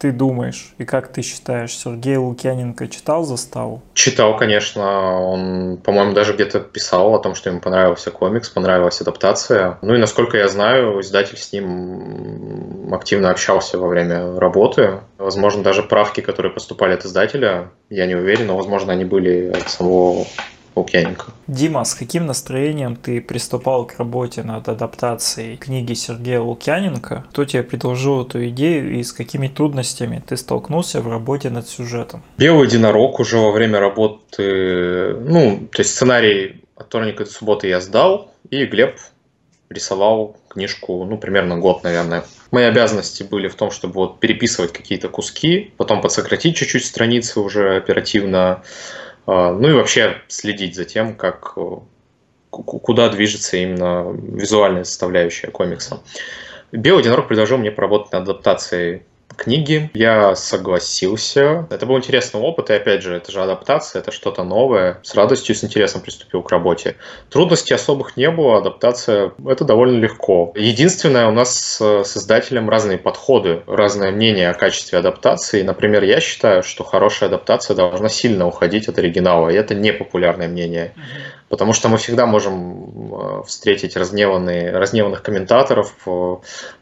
ты 0.00 0.12
думаешь 0.12 0.72
и 0.78 0.84
как 0.84 1.12
ты 1.12 1.20
считаешь, 1.20 1.76
Сергей 1.76 2.16
Лукьяненко 2.16 2.88
читал 2.88 3.24
«Заставу»? 3.24 3.82
Читал, 3.92 4.36
конечно. 4.36 5.20
Он, 5.20 5.76
по-моему, 5.76 6.14
даже 6.14 6.32
где-то 6.32 6.60
писал 6.60 7.14
о 7.14 7.18
том, 7.18 7.34
что 7.34 7.50
ему 7.50 7.60
понравился 7.60 8.10
комикс, 8.10 8.48
понравилась 8.48 9.00
адаптация. 9.02 9.78
Ну 9.82 9.94
и, 9.94 9.98
насколько 9.98 10.38
я 10.38 10.48
знаю, 10.48 11.00
издатель 11.02 11.36
с 11.36 11.52
ним 11.52 12.92
активно 12.94 13.30
общался 13.30 13.78
во 13.78 13.88
время 13.88 14.40
работы. 14.40 15.00
Возможно, 15.18 15.62
даже 15.62 15.82
правки, 15.82 16.22
которые 16.22 16.52
поступали 16.52 16.94
от 16.94 17.04
издателя, 17.04 17.70
я 17.90 18.06
не 18.06 18.14
уверен, 18.14 18.46
но, 18.46 18.56
возможно, 18.56 18.94
они 18.94 19.04
были 19.04 19.50
от 19.50 19.68
самого 19.68 20.24
Лукьяненко. 20.74 21.26
Дима, 21.46 21.84
с 21.84 21.94
каким 21.94 22.26
настроением 22.26 22.96
ты 22.96 23.20
приступал 23.20 23.86
к 23.86 23.98
работе 23.98 24.42
над 24.42 24.68
адаптацией 24.68 25.56
книги 25.56 25.94
Сергея 25.94 26.40
Лукьяненко? 26.40 27.24
Кто 27.30 27.44
тебе 27.44 27.62
предложил 27.62 28.22
эту 28.22 28.48
идею 28.48 28.98
и 28.98 29.02
с 29.02 29.12
какими 29.12 29.48
трудностями 29.48 30.22
ты 30.26 30.36
столкнулся 30.36 31.00
в 31.00 31.08
работе 31.08 31.50
над 31.50 31.68
сюжетом? 31.68 32.22
Белый 32.38 32.66
единорог 32.66 33.20
уже 33.20 33.38
во 33.38 33.50
время 33.50 33.80
работы, 33.80 35.16
ну, 35.20 35.68
то 35.72 35.80
есть 35.80 35.94
сценарий 35.94 36.64
от 36.76 36.86
вторника 36.86 37.24
до 37.24 37.30
субботы 37.30 37.68
я 37.68 37.80
сдал, 37.80 38.32
и 38.50 38.64
Глеб 38.64 38.96
рисовал 39.68 40.36
книжку, 40.48 41.04
ну, 41.04 41.16
примерно 41.16 41.58
год, 41.58 41.84
наверное. 41.84 42.24
Мои 42.50 42.64
обязанности 42.64 43.22
были 43.22 43.46
в 43.46 43.54
том, 43.54 43.70
чтобы 43.70 43.94
вот 43.94 44.18
переписывать 44.18 44.72
какие-то 44.72 45.08
куски, 45.08 45.72
потом 45.76 46.00
подсократить 46.00 46.56
чуть-чуть 46.56 46.84
страницы 46.84 47.38
уже 47.38 47.76
оперативно, 47.76 48.62
ну 49.26 49.68
и 49.68 49.72
вообще 49.72 50.22
следить 50.28 50.74
за 50.74 50.84
тем, 50.84 51.14
как, 51.14 51.52
э, 51.56 51.76
куда 52.50 53.08
движется 53.08 53.56
именно 53.56 54.10
визуальная 54.12 54.84
составляющая 54.84 55.48
комикса. 55.48 56.02
Единорог 56.72 57.28
предложил 57.28 57.58
мне 57.58 57.70
поработать 57.70 58.12
над 58.12 58.22
адаптацией 58.22 59.02
книги. 59.36 59.90
Я 59.94 60.34
согласился. 60.34 61.66
Это 61.70 61.86
был 61.86 61.96
интересный 61.96 62.40
опыт, 62.40 62.70
и 62.70 62.74
опять 62.74 63.02
же, 63.02 63.14
это 63.14 63.32
же 63.32 63.42
адаптация, 63.42 64.00
это 64.00 64.12
что-то 64.12 64.44
новое. 64.44 65.00
С 65.02 65.14
радостью, 65.14 65.54
с 65.54 65.64
интересом 65.64 66.00
приступил 66.00 66.42
к 66.42 66.50
работе. 66.50 66.96
Трудностей 67.30 67.74
особых 67.74 68.16
не 68.16 68.30
было, 68.30 68.58
адаптация— 68.58 69.32
это 69.46 69.64
довольно 69.64 69.98
легко. 69.98 70.52
Единственное, 70.54 71.26
у 71.28 71.32
нас 71.32 71.54
с 71.56 72.04
создателем 72.04 72.68
разные 72.68 72.98
подходы, 72.98 73.62
разное 73.66 74.10
мнение 74.10 74.50
о 74.50 74.54
качестве 74.54 74.98
адаптации. 74.98 75.62
Например, 75.62 76.02
я 76.02 76.20
считаю, 76.20 76.62
что 76.62 76.84
хорошая 76.84 77.28
адаптация 77.28 77.74
должна 77.74 78.08
сильно 78.08 78.46
уходить 78.46 78.88
от 78.88 78.98
оригинала, 78.98 79.48
и 79.48 79.54
это 79.54 79.74
непопулярное 79.74 80.48
мнение. 80.48 80.92
Потому 81.48 81.72
что 81.72 81.88
мы 81.88 81.96
всегда 81.96 82.26
можем 82.26 83.12
э, 83.12 83.42
встретить 83.44 83.96
разгневанные, 83.96 84.70
разгневанных 84.70 85.20
комментаторов 85.20 85.96
э, 86.06 86.36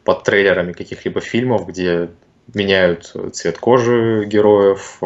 под 0.04 0.24
трейлерами 0.24 0.72
каких-либо 0.72 1.22
фильмов, 1.22 1.66
где 1.66 2.10
меняют 2.54 3.14
цвет 3.32 3.58
кожи 3.58 4.24
героев, 4.26 5.00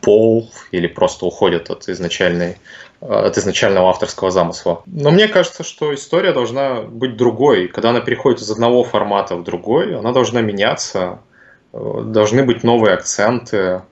пол 0.00 0.50
или 0.70 0.86
просто 0.86 1.26
уходят 1.26 1.70
от 1.70 1.88
изначальной 1.88 2.56
от 3.00 3.36
изначального 3.36 3.90
авторского 3.90 4.30
замысла. 4.30 4.82
Но 4.86 5.10
мне 5.10 5.26
кажется, 5.26 5.64
что 5.64 5.92
история 5.92 6.32
должна 6.32 6.82
быть 6.82 7.16
другой. 7.16 7.66
Когда 7.66 7.90
она 7.90 8.00
переходит 8.00 8.40
из 8.40 8.50
одного 8.50 8.84
формата 8.84 9.34
в 9.34 9.42
другой, 9.42 9.98
она 9.98 10.12
должна 10.12 10.40
меняться, 10.40 11.18
должны 11.72 12.44
быть 12.44 12.62
новые 12.62 12.94
акценты, 12.94 13.82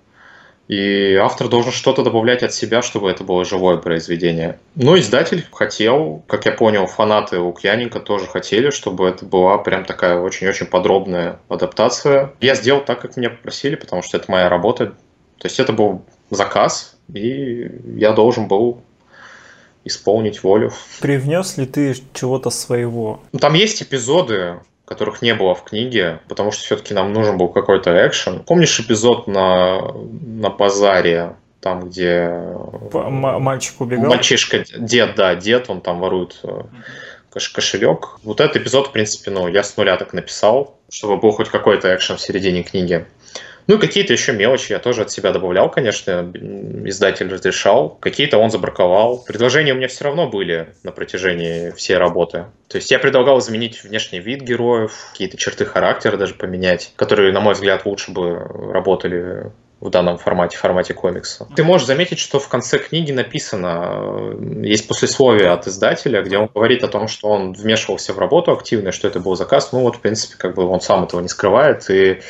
и 0.70 1.16
автор 1.16 1.48
должен 1.48 1.72
что-то 1.72 2.04
добавлять 2.04 2.44
от 2.44 2.54
себя, 2.54 2.80
чтобы 2.80 3.10
это 3.10 3.24
было 3.24 3.44
живое 3.44 3.76
произведение. 3.78 4.56
Ну, 4.76 4.96
издатель 4.96 5.44
хотел, 5.50 6.22
как 6.28 6.46
я 6.46 6.52
понял, 6.52 6.86
фанаты 6.86 7.40
Лукьяненко 7.40 7.98
тоже 7.98 8.28
хотели, 8.28 8.70
чтобы 8.70 9.08
это 9.08 9.24
была 9.24 9.58
прям 9.58 9.84
такая 9.84 10.20
очень-очень 10.20 10.66
подробная 10.66 11.40
адаптация. 11.48 12.34
Я 12.40 12.54
сделал 12.54 12.84
так, 12.84 13.00
как 13.00 13.16
меня 13.16 13.30
попросили, 13.30 13.74
потому 13.74 14.02
что 14.02 14.16
это 14.16 14.30
моя 14.30 14.48
работа. 14.48 14.94
То 15.38 15.48
есть 15.48 15.58
это 15.58 15.72
был 15.72 16.04
заказ, 16.30 16.96
и 17.12 17.68
я 17.96 18.12
должен 18.12 18.46
был 18.46 18.80
исполнить 19.84 20.44
волю. 20.44 20.72
Привнес 21.00 21.56
ли 21.56 21.66
ты 21.66 21.96
чего-то 22.14 22.50
своего? 22.50 23.20
Там 23.40 23.54
есть 23.54 23.82
эпизоды, 23.82 24.60
которых 24.90 25.22
не 25.22 25.34
было 25.34 25.54
в 25.54 25.62
книге, 25.62 26.18
потому 26.28 26.50
что 26.50 26.64
все-таки 26.64 26.94
нам 26.94 27.12
нужен 27.12 27.38
был 27.38 27.46
какой-то 27.48 27.92
экшен. 28.08 28.40
Помнишь 28.40 28.80
эпизод 28.80 29.28
на, 29.28 29.92
на 29.92 30.50
базаре, 30.50 31.36
там, 31.60 31.88
где... 31.88 32.28
М- 32.92 33.40
мальчик 33.40 33.80
убегал? 33.80 34.06
Мальчишка, 34.06 34.64
дед, 34.76 35.14
да, 35.14 35.36
дед, 35.36 35.70
он 35.70 35.80
там 35.80 36.00
ворует 36.00 36.40
э, 36.42 36.62
кошелек. 37.30 38.18
Вот 38.24 38.40
этот 38.40 38.56
эпизод, 38.56 38.88
в 38.88 38.90
принципе, 38.90 39.30
ну, 39.30 39.46
я 39.46 39.62
с 39.62 39.76
нуля 39.76 39.96
так 39.96 40.12
написал, 40.12 40.80
чтобы 40.90 41.18
был 41.18 41.30
хоть 41.30 41.50
какой-то 41.50 41.94
экшен 41.94 42.16
в 42.16 42.20
середине 42.20 42.64
книги. 42.64 43.06
Ну 43.70 43.76
и 43.76 43.78
какие-то 43.78 44.12
еще 44.12 44.32
мелочи 44.32 44.72
я 44.72 44.80
тоже 44.80 45.02
от 45.02 45.12
себя 45.12 45.30
добавлял, 45.30 45.70
конечно, 45.70 46.28
издатель 46.86 47.32
разрешал. 47.32 47.90
Какие-то 48.00 48.36
он 48.36 48.50
забраковал. 48.50 49.22
Предложения 49.24 49.74
у 49.74 49.76
меня 49.76 49.86
все 49.86 50.02
равно 50.02 50.28
были 50.28 50.74
на 50.82 50.90
протяжении 50.90 51.70
всей 51.70 51.96
работы. 51.96 52.46
То 52.66 52.78
есть 52.78 52.90
я 52.90 52.98
предлагал 52.98 53.38
изменить 53.38 53.84
внешний 53.84 54.18
вид 54.18 54.42
героев, 54.42 55.10
какие-то 55.12 55.36
черты 55.36 55.66
характера 55.66 56.16
даже 56.16 56.34
поменять, 56.34 56.92
которые, 56.96 57.32
на 57.32 57.38
мой 57.38 57.54
взгляд, 57.54 57.86
лучше 57.86 58.10
бы 58.10 58.38
работали 58.72 59.52
в 59.80 59.88
данном 59.88 60.18
формате, 60.18 60.56
формате 60.56 60.92
комикса. 60.92 61.46
Ты 61.54 61.62
можешь 61.62 61.86
заметить, 61.86 62.18
что 62.18 62.40
в 62.40 62.48
конце 62.48 62.78
книги 62.78 63.12
написано, 63.12 64.36
есть 64.62 64.88
послесловие 64.88 65.50
от 65.50 65.68
издателя, 65.68 66.22
где 66.22 66.38
он 66.38 66.50
говорит 66.52 66.82
о 66.82 66.88
том, 66.88 67.06
что 67.06 67.28
он 67.28 67.52
вмешивался 67.52 68.14
в 68.14 68.18
работу 68.18 68.50
активно, 68.50 68.90
что 68.90 69.06
это 69.06 69.20
был 69.20 69.36
заказ. 69.36 69.70
Ну 69.70 69.82
вот, 69.82 69.94
в 69.96 70.00
принципе, 70.00 70.34
как 70.36 70.56
бы 70.56 70.66
он 70.66 70.80
сам 70.80 71.04
этого 71.04 71.20
не 71.20 71.28
скрывает, 71.28 71.88
и 71.88 72.20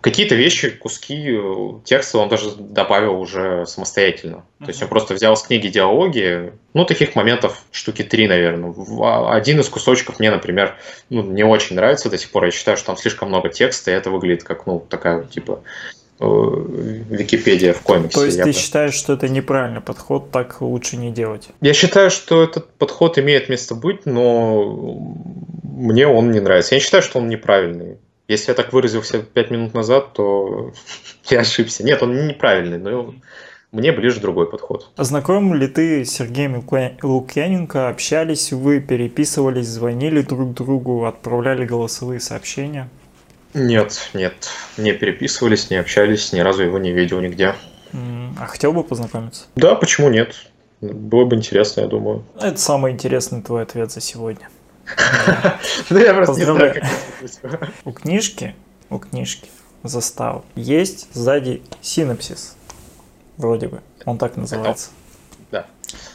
какие-то 0.00 0.34
вещи, 0.34 0.70
куски 0.70 1.38
текста 1.84 2.18
он 2.18 2.28
даже 2.28 2.50
добавил 2.56 3.20
уже 3.20 3.66
самостоятельно. 3.66 4.36
Uh-huh. 4.36 4.64
То 4.64 4.68
есть 4.68 4.82
он 4.82 4.88
просто 4.88 5.14
взял 5.14 5.36
с 5.36 5.42
книги 5.42 5.68
диалоги, 5.68 6.52
ну, 6.74 6.84
таких 6.84 7.14
моментов 7.14 7.62
штуки 7.70 8.02
три, 8.02 8.26
наверное. 8.26 8.74
А, 9.02 9.34
один 9.34 9.60
из 9.60 9.68
кусочков 9.68 10.18
мне, 10.18 10.30
например, 10.30 10.76
ну, 11.10 11.22
не 11.22 11.44
очень 11.44 11.76
нравится 11.76 12.10
до 12.10 12.18
сих 12.18 12.30
пор. 12.30 12.46
Я 12.46 12.50
считаю, 12.50 12.76
что 12.76 12.86
там 12.86 12.96
слишком 12.96 13.28
много 13.28 13.48
текста, 13.48 13.90
и 13.90 13.94
это 13.94 14.10
выглядит 14.10 14.44
как, 14.44 14.66
ну, 14.66 14.84
такая, 14.88 15.24
типа, 15.24 15.62
э, 16.18 16.24
Википедия 16.24 17.74
в 17.74 17.82
комиксе. 17.82 18.18
То 18.18 18.24
есть 18.24 18.38
ты 18.38 18.44
бы... 18.44 18.52
считаешь, 18.52 18.94
что 18.94 19.12
это 19.12 19.28
неправильный 19.28 19.80
подход, 19.80 20.30
так 20.30 20.60
лучше 20.60 20.96
не 20.96 21.10
делать? 21.10 21.48
Я 21.60 21.74
считаю, 21.74 22.10
что 22.10 22.42
этот 22.42 22.70
подход 22.74 23.18
имеет 23.18 23.48
место 23.48 23.74
быть, 23.74 24.06
но 24.06 24.96
мне 25.62 26.06
он 26.06 26.30
не 26.30 26.40
нравится. 26.40 26.74
Я 26.74 26.78
не 26.78 26.84
считаю, 26.84 27.02
что 27.02 27.18
он 27.18 27.28
неправильный. 27.28 27.98
Если 28.30 28.52
я 28.52 28.54
так 28.54 28.72
выразился 28.72 29.22
пять 29.22 29.50
минут 29.50 29.74
назад, 29.74 30.12
то 30.12 30.70
я 31.24 31.40
ошибся. 31.40 31.82
Нет, 31.82 32.00
он 32.00 32.28
неправильный, 32.28 32.78
но 32.78 33.12
мне 33.72 33.90
ближе 33.90 34.20
другой 34.20 34.48
подход. 34.48 34.88
Знаком 34.96 35.52
ли 35.52 35.66
ты 35.66 36.04
с 36.04 36.12
Сергеем 36.12 36.64
Лукьяненко? 37.02 37.88
Общались 37.88 38.52
вы, 38.52 38.78
переписывались, 38.78 39.66
звонили 39.66 40.22
друг 40.22 40.54
другу, 40.54 41.06
отправляли 41.06 41.66
голосовые 41.66 42.20
сообщения? 42.20 42.88
Нет, 43.52 44.10
нет, 44.14 44.48
не 44.76 44.92
переписывались, 44.92 45.68
не 45.68 45.78
общались, 45.78 46.32
ни 46.32 46.38
разу 46.38 46.62
его 46.62 46.78
не 46.78 46.92
видел 46.92 47.20
нигде. 47.20 47.56
А 47.92 48.46
хотел 48.46 48.72
бы 48.72 48.84
познакомиться? 48.84 49.46
Да, 49.56 49.74
почему 49.74 50.08
нет? 50.08 50.36
Было 50.80 51.24
бы 51.24 51.34
интересно, 51.34 51.80
я 51.80 51.88
думаю. 51.88 52.24
Это 52.40 52.58
самый 52.58 52.92
интересный 52.92 53.42
твой 53.42 53.64
ответ 53.64 53.90
за 53.90 54.00
сегодня. 54.00 54.48
Ну, 55.90 55.98
я 55.98 56.14
просто 56.14 56.36
не 56.38 56.44
знаю, 56.44 56.74
как 56.74 57.70
У 57.84 57.92
книжки, 57.92 58.54
у 58.88 58.98
книжки 58.98 59.48
застав 59.82 60.42
есть 60.54 61.08
сзади 61.12 61.62
синапсис. 61.80 62.56
Вроде 63.36 63.68
бы. 63.68 63.80
Он 64.04 64.18
так 64.18 64.36
называется. 64.36 64.90
Да. 65.50 65.66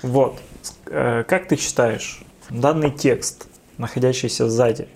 Вот. 0.01 0.39
Э, 0.87 1.23
как 1.27 1.47
ты 1.47 1.55
считаешь, 1.55 2.23
данный 2.49 2.91
текст, 2.91 3.47
находящийся 3.77 4.49
сзади, 4.49 4.87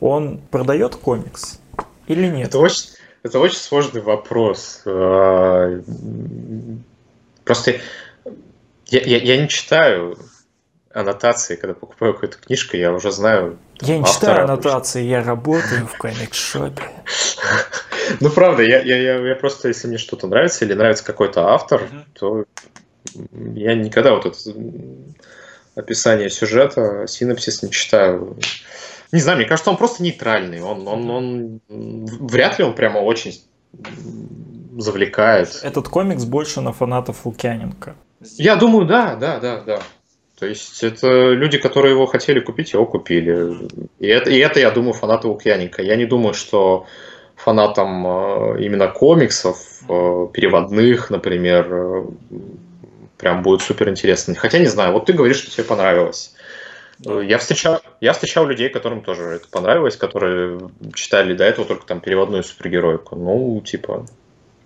он 0.00 0.38
продает 0.50 0.96
комикс 0.96 1.60
или 2.06 2.26
нет? 2.26 2.48
Это 2.48 2.58
очень, 2.58 2.90
это 3.22 3.38
очень 3.38 3.58
сложный 3.58 4.00
вопрос. 4.00 4.82
А, 4.84 5.80
просто 7.44 7.76
я, 8.86 9.00
я, 9.00 9.18
я 9.18 9.40
не 9.40 9.48
читаю 9.48 10.18
аннотации, 10.92 11.56
когда 11.56 11.74
покупаю 11.74 12.14
какую-то 12.14 12.38
книжку, 12.38 12.76
я 12.76 12.92
уже 12.92 13.12
знаю. 13.12 13.58
Я 13.80 13.98
не 13.98 14.04
читаю 14.04 14.44
аннотации, 14.44 15.02
я 15.02 15.22
работаю 15.22 15.86
в 15.86 15.96
комик-шопе. 15.98 16.82
Ну, 18.18 18.28
правда, 18.28 18.64
я, 18.64 18.80
я, 18.80 18.96
я, 18.96 19.18
я 19.20 19.36
просто, 19.36 19.68
если 19.68 19.86
мне 19.86 19.96
что-то 19.96 20.26
нравится 20.26 20.64
или 20.64 20.74
нравится 20.74 21.04
какой-то 21.04 21.50
автор, 21.50 21.88
то 22.12 22.44
я 23.54 23.74
никогда 23.74 24.12
вот 24.12 24.26
это 24.26 24.36
описание 25.76 26.28
сюжета, 26.28 27.06
синопсис 27.06 27.62
не 27.62 27.70
читаю. 27.70 28.36
Не 29.12 29.20
знаю, 29.20 29.38
мне 29.38 29.46
кажется, 29.46 29.70
он 29.70 29.76
просто 29.76 30.02
нейтральный. 30.02 30.60
Он, 30.60 30.88
он, 30.88 31.10
он 31.10 31.60
вряд 31.68 32.58
ли 32.58 32.64
он 32.64 32.74
прямо 32.74 32.98
очень 32.98 33.40
завлекает. 34.76 35.60
Этот 35.62 35.88
комикс 35.88 36.24
больше 36.24 36.60
на 36.60 36.72
фанатов 36.72 37.24
Лукьяненко. 37.24 37.94
Я 38.36 38.56
думаю, 38.56 38.86
да, 38.86 39.14
да, 39.14 39.38
да, 39.38 39.60
да. 39.60 39.82
То 40.40 40.46
есть 40.46 40.82
это 40.82 41.32
люди, 41.32 41.58
которые 41.58 41.92
его 41.92 42.06
хотели 42.06 42.40
купить, 42.40 42.72
его 42.72 42.86
купили. 42.86 43.68
И 43.98 44.06
это, 44.06 44.30
и 44.30 44.38
это 44.38 44.58
я 44.58 44.70
думаю, 44.70 44.94
фанаты 44.94 45.28
Лукьяненко. 45.28 45.82
Я 45.82 45.96
не 45.96 46.06
думаю, 46.06 46.32
что 46.32 46.86
фанатам 47.36 48.06
э, 48.06 48.64
именно 48.64 48.88
комиксов, 48.88 49.58
э, 49.86 50.28
переводных, 50.32 51.10
например, 51.10 51.68
э, 51.70 52.04
прям 53.18 53.42
будет 53.42 53.60
супер 53.60 53.90
интересно. 53.90 54.34
Хотя 54.34 54.58
не 54.58 54.66
знаю, 54.66 54.94
вот 54.94 55.04
ты 55.04 55.12
говоришь, 55.12 55.36
что 55.36 55.50
тебе 55.50 55.64
понравилось. 55.64 56.34
Я 57.04 57.36
встречал, 57.36 57.82
я 58.00 58.14
встречал 58.14 58.46
людей, 58.46 58.70
которым 58.70 59.02
тоже 59.02 59.24
это 59.24 59.48
понравилось, 59.48 59.96
которые 59.96 60.58
читали 60.94 61.34
до 61.34 61.44
этого 61.44 61.66
только 61.66 61.84
там 61.84 62.00
переводную 62.00 62.44
супергероику. 62.44 63.14
Ну, 63.14 63.60
типа, 63.60 64.06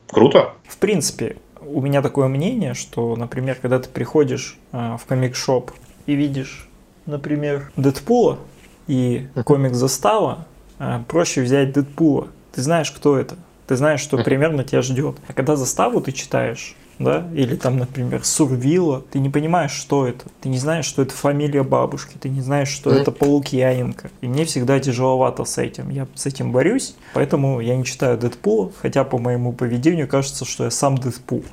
круто. 0.09 0.55
В 0.68 0.79
принципе, 0.79 1.37
у 1.67 1.81
меня 1.81 2.03
такое 2.03 2.29
мнение, 2.29 2.75
что, 2.75 3.17
например, 3.17 3.59
когда 3.61 3.79
ты 3.79 3.89
приходишь 3.89 4.59
э, 4.73 4.97
в 5.01 5.07
комик-шоп 5.07 5.73
и 6.07 6.15
видишь, 6.15 6.69
например, 7.07 7.73
Дэдпула 7.77 8.39
и 8.87 9.29
комик 9.45 9.75
застава, 9.75 10.47
э, 10.79 11.01
проще 11.09 11.43
взять 11.43 11.73
Дэдпула. 11.73 12.29
Ты 12.53 12.62
знаешь, 12.62 12.91
кто 12.91 13.17
это. 13.17 13.37
Ты 13.67 13.77
знаешь, 13.77 14.01
что 14.01 14.19
примерно 14.25 14.65
тебя 14.65 14.83
ждет. 14.83 15.17
А 15.29 15.33
когда 15.33 15.57
заставу 15.57 16.01
ты 16.01 16.12
читаешь, 16.12 16.77
да, 16.99 17.27
или 17.35 17.57
там, 17.57 17.79
например, 17.79 18.25
Сурвила, 18.25 19.03
ты 19.11 19.19
не 19.19 19.31
понимаешь, 19.31 19.73
что 19.73 20.07
это. 20.07 20.27
Ты 20.41 20.49
не 20.49 20.59
знаешь, 20.59 20.85
что 20.85 21.03
это 21.03 21.13
фамилия 21.15 21.63
бабушки, 21.63 22.17
ты 22.19 22.29
не 22.29 22.41
знаешь, 22.41 22.69
что 22.69 22.91
это 22.91 23.11
Полукьяненко. 23.11 24.11
И 24.21 24.29
мне 24.29 24.45
всегда 24.45 24.79
тяжеловато 24.79 25.45
с 25.45 25.59
этим. 25.59 25.91
Я 25.91 26.07
с 26.15 26.27
этим 26.27 26.53
борюсь, 26.53 26.95
поэтому 27.13 27.61
я 27.61 27.77
не 27.77 27.85
читаю 27.85 28.17
Дэдпула, 28.19 28.73
хотя 28.81 29.05
по 29.05 29.19
моему 29.19 29.53
поведению 29.53 30.09
кажется, 30.09 30.45
что 30.45 30.65
я 30.65 30.71
сам 30.71 30.97
Дэдпул. 30.99 31.45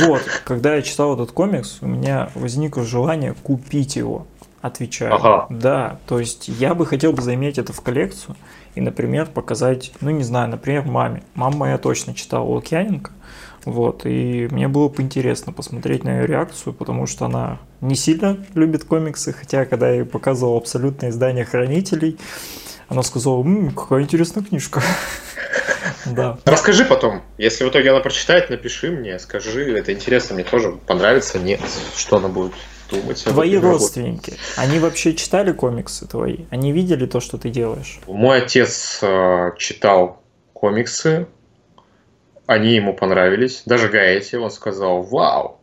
Вот, 0.00 0.22
когда 0.44 0.74
я 0.74 0.82
читал 0.82 1.14
этот 1.14 1.32
комикс, 1.32 1.78
у 1.80 1.86
меня 1.86 2.30
возникло 2.34 2.84
желание 2.84 3.34
купить 3.42 3.96
его. 3.96 4.26
Отвечаю. 4.60 5.14
Ага. 5.14 5.46
Да, 5.50 5.98
то 6.08 6.18
есть 6.18 6.48
я 6.48 6.74
бы 6.74 6.84
хотел 6.84 7.12
бы 7.12 7.22
заиметь 7.22 7.58
это 7.58 7.72
в 7.72 7.80
коллекцию 7.80 8.34
и, 8.74 8.80
например, 8.80 9.26
показать, 9.26 9.92
ну 10.00 10.10
не 10.10 10.24
знаю, 10.24 10.48
например, 10.48 10.84
маме. 10.84 11.22
Мама 11.34 11.56
моя 11.56 11.78
точно 11.78 12.12
читала 12.12 12.44
Лукьяненко, 12.44 13.12
вот, 13.70 14.06
и 14.06 14.48
мне 14.50 14.68
было 14.68 14.88
бы 14.88 15.02
интересно 15.02 15.52
посмотреть 15.52 16.04
на 16.04 16.20
ее 16.20 16.26
реакцию, 16.26 16.72
потому 16.72 17.06
что 17.06 17.26
она 17.26 17.60
не 17.80 17.94
сильно 17.94 18.44
любит 18.54 18.84
комиксы, 18.84 19.32
хотя 19.32 19.64
когда 19.64 19.88
я 19.88 19.96
ей 19.96 20.04
показывал 20.04 20.56
абсолютное 20.56 21.10
издание 21.10 21.44
«Хранителей», 21.44 22.18
она 22.88 23.02
сказала, 23.02 23.42
М, 23.42 23.70
какая 23.72 24.02
интересная 24.02 24.42
книжка. 24.42 24.82
Да. 26.06 26.38
Расскажи 26.44 26.84
потом. 26.84 27.22
Если 27.38 27.64
в 27.64 27.68
итоге 27.68 27.90
она 27.90 28.00
прочитает, 28.00 28.50
напиши 28.50 28.90
мне, 28.90 29.18
скажи. 29.18 29.76
Это 29.78 29.92
интересно, 29.92 30.34
мне 30.34 30.44
тоже 30.44 30.72
понравится, 30.86 31.38
нет, 31.38 31.60
что 31.96 32.16
она 32.16 32.28
будет 32.28 32.52
думать. 32.90 33.22
Твои 33.24 33.56
родственники, 33.56 34.34
они 34.56 34.78
вообще 34.78 35.14
читали 35.14 35.52
комиксы 35.52 36.06
твои? 36.06 36.46
Они 36.50 36.72
видели 36.72 37.06
то, 37.06 37.20
что 37.20 37.38
ты 37.38 37.50
делаешь? 37.50 38.00
Мой 38.06 38.38
отец 38.38 39.00
э, 39.02 39.52
читал 39.58 40.22
комиксы, 40.52 41.26
они 42.48 42.74
ему 42.74 42.94
понравились. 42.94 43.62
Даже 43.66 43.88
Гаэти, 43.88 44.36
он 44.36 44.50
сказал, 44.50 45.02
вау, 45.02 45.60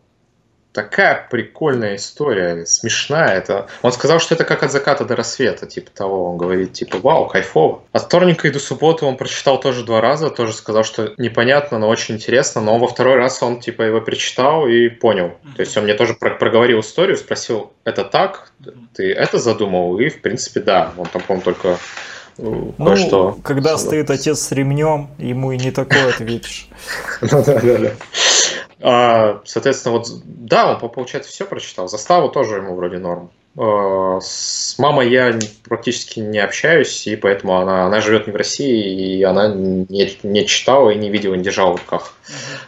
такая 0.71 1.27
прикольная 1.31 1.95
история, 1.95 2.63
смешная. 2.67 3.37
Это... 3.37 3.67
Он 3.81 3.91
сказал, 3.91 4.19
что 4.19 4.35
это 4.35 4.43
как 4.43 4.61
от 4.61 4.71
заката 4.71 5.03
до 5.03 5.15
рассвета, 5.15 5.65
типа 5.65 5.89
того. 5.89 6.29
Он 6.29 6.37
говорит, 6.37 6.73
типа, 6.73 6.99
вау, 6.99 7.27
кайфово. 7.27 7.81
От 7.91 8.03
вторника 8.03 8.47
и 8.47 8.51
до 8.51 8.59
субботы 8.59 9.03
он 9.05 9.17
прочитал 9.17 9.59
тоже 9.59 9.83
два 9.83 9.99
раза, 9.99 10.29
тоже 10.29 10.53
сказал, 10.53 10.83
что 10.83 11.15
непонятно, 11.17 11.79
но 11.79 11.89
очень 11.89 12.15
интересно. 12.15 12.61
Но 12.61 12.77
во 12.77 12.87
второй 12.87 13.15
раз 13.15 13.41
он, 13.41 13.59
типа, 13.59 13.81
его 13.81 13.99
прочитал 13.99 14.67
и 14.67 14.89
понял. 14.89 15.31
То 15.55 15.61
есть 15.61 15.75
он 15.77 15.85
мне 15.85 15.95
тоже 15.95 16.13
про 16.13 16.35
проговорил 16.35 16.81
историю, 16.81 17.17
спросил, 17.17 17.73
это 17.83 18.03
так? 18.03 18.51
Ты 18.93 19.11
это 19.11 19.39
задумал? 19.39 19.97
И, 19.97 20.09
в 20.09 20.21
принципе, 20.21 20.59
да. 20.59 20.93
Он 20.97 21.07
там, 21.07 21.23
по-моему, 21.23 21.43
только 21.43 21.79
ну, 22.37 22.95
что 22.95 23.37
когда 23.43 23.77
стоит 23.77 24.09
отец 24.09 24.39
с 24.39 24.51
ремнем, 24.51 25.09
ему 25.17 25.51
и 25.51 25.57
не 25.57 25.71
такое 25.71 26.09
ответишь. 26.09 26.67
Ну 27.21 27.43
да, 27.43 27.59
да, 27.61 27.77
да. 27.77 27.91
А, 28.81 29.41
соответственно, 29.45 29.97
вот 29.97 30.07
да, 30.25 30.73
он, 30.73 30.89
получается, 30.91 31.31
все 31.31 31.45
прочитал. 31.45 31.87
Заставу 31.87 32.29
тоже 32.29 32.57
ему 32.57 32.75
вроде 32.75 32.97
норм. 32.99 33.31
А, 33.57 34.19
с 34.21 34.77
мамой 34.77 35.09
я 35.09 35.37
практически 35.63 36.19
не 36.19 36.39
общаюсь, 36.39 37.07
и 37.07 37.15
поэтому 37.15 37.57
она, 37.57 37.85
она 37.85 38.01
живет 38.01 38.27
не 38.27 38.33
в 38.33 38.35
России, 38.35 39.17
и 39.17 39.23
она 39.23 39.47
не, 39.47 40.17
не 40.23 40.45
читала 40.45 40.89
и 40.89 40.97
не 40.97 41.09
видела, 41.09 41.35
не 41.35 41.43
держала 41.43 41.73
в 41.75 41.79
руках 41.79 42.13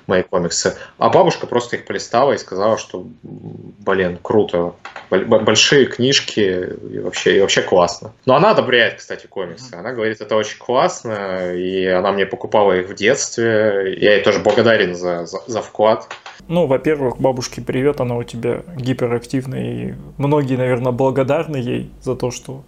мои 0.08 0.24
комиксы. 0.24 0.78
А 0.98 1.10
бабушка 1.10 1.48
просто 1.48 1.76
их 1.76 1.86
полистала 1.86 2.34
и 2.34 2.38
сказала, 2.38 2.78
что, 2.78 3.06
блин, 3.24 4.18
круто, 4.22 4.74
большие 5.10 5.88
книжки 5.88 6.70
и 6.90 7.00
вообще, 7.00 7.38
и 7.38 7.42
вообще 7.42 7.62
классно. 7.62 8.14
Но 8.26 8.36
она 8.36 8.52
одобряет, 8.52 8.96
кстати, 8.96 9.28
комиксы. 9.28 9.74
Она 9.74 9.92
говорит, 9.92 10.22
это 10.22 10.36
очень 10.36 10.58
классно, 10.58 11.54
и 11.54 11.86
она 11.86 12.12
мне 12.12 12.26
покупала 12.26 12.78
их 12.80 12.90
в 12.90 12.96
детстве. 12.96 13.96
Я 14.00 14.16
ей 14.16 14.24
тоже 14.24 14.40
благодарен 14.40 14.96
за, 14.96 15.26
за, 15.26 15.40
за 15.48 15.62
вклад. 15.62 16.08
Ну, 16.48 16.66
во-первых, 16.66 17.20
бабушке 17.20 17.62
привет, 17.62 18.00
она 18.00 18.16
у 18.16 18.24
тебя 18.24 18.62
гиперактивная, 18.78 19.90
и 19.90 19.94
многие, 20.18 20.56
наверное, 20.56 20.77
благодарны 20.92 21.58
ей 21.58 21.92
за 22.02 22.16
то, 22.16 22.32
что 22.32 22.64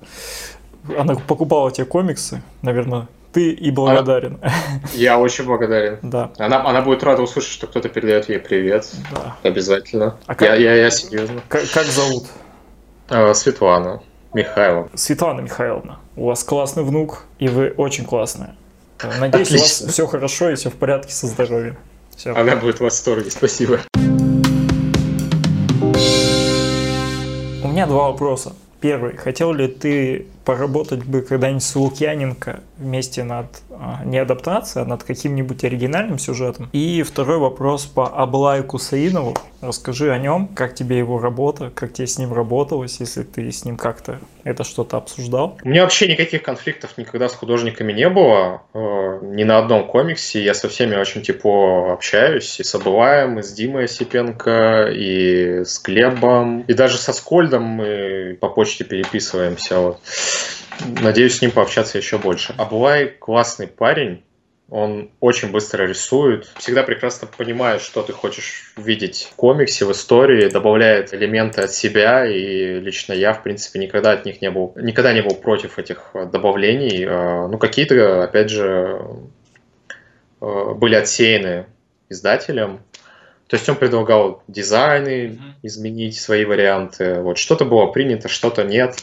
она 0.98 1.16
покупала 1.16 1.72
тебе 1.72 1.86
комиксы, 1.86 2.42
наверное, 2.62 3.08
ты 3.32 3.52
и 3.52 3.72
благодарен. 3.72 4.40
Я 4.94 5.20
очень 5.20 5.46
благодарен. 5.46 6.00
Да. 6.10 6.32
Она, 6.38 6.68
она 6.68 6.82
будет 6.82 7.04
рада 7.04 7.22
услышать, 7.22 7.52
что 7.52 7.68
кто-то 7.68 7.90
передает 7.90 8.30
ей 8.30 8.40
привет. 8.40 8.90
Да. 9.12 9.36
Обязательно. 9.44 10.18
А 10.26 10.34
как, 10.34 10.48
я, 10.50 10.56
я, 10.56 10.76
я 10.76 10.90
серьезно. 10.90 11.42
Как, 11.48 11.70
как 11.72 11.86
зовут? 11.86 12.26
А, 13.10 13.34
Светлана 13.34 14.02
Михайловна. 14.34 14.90
Светлана 14.96 15.42
Михайловна, 15.42 16.00
у 16.16 16.26
вас 16.26 16.44
классный 16.44 16.84
внук, 16.84 17.26
и 17.38 17.48
вы 17.48 17.74
очень 17.78 18.06
классная. 18.06 18.56
Надеюсь, 19.20 19.48
Отлично. 19.48 19.58
у 19.58 19.62
вас 19.62 19.94
все 19.94 20.08
хорошо 20.08 20.50
и 20.50 20.56
все 20.56 20.70
в 20.70 20.76
порядке 20.76 21.14
со 21.14 21.28
здоровьем. 21.28 21.78
Все. 22.16 22.34
Она 22.34 22.56
будет 22.56 22.78
в 22.78 22.82
восторге, 22.82 23.32
спасибо. 23.32 23.80
Меня 27.80 27.88
два 27.88 28.10
вопроса. 28.10 28.54
Первый. 28.82 29.16
Хотел 29.16 29.54
ли 29.54 29.68
ты 29.68 30.28
поработать 30.50 31.04
бы 31.04 31.22
когда-нибудь 31.22 31.62
с 31.62 31.76
Лукьяненко 31.76 32.62
вместе 32.80 33.24
над 33.24 33.46
а, 33.70 34.02
не 34.04 34.18
адаптацией, 34.18 34.84
а 34.84 34.88
над 34.88 35.04
каким-нибудь 35.04 35.64
оригинальным 35.64 36.18
сюжетом? 36.18 36.70
И 36.74 37.04
второй 37.04 37.38
вопрос 37.38 37.86
по 37.86 38.08
Аблаю 38.08 38.64
Кусаинову. 38.64 39.38
Расскажи 39.62 40.12
о 40.12 40.18
нем, 40.18 40.48
как 40.48 40.74
тебе 40.74 40.98
его 40.98 41.20
работа, 41.20 41.70
как 41.76 41.94
тебе 41.94 42.08
с 42.08 42.18
ним 42.18 42.34
работалось, 42.34 43.00
если 43.00 43.24
ты 43.24 43.52
с 43.52 43.64
ним 43.64 43.78
как-то 43.78 44.20
это 44.44 44.64
что-то 44.64 44.98
обсуждал? 44.98 45.58
У 45.64 45.70
меня 45.70 45.84
вообще 45.84 46.08
никаких 46.08 46.44
конфликтов 46.44 46.98
никогда 46.98 47.28
с 47.28 47.36
художниками 47.36 47.92
не 47.92 48.10
было, 48.10 48.64
э, 48.74 49.20
ни 49.22 49.44
на 49.44 49.60
одном 49.60 49.86
комиксе. 49.86 50.42
Я 50.44 50.54
со 50.54 50.70
всеми 50.70 50.96
очень 50.96 51.22
тепло 51.22 51.92
общаюсь, 51.92 52.60
и 52.60 52.64
с 52.64 52.74
Абылаем, 52.74 53.38
и 53.38 53.44
с 53.44 53.52
Димой 53.52 53.86
Осипенко, 53.86 54.90
и 54.94 55.64
с 55.66 55.82
Глебом, 55.84 56.62
и 56.62 56.74
даже 56.74 56.98
со 56.98 57.12
Скольдом 57.14 57.64
мы 57.64 58.38
по 58.40 58.50
почте 58.50 58.86
переписываемся. 58.86 59.80
Вот. 59.80 60.00
Надеюсь 61.02 61.38
с 61.38 61.42
ним 61.42 61.52
пообщаться 61.52 61.98
еще 61.98 62.18
больше. 62.18 62.54
Абулай 62.58 63.08
классный 63.08 63.68
парень, 63.68 64.24
он 64.70 65.10
очень 65.20 65.52
быстро 65.52 65.86
рисует, 65.86 66.52
всегда 66.58 66.84
прекрасно 66.84 67.28
понимает, 67.28 67.82
что 67.82 68.04
ты 68.04 68.14
хочешь 68.14 68.74
видеть 68.78 69.28
в 69.32 69.36
комиксе, 69.36 69.86
в 69.86 69.92
истории, 69.92 70.50
добавляет 70.50 71.14
элементы 71.14 71.62
от 71.62 71.72
себя, 71.72 72.26
и 72.26 72.80
лично 72.80 73.14
я, 73.14 73.34
в 73.34 73.42
принципе, 73.42 73.80
никогда 73.80 74.12
от 74.12 74.26
них 74.26 74.42
не 74.42 74.52
был, 74.52 74.74
никогда 74.76 75.12
не 75.12 75.22
был 75.22 75.36
против 75.36 75.80
этих 75.80 76.12
добавлений. 76.32 77.04
А, 77.08 77.48
ну, 77.48 77.58
какие-то, 77.58 78.24
опять 78.24 78.52
же, 78.52 79.02
а, 80.40 80.74
были 80.76 80.96
отсеяны 80.96 81.66
издателем, 82.10 82.80
то 83.48 83.56
есть 83.56 83.68
он 83.68 83.76
предлагал 83.76 84.44
дизайны 84.48 85.40
изменить, 85.64 86.20
свои 86.20 86.46
варианты. 86.46 87.22
Вот 87.22 87.40
что-то 87.40 87.66
было 87.66 87.88
принято, 87.88 88.28
что-то 88.28 88.64
нет 88.64 88.98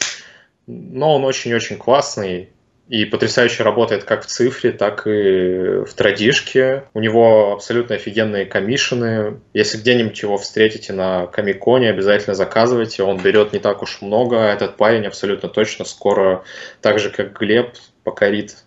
но 0.67 1.15
он 1.15 1.23
очень-очень 1.23 1.77
классный 1.77 2.49
и 2.89 3.03
потрясающе 3.03 3.63
работает 3.63 4.05
как 4.05 4.23
в 4.23 4.27
цифре, 4.27 4.71
так 4.71 5.05
и 5.07 5.83
в 5.85 5.93
традишке. 5.93 6.83
У 6.93 7.01
него 7.01 7.53
абсолютно 7.53 7.95
офигенные 7.95 8.45
комиссионы. 8.45 9.41
Если 9.53 9.77
где-нибудь 9.77 10.21
его 10.21 10.37
встретите 10.37 10.93
на 10.93 11.27
Комиконе, 11.27 11.89
обязательно 11.89 12.33
заказывайте. 12.33 13.03
Он 13.03 13.17
берет 13.17 13.51
не 13.51 13.59
так 13.59 13.81
уж 13.81 14.01
много. 14.01 14.37
Этот 14.37 14.77
парень 14.77 15.05
абсолютно 15.05 15.49
точно 15.49 15.83
скоро, 15.83 16.43
так 16.81 16.99
же 16.99 17.09
как 17.09 17.37
Глеб, 17.37 17.73
покорит 18.05 18.63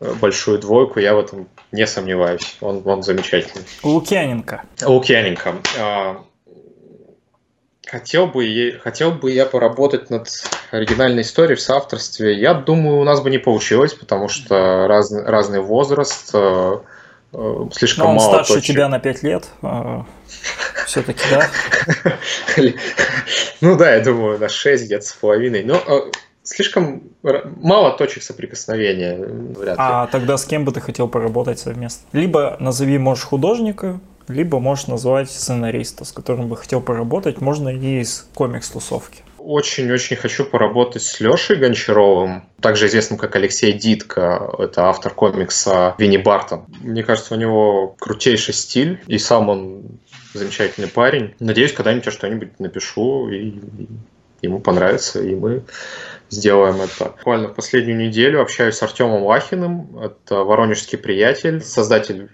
э, 0.00 0.14
большую 0.14 0.58
двойку. 0.58 0.98
Я 0.98 1.14
в 1.14 1.18
этом 1.18 1.46
не 1.70 1.86
сомневаюсь. 1.86 2.56
Он, 2.62 2.80
он 2.86 3.02
замечательный. 3.02 3.64
Лукьяненко. 3.82 4.62
Лукьяненко. 4.82 5.56
Хотел 7.90 8.26
бы, 8.26 8.78
хотел 8.84 9.12
бы 9.12 9.30
я 9.30 9.46
поработать 9.46 10.10
над 10.10 10.28
оригинальной 10.70 11.22
историей 11.22 11.56
в 11.56 11.60
соавторстве. 11.60 12.38
Я 12.38 12.52
думаю, 12.52 12.98
у 12.98 13.04
нас 13.04 13.22
бы 13.22 13.30
не 13.30 13.38
получилось, 13.38 13.94
потому 13.94 14.28
что 14.28 14.86
раз, 14.86 15.10
разный 15.10 15.60
возраст, 15.60 16.30
э, 16.34 16.78
э, 17.32 17.68
слишком 17.72 18.04
Но 18.04 18.10
он 18.10 18.16
мало 18.16 18.28
старше 18.28 18.54
точек. 18.54 18.74
тебя 18.74 18.88
на 18.88 18.98
5 18.98 19.22
лет, 19.22 19.46
э, 19.62 20.02
все-таки, 20.86 21.22
да? 21.30 21.48
Ну 23.62 23.76
да, 23.76 23.94
я 23.94 24.00
думаю, 24.00 24.38
на 24.38 24.50
6 24.50 24.84
где-то 24.84 25.06
с 25.06 25.12
половиной. 25.14 25.64
Но 25.64 26.10
слишком 26.42 27.04
мало 27.22 27.96
точек 27.96 28.22
соприкосновения. 28.22 29.16
Вряд 29.16 29.76
ли. 29.78 29.82
А 29.82 30.06
тогда 30.08 30.36
с 30.36 30.44
кем 30.44 30.66
бы 30.66 30.72
ты 30.72 30.80
хотел 30.82 31.08
поработать 31.08 31.58
совместно? 31.58 32.06
Либо 32.12 32.58
назови, 32.60 32.98
можешь, 32.98 33.24
художника, 33.24 33.98
либо 34.28 34.58
можешь 34.58 34.86
назвать 34.86 35.30
сценариста, 35.30 36.04
с 36.04 36.12
которым 36.12 36.48
бы 36.48 36.56
хотел 36.56 36.80
поработать, 36.80 37.40
можно 37.40 37.68
и 37.68 38.00
из 38.00 38.28
комикс-тусовки. 38.34 39.22
Очень-очень 39.38 40.16
хочу 40.16 40.44
поработать 40.44 41.02
с 41.02 41.20
Лешей 41.20 41.56
Гончаровым, 41.56 42.44
также 42.60 42.86
известным 42.86 43.18
как 43.18 43.36
Алексей 43.36 43.72
Дитко, 43.72 44.54
это 44.58 44.88
автор 44.88 45.14
комикса 45.14 45.94
Винни 45.96 46.16
Бартон. 46.16 46.64
Мне 46.80 47.02
кажется, 47.02 47.34
у 47.34 47.38
него 47.38 47.94
крутейший 47.98 48.52
стиль, 48.52 49.00
и 49.06 49.16
сам 49.16 49.48
он 49.48 49.82
замечательный 50.34 50.88
парень. 50.88 51.34
Надеюсь, 51.40 51.72
когда-нибудь 51.72 52.06
я 52.06 52.12
что-нибудь 52.12 52.60
напишу, 52.60 53.30
и 53.30 53.54
ему 54.42 54.60
понравится, 54.60 55.22
и 55.22 55.34
мы 55.34 55.62
сделаем 56.30 56.80
это. 56.80 57.12
Буквально 57.16 57.48
последнюю 57.48 57.98
неделю 57.98 58.40
общаюсь 58.40 58.76
с 58.76 58.82
Артемом 58.82 59.22
Лахиным. 59.24 59.98
Это 60.00 60.36
воронежский 60.44 60.98
приятель, 60.98 61.60
создатель 61.60 62.28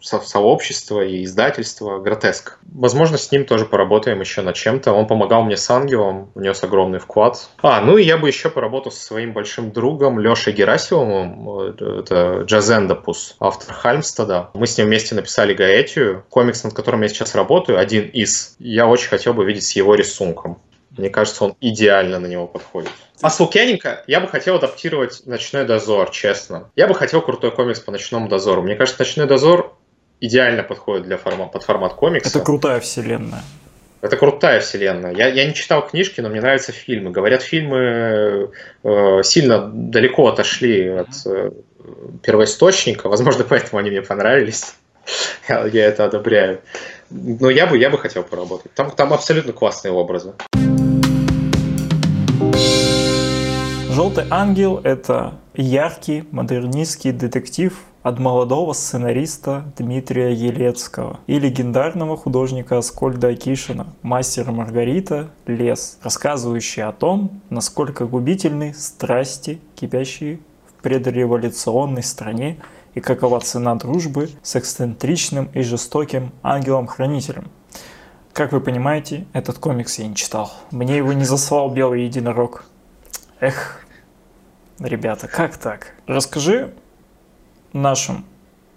со 0.00 0.20
сообщества 0.20 1.04
и 1.04 1.24
издательства 1.24 1.98
«Гротеск». 1.98 2.58
Возможно, 2.72 3.18
с 3.18 3.30
ним 3.30 3.44
тоже 3.44 3.66
поработаем 3.66 4.20
еще 4.20 4.42
над 4.42 4.56
чем-то. 4.56 4.92
Он 4.92 5.06
помогал 5.06 5.42
мне 5.42 5.56
с 5.56 5.68
«Ангелом», 5.70 6.30
внес 6.34 6.62
огромный 6.62 6.98
вклад. 6.98 7.48
А, 7.62 7.80
ну 7.80 7.96
и 7.96 8.04
я 8.04 8.18
бы 8.18 8.28
еще 8.28 8.50
поработал 8.50 8.92
со 8.92 9.04
своим 9.04 9.32
большим 9.32 9.72
другом 9.72 10.18
Лешей 10.18 10.52
Герасимовым. 10.52 11.70
Это 12.00 12.42
Джазендапус, 12.44 13.36
автор 13.40 13.74
Хальмстада. 13.74 14.50
Мы 14.54 14.66
с 14.66 14.78
ним 14.78 14.86
вместе 14.86 15.14
написали 15.14 15.54
«Гаэтию», 15.54 16.24
комикс, 16.30 16.64
над 16.64 16.74
которым 16.74 17.02
я 17.02 17.08
сейчас 17.08 17.34
работаю, 17.34 17.78
один 17.78 18.08
из. 18.08 18.56
Я 18.58 18.86
очень 18.86 19.08
хотел 19.08 19.34
бы 19.34 19.44
видеть 19.44 19.64
с 19.64 19.72
его 19.72 19.94
рисунком. 19.94 20.58
Мне 20.96 21.10
кажется, 21.10 21.44
он 21.44 21.56
идеально 21.60 22.18
на 22.18 22.26
него 22.26 22.46
подходит. 22.46 22.90
А 23.20 23.30
с 23.30 23.40
Лукьяненко 23.40 24.04
я 24.06 24.20
бы 24.20 24.28
хотел 24.28 24.56
адаптировать 24.56 25.22
«Ночной 25.26 25.64
дозор», 25.64 26.10
честно. 26.10 26.70
Я 26.76 26.86
бы 26.86 26.94
хотел 26.94 27.22
крутой 27.22 27.50
комикс 27.50 27.80
по 27.80 27.92
«Ночному 27.92 28.28
дозору». 28.28 28.62
Мне 28.62 28.74
кажется, 28.74 29.00
«Ночной 29.00 29.26
дозор» 29.26 29.74
идеально 30.20 30.62
подходит 30.62 31.04
для 31.04 31.16
формат, 31.16 31.52
под 31.52 31.62
формат 31.62 31.94
комикса. 31.94 32.28
Это 32.28 32.40
крутая 32.40 32.80
вселенная. 32.80 33.42
Это 34.02 34.16
крутая 34.16 34.60
вселенная. 34.60 35.12
Я, 35.14 35.28
я 35.28 35.46
не 35.46 35.54
читал 35.54 35.86
книжки, 35.86 36.20
но 36.20 36.28
мне 36.28 36.40
нравятся 36.40 36.72
фильмы. 36.72 37.10
Говорят, 37.10 37.42
фильмы 37.42 38.50
э, 38.84 39.22
сильно 39.24 39.70
далеко 39.72 40.28
отошли 40.28 40.88
от 40.88 41.08
э, 41.26 41.50
первоисточника. 42.22 43.08
Возможно, 43.08 43.44
поэтому 43.48 43.78
они 43.78 43.90
мне 43.90 44.02
понравились. 44.02 44.74
я, 45.48 45.66
я 45.66 45.86
это 45.86 46.04
одобряю. 46.04 46.60
Но 47.10 47.50
я 47.50 47.66
бы, 47.66 47.78
я 47.78 47.90
бы 47.90 47.98
хотел 47.98 48.22
поработать. 48.22 48.72
Там, 48.74 48.90
там 48.90 49.12
абсолютно 49.12 49.52
классные 49.52 49.92
образы. 49.92 50.34
«Желтый 53.96 54.24
ангел»— 54.28 54.78
это 54.84 55.38
яркий 55.54 56.28
модернистский 56.30 57.12
детектив 57.12 57.82
от 58.02 58.18
молодого 58.18 58.74
сценариста 58.74 59.72
Дмитрия 59.78 60.34
Елецкого 60.34 61.20
и 61.26 61.38
легендарного 61.38 62.18
художника 62.18 62.76
Аскольда 62.76 63.28
Акишина, 63.28 63.86
мастера 64.02 64.52
Маргарита 64.52 65.30
«Лес», 65.46 65.98
рассказывающий 66.02 66.82
о 66.82 66.92
том, 66.92 67.40
насколько 67.48 68.04
губительны 68.04 68.74
страсти, 68.74 69.62
кипящие 69.74 70.40
в 70.68 70.82
предреволюционной 70.82 72.02
стране, 72.02 72.58
и 72.94 73.00
какова 73.00 73.40
цена 73.40 73.76
дружбы 73.76 74.28
с 74.42 74.56
эксцентричным 74.56 75.48
и 75.54 75.62
жестоким 75.62 76.32
ангелом-хранителем. 76.42 77.46
Как 78.34 78.52
вы 78.52 78.60
понимаете, 78.60 79.24
этот 79.32 79.56
комикс 79.56 79.98
я 79.98 80.06
не 80.06 80.14
читал. 80.14 80.52
Мне 80.70 80.98
его 80.98 81.14
не 81.14 81.24
заслал 81.24 81.70
Белый 81.70 82.04
Единорог. 82.04 82.66
Эх, 83.38 83.85
ребята, 84.78 85.28
как 85.28 85.56
так? 85.56 85.94
Расскажи 86.06 86.72
нашим 87.72 88.24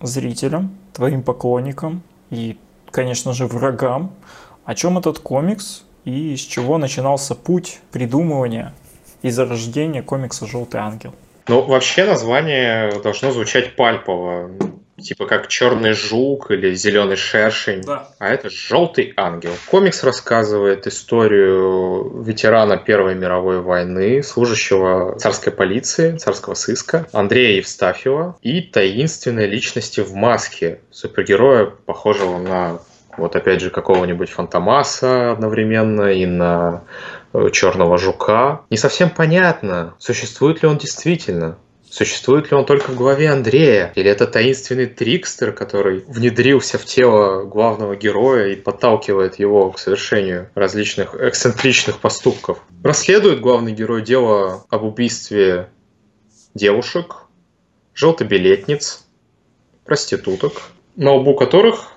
зрителям, 0.01 0.77
твоим 0.93 1.23
поклонникам 1.23 2.03
и, 2.29 2.57
конечно 2.91 3.33
же, 3.33 3.47
врагам, 3.47 4.13
о 4.65 4.75
чем 4.75 4.97
этот 4.97 5.19
комикс 5.19 5.83
и 6.05 6.35
с 6.35 6.41
чего 6.41 6.77
начинался 6.77 7.35
путь 7.35 7.79
придумывания 7.91 8.73
и 9.21 9.29
зарождения 9.29 10.01
комикса 10.01 10.45
«Желтый 10.45 10.79
ангел». 10.79 11.13
Ну, 11.47 11.63
вообще 11.63 12.05
название 12.05 13.01
должно 13.01 13.31
звучать 13.31 13.75
пальпово 13.75 14.51
типа 14.99 15.25
как 15.25 15.47
черный 15.47 15.93
жук 15.93 16.51
или 16.51 16.73
зеленый 16.73 17.15
шершень, 17.15 17.81
да. 17.81 18.09
а 18.19 18.29
это 18.29 18.49
желтый 18.49 19.13
ангел. 19.15 19.51
Комикс 19.69 20.03
рассказывает 20.03 20.87
историю 20.87 22.21
ветерана 22.23 22.77
Первой 22.77 23.15
мировой 23.15 23.61
войны, 23.61 24.23
служащего 24.23 25.17
царской 25.17 25.51
полиции, 25.51 26.17
царского 26.17 26.53
сыска 26.53 27.07
Андрея 27.11 27.57
Евстафьева 27.57 28.37
и 28.41 28.61
таинственной 28.61 29.47
личности 29.47 30.01
в 30.01 30.13
маске, 30.13 30.79
супергероя, 30.91 31.65
похожего 31.65 32.37
на 32.37 32.79
вот 33.17 33.35
опять 33.35 33.61
же 33.61 33.69
какого-нибудь 33.69 34.29
Фантомаса 34.29 35.31
одновременно 35.31 36.11
и 36.11 36.25
на 36.25 36.83
э, 37.33 37.49
черного 37.51 37.97
жука. 37.97 38.61
Не 38.69 38.77
совсем 38.77 39.09
понятно, 39.09 39.93
существует 39.99 40.61
ли 40.61 40.69
он 40.69 40.77
действительно. 40.77 41.57
Существует 41.89 42.51
ли 42.51 42.57
он 42.57 42.65
только 42.65 42.91
в 42.91 42.95
голове 42.95 43.29
Андрея? 43.29 43.91
Или 43.95 44.11
это 44.11 44.27
таинственный 44.27 44.85
трикстер, 44.85 45.51
который 45.51 46.03
внедрился 46.07 46.77
в 46.77 46.85
тело 46.85 47.45
главного 47.45 47.95
героя 47.95 48.49
и 48.49 48.55
подталкивает 48.55 49.39
его 49.39 49.71
к 49.71 49.79
совершению 49.79 50.49
различных 50.53 51.15
эксцентричных 51.15 51.99
поступков? 51.99 52.59
Расследует 52.83 53.41
главный 53.41 53.71
герой 53.71 54.03
дело 54.03 54.65
об 54.69 54.83
убийстве 54.83 55.69
девушек, 56.53 57.23
желтобилетниц, 57.95 59.05
проституток, 59.83 60.61
на 60.95 61.13
лбу 61.13 61.35
которых, 61.35 61.93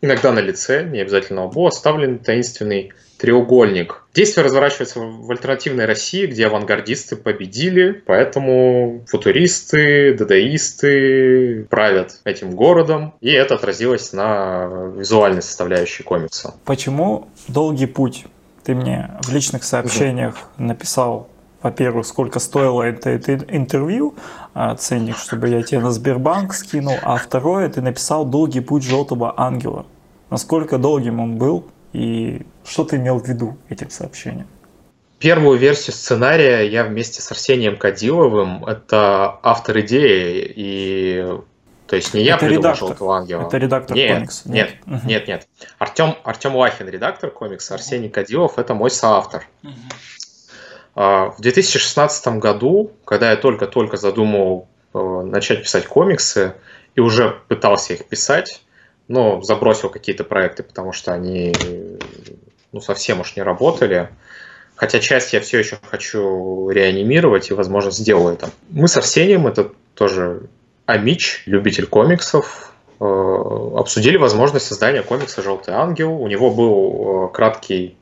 иногда 0.00 0.32
на 0.32 0.40
лице, 0.40 0.84
не 0.84 1.00
обязательно 1.00 1.42
на 1.42 1.46
лбу, 1.46 1.66
оставлен 1.66 2.18
таинственный 2.18 2.92
треугольник. 3.18 4.04
Действие 4.14 4.44
разворачивается 4.44 5.00
в 5.00 5.30
альтернативной 5.30 5.84
России, 5.84 6.26
где 6.26 6.46
авангардисты 6.46 7.16
победили, 7.16 8.02
поэтому 8.06 9.04
футуристы, 9.08 10.14
дадаисты 10.14 11.66
правят 11.70 12.20
этим 12.24 12.52
городом, 12.52 13.14
и 13.20 13.30
это 13.30 13.54
отразилось 13.54 14.12
на 14.12 14.92
визуальной 14.96 15.42
составляющей 15.42 16.02
комикса. 16.02 16.54
Почему 16.64 17.28
долгий 17.48 17.86
путь? 17.86 18.26
Ты 18.64 18.74
мне 18.74 19.10
в 19.22 19.32
личных 19.32 19.64
сообщениях 19.64 20.36
написал 20.58 21.28
во-первых, 21.62 22.06
сколько 22.06 22.38
стоило 22.38 22.82
это, 22.82 23.10
это 23.10 23.44
интервью, 23.48 24.14
а, 24.54 24.76
ценник, 24.76 25.16
чтобы 25.16 25.48
я 25.48 25.62
тебе 25.62 25.80
на 25.80 25.90
Сбербанк 25.90 26.54
скинул, 26.54 26.94
а 27.02 27.16
второе, 27.16 27.68
ты 27.68 27.80
написал 27.80 28.24
«Долгий 28.24 28.60
путь 28.60 28.84
желтого 28.84 29.34
ангела». 29.36 29.84
Насколько 30.30 30.78
долгим 30.78 31.18
он 31.18 31.38
был, 31.38 31.64
и 31.96 32.42
что 32.62 32.84
ты 32.84 32.96
имел 32.96 33.18
в 33.18 33.26
виду 33.26 33.56
этим 33.70 33.88
сообщением? 33.88 34.46
Первую 35.18 35.58
версию 35.58 35.94
сценария 35.94 36.68
я 36.68 36.84
вместе 36.84 37.22
с 37.22 37.32
Арсением 37.32 37.78
Кадиловым, 37.78 38.66
это 38.66 39.38
автор 39.42 39.80
идеи, 39.80 40.52
и 40.56 41.24
то 41.86 41.96
есть 41.96 42.12
не 42.12 42.22
я 42.22 42.36
это 42.36 42.44
придумал 42.44 42.64
редактор. 42.64 42.88
«Желтого 42.88 43.16
ангела». 43.16 43.46
Это 43.46 43.56
редактор 43.56 43.96
нет, 43.96 44.14
комикса? 44.14 44.50
Нет, 44.50 44.74
нет, 44.84 44.98
угу. 45.00 45.08
нет. 45.08 45.28
нет. 45.28 45.48
Артем, 45.78 46.16
Артем 46.22 46.54
Лахин, 46.56 46.86
редактор 46.86 47.30
комикса, 47.30 47.74
Арсений 47.74 48.10
Кадилов– 48.10 48.52
это 48.58 48.74
мой 48.74 48.90
соавтор. 48.90 49.46
Угу. 49.62 49.72
В 50.96 51.36
2016 51.38 52.26
году, 52.38 52.92
когда 53.06 53.30
я 53.30 53.36
только-только 53.36 53.96
задумал 53.96 54.68
э, 54.92 54.98
начать 54.98 55.62
писать 55.62 55.86
комиксы 55.86 56.56
и 56.94 57.00
уже 57.00 57.38
пытался 57.48 57.94
их 57.94 58.06
писать, 58.06 58.62
но 59.08 59.40
забросил 59.42 59.88
какие-то 59.88 60.24
проекты, 60.24 60.62
потому 60.62 60.92
что 60.92 61.12
они 61.12 61.52
ну, 62.72 62.80
совсем 62.80 63.20
уж 63.20 63.36
не 63.36 63.42
работали. 63.42 64.10
Хотя 64.74 65.00
часть 65.00 65.32
я 65.32 65.40
все 65.40 65.58
еще 65.58 65.78
хочу 65.82 66.68
реанимировать 66.68 67.50
и, 67.50 67.54
возможно, 67.54 67.90
сделаю 67.90 68.34
это. 68.34 68.50
Мы 68.68 68.88
с 68.88 68.96
Арсением, 68.96 69.46
это 69.46 69.70
тоже 69.94 70.48
Амич, 70.84 71.42
любитель 71.46 71.86
комиксов, 71.86 72.74
э, 73.00 73.04
обсудили 73.04 74.18
возможность 74.18 74.66
создания 74.66 75.02
комикса 75.02 75.42
«Желтый 75.42 75.72
ангел». 75.72 76.12
У 76.12 76.28
него 76.28 76.50
был 76.50 77.28
э, 77.28 77.32
краткий, 77.32 77.96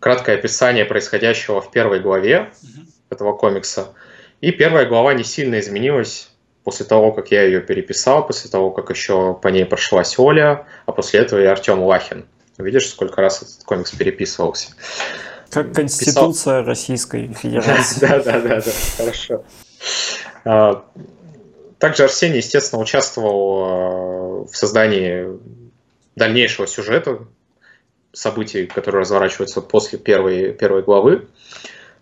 краткое 0.00 0.36
описание 0.36 0.84
происходящего 0.84 1.62
в 1.62 1.70
первой 1.70 2.00
главе 2.00 2.50
mm-hmm. 2.50 2.88
этого 3.08 3.32
комикса. 3.32 3.94
И 4.42 4.50
первая 4.50 4.84
глава 4.84 5.14
не 5.14 5.24
сильно 5.24 5.60
изменилась 5.60 6.31
после 6.64 6.86
того, 6.86 7.12
как 7.12 7.30
я 7.30 7.42
ее 7.42 7.60
переписал, 7.60 8.26
после 8.26 8.50
того, 8.50 8.70
как 8.70 8.90
еще 8.90 9.34
по 9.34 9.48
ней 9.48 9.64
прошлась 9.64 10.18
Оля, 10.18 10.66
а 10.86 10.92
после 10.92 11.20
этого 11.20 11.40
и 11.40 11.44
Артем 11.44 11.82
Лахин. 11.82 12.26
Видишь, 12.58 12.88
сколько 12.88 13.20
раз 13.20 13.42
этот 13.42 13.64
комикс 13.64 13.90
переписывался. 13.92 14.68
Как 15.50 15.72
Конституция 15.72 16.60
Писал... 16.60 16.64
Российской 16.64 17.32
Федерации. 17.32 18.00
Да, 18.00 18.22
да, 18.22 18.40
да, 18.40 18.60
да, 18.60 18.72
хорошо. 18.96 19.44
А, 20.44 20.84
также 21.78 22.04
Арсений, 22.04 22.38
естественно, 22.38 22.80
участвовал 22.80 23.64
а, 23.64 24.44
в 24.44 24.56
создании 24.56 25.26
дальнейшего 26.16 26.66
сюжета, 26.66 27.26
событий, 28.12 28.66
которые 28.66 29.00
разворачиваются 29.00 29.60
после 29.60 29.98
первой, 29.98 30.52
первой 30.52 30.82
главы. 30.82 31.28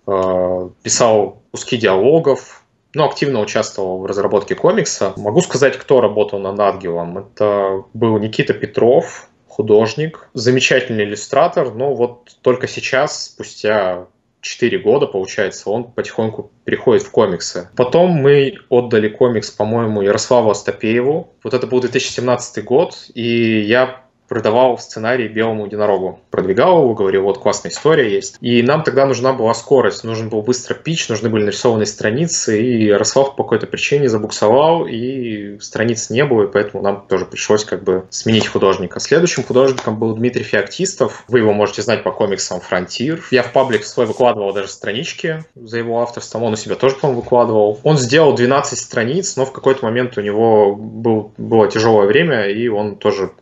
А, 0.06 0.70
писал 0.82 1.42
куски 1.50 1.76
диалогов, 1.76 2.59
ну, 2.94 3.04
активно 3.04 3.40
участвовал 3.40 3.98
в 4.00 4.06
разработке 4.06 4.54
комикса. 4.54 5.12
Могу 5.16 5.40
сказать, 5.40 5.78
кто 5.78 6.00
работал 6.00 6.38
над 6.38 6.58
Ангелом. 6.58 7.18
Это 7.18 7.84
был 7.94 8.18
Никита 8.18 8.54
Петров, 8.54 9.28
художник, 9.48 10.28
замечательный 10.34 11.04
иллюстратор, 11.04 11.74
но 11.74 11.94
вот 11.94 12.36
только 12.42 12.66
сейчас, 12.66 13.26
спустя 13.26 14.06
4 14.40 14.78
года, 14.78 15.06
получается, 15.06 15.70
он 15.70 15.84
потихоньку 15.84 16.50
переходит 16.64 17.02
в 17.02 17.10
комиксы. 17.10 17.68
Потом 17.76 18.10
мы 18.10 18.54
отдали 18.70 19.08
комикс, 19.08 19.50
по-моему, 19.50 20.02
Ярославу 20.02 20.50
Остапееву. 20.50 21.34
Вот 21.44 21.54
это 21.54 21.66
был 21.66 21.80
2017 21.80 22.64
год, 22.64 22.96
и 23.14 23.60
я 23.60 24.04
продавал 24.30 24.78
сценарий 24.78 25.26
белому 25.26 25.66
единорогу. 25.66 26.20
Продвигал 26.30 26.82
его, 26.82 26.94
говорил, 26.94 27.22
вот 27.24 27.38
классная 27.38 27.72
история 27.72 28.14
есть. 28.14 28.36
И 28.40 28.62
нам 28.62 28.84
тогда 28.84 29.04
нужна 29.04 29.32
была 29.32 29.52
скорость, 29.54 30.04
нужен 30.04 30.28
был 30.28 30.42
быстро 30.42 30.74
пич, 30.74 31.08
нужны 31.08 31.28
были 31.28 31.42
нарисованные 31.42 31.86
страницы, 31.86 32.62
и 32.62 32.84
Ярослав 32.84 33.34
по 33.34 33.42
какой-то 33.42 33.66
причине 33.66 34.08
забуксовал, 34.08 34.86
и 34.86 35.58
страниц 35.58 36.10
не 36.10 36.24
было, 36.24 36.44
и 36.44 36.46
поэтому 36.46 36.80
нам 36.80 37.06
тоже 37.08 37.26
пришлось 37.26 37.64
как 37.64 37.82
бы 37.82 38.04
сменить 38.10 38.46
художника. 38.46 39.00
Следующим 39.00 39.42
художником 39.42 39.98
был 39.98 40.14
Дмитрий 40.14 40.44
Феоктистов. 40.44 41.24
Вы 41.26 41.40
его 41.40 41.52
можете 41.52 41.82
знать 41.82 42.04
по 42.04 42.12
комиксам 42.12 42.60
«Фронтир». 42.60 43.24
Я 43.32 43.42
в 43.42 43.52
паблик 43.52 43.84
свой 43.84 44.06
выкладывал 44.06 44.52
даже 44.52 44.68
странички 44.68 45.44
за 45.56 45.78
его 45.78 46.02
авторством, 46.02 46.44
он 46.44 46.52
у 46.52 46.56
себя 46.56 46.76
тоже, 46.76 46.94
по-моему, 46.94 47.22
выкладывал. 47.22 47.80
Он 47.82 47.98
сделал 47.98 48.32
12 48.36 48.78
страниц, 48.78 49.34
но 49.34 49.44
в 49.44 49.52
какой-то 49.52 49.84
момент 49.84 50.16
у 50.18 50.20
него 50.20 50.76
был, 50.76 51.32
было 51.36 51.66
тяжелое 51.66 52.06
время, 52.06 52.48
и 52.48 52.68
он 52.68 52.94
тоже 52.94 53.32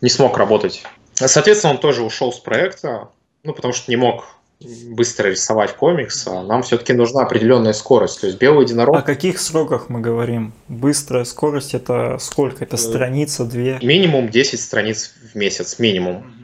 не 0.00 0.08
смог 0.08 0.36
работать. 0.36 0.82
Соответственно, 1.14 1.74
он 1.74 1.80
тоже 1.80 2.02
ушел 2.02 2.32
с 2.32 2.38
проекта, 2.38 3.08
ну, 3.44 3.52
потому 3.52 3.74
что 3.74 3.90
не 3.90 3.96
мог 3.96 4.24
быстро 4.60 5.28
рисовать 5.28 5.74
комикс, 5.74 6.26
а 6.26 6.42
нам 6.42 6.62
все-таки 6.62 6.92
нужна 6.92 7.22
определенная 7.22 7.72
скорость. 7.72 8.20
То 8.20 8.26
есть 8.26 8.38
белый 8.38 8.64
единорог... 8.64 8.96
О 8.96 9.02
каких 9.02 9.40
сроках 9.40 9.88
мы 9.88 10.00
говорим? 10.00 10.52
Быстрая 10.68 11.24
скорость 11.24 11.74
это 11.74 12.18
сколько? 12.20 12.64
Это 12.64 12.76
страница, 12.76 13.44
две? 13.44 13.78
Минимум 13.82 14.28
10 14.28 14.60
страниц 14.60 15.14
в 15.32 15.34
месяц, 15.34 15.78
минимум. 15.78 16.34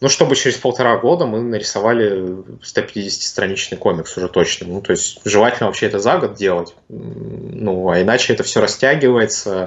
Ну, 0.00 0.08
чтобы 0.08 0.34
через 0.34 0.56
полтора 0.56 0.96
года 0.96 1.26
мы 1.26 1.42
нарисовали 1.42 2.42
150-страничный 2.60 3.76
комикс 3.76 4.16
уже 4.16 4.28
точно. 4.28 4.66
Ну, 4.66 4.80
то 4.80 4.92
есть 4.92 5.20
желательно 5.24 5.66
вообще 5.66 5.86
это 5.86 5.98
за 5.98 6.18
год 6.18 6.34
делать. 6.34 6.74
Ну, 6.88 7.90
а 7.90 8.00
иначе 8.00 8.32
это 8.32 8.42
все 8.42 8.60
растягивается, 8.60 9.60
Э, 9.60 9.66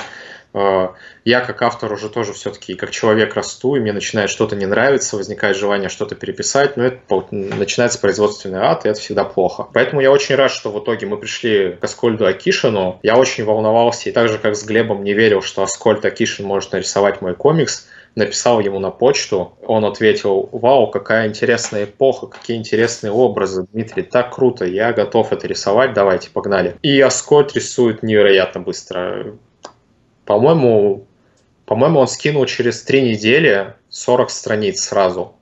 я 1.25 1.41
как 1.41 1.61
автор 1.61 1.91
уже 1.91 2.09
тоже 2.09 2.31
все-таки 2.31 2.75
как 2.75 2.91
человек 2.91 3.35
расту, 3.35 3.75
и 3.75 3.79
мне 3.79 3.91
начинает 3.91 4.29
что-то 4.29 4.55
не 4.55 4.65
нравиться, 4.65 5.17
возникает 5.17 5.57
желание 5.57 5.89
что-то 5.89 6.15
переписать, 6.15 6.77
но 6.77 6.85
это 6.85 7.25
начинается 7.31 7.99
производственный 7.99 8.59
ад, 8.59 8.85
и 8.85 8.89
это 8.89 8.99
всегда 8.99 9.25
плохо. 9.25 9.67
Поэтому 9.73 10.01
я 10.01 10.11
очень 10.11 10.35
рад, 10.35 10.51
что 10.51 10.71
в 10.71 10.81
итоге 10.81 11.07
мы 11.07 11.17
пришли 11.17 11.73
к 11.73 11.83
Аскольду 11.83 12.25
Акишину. 12.25 12.99
Я 13.03 13.17
очень 13.17 13.43
волновался, 13.43 14.09
и 14.09 14.13
так 14.13 14.29
же, 14.29 14.37
как 14.37 14.55
с 14.55 14.63
Глебом, 14.63 15.03
не 15.03 15.13
верил, 15.13 15.41
что 15.41 15.61
Аскольд 15.61 16.05
Акишин 16.05 16.45
может 16.45 16.71
нарисовать 16.71 17.21
мой 17.21 17.35
комикс 17.35 17.87
написал 18.15 18.59
ему 18.61 18.79
на 18.79 18.91
почту, 18.91 19.57
он 19.61 19.85
ответил, 19.85 20.49
вау, 20.51 20.87
какая 20.87 21.27
интересная 21.27 21.83
эпоха, 21.83 22.27
какие 22.27 22.57
интересные 22.57 23.11
образы, 23.11 23.67
Дмитрий, 23.71 24.03
так 24.03 24.33
круто, 24.33 24.65
я 24.65 24.93
готов 24.93 25.31
это 25.33 25.47
рисовать, 25.47 25.93
давайте, 25.93 26.29
погнали. 26.29 26.75
И 26.81 26.99
Аскольд 27.01 27.53
рисует 27.53 28.03
невероятно 28.03 28.61
быстро. 28.61 29.35
По-моему, 30.26 31.07
по-моему, 31.65 31.99
он 31.99 32.07
скинул 32.07 32.45
через 32.45 32.84
три 32.84 33.01
недели 33.01 33.73
40 33.89 34.30
страниц 34.30 34.82
сразу. 34.82 35.36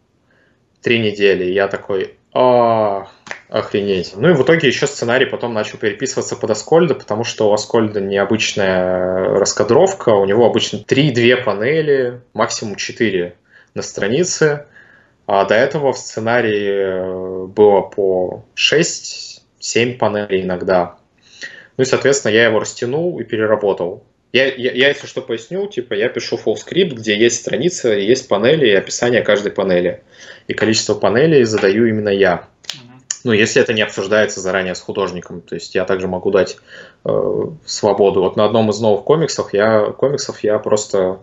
Три 0.82 1.00
недели. 1.00 1.46
Я 1.46 1.68
такой, 1.68 2.18
а, 2.34 3.08
охренеть. 3.50 4.14
Ну 4.16 4.30
и 4.30 4.34
в 4.34 4.42
итоге 4.42 4.68
еще 4.68 4.88
сценарий 4.88 5.26
потом 5.26 5.54
начал 5.54 5.78
переписываться 5.78 6.36
под 6.36 6.52
Аскольда, 6.52 6.96
потому 6.96 7.24
что 7.24 7.50
у 7.50 7.54
Аскольда 7.54 8.02
необычная 8.02 9.38
раскадровка, 9.38 10.10
у 10.10 10.26
него 10.26 10.46
обычно 10.46 10.78
3-2 10.78 11.44
панели, 11.44 12.22
максимум 12.34 12.76
4 12.76 13.36
на 13.76 13.82
странице, 13.82 14.66
а 15.28 15.46
до 15.46 15.56
этого 15.56 15.94
в 15.94 15.98
сценарии 15.98 17.48
было 17.48 17.82
по 17.82 18.44
6-7 18.56 19.98
панелей 19.98 20.42
иногда. 20.42 20.98
Ну 21.78 21.84
и, 21.84 21.86
соответственно, 21.86 22.34
я 22.34 22.46
его 22.46 22.60
растянул 22.60 23.20
и 23.20 23.24
переработал. 23.24 24.04
Я, 24.34 24.48
я, 24.48 24.72
я 24.72 24.88
если 24.90 25.06
что 25.06 25.22
поясню, 25.22 25.68
типа 25.68 25.94
я 25.94 26.10
пишу 26.10 26.40
full 26.44 26.56
скрипт, 26.58 26.98
где 26.98 27.16
есть 27.16 27.40
страница, 27.40 27.94
есть 27.94 28.28
панели 28.28 28.68
и 28.68 28.74
описание 28.74 29.22
каждой 29.22 29.52
панели. 29.52 30.02
И 30.48 30.54
количество 30.54 30.96
панелей 30.96 31.44
задаю 31.44 31.86
именно 31.86 32.10
я. 32.10 32.48
Ну, 33.24 33.32
если 33.32 33.62
это 33.62 33.74
не 33.74 33.84
обсуждается 33.84 34.42
заранее 34.42 34.74
с 34.74 34.82
художником, 34.82 35.42
то 35.42 35.54
есть 35.54 35.76
я 35.76 35.86
также 35.86 36.08
могу 36.08 36.32
дать 36.32 36.58
э, 37.06 37.42
свободу. 37.64 38.22
Вот 38.22 38.36
на 38.36 38.46
одном 38.46 38.72
из 38.72 38.80
новых 38.80 39.06
комиксов 39.06 39.54
я, 39.54 39.92
комиксов 39.92 40.44
я 40.44 40.58
просто 40.58 41.20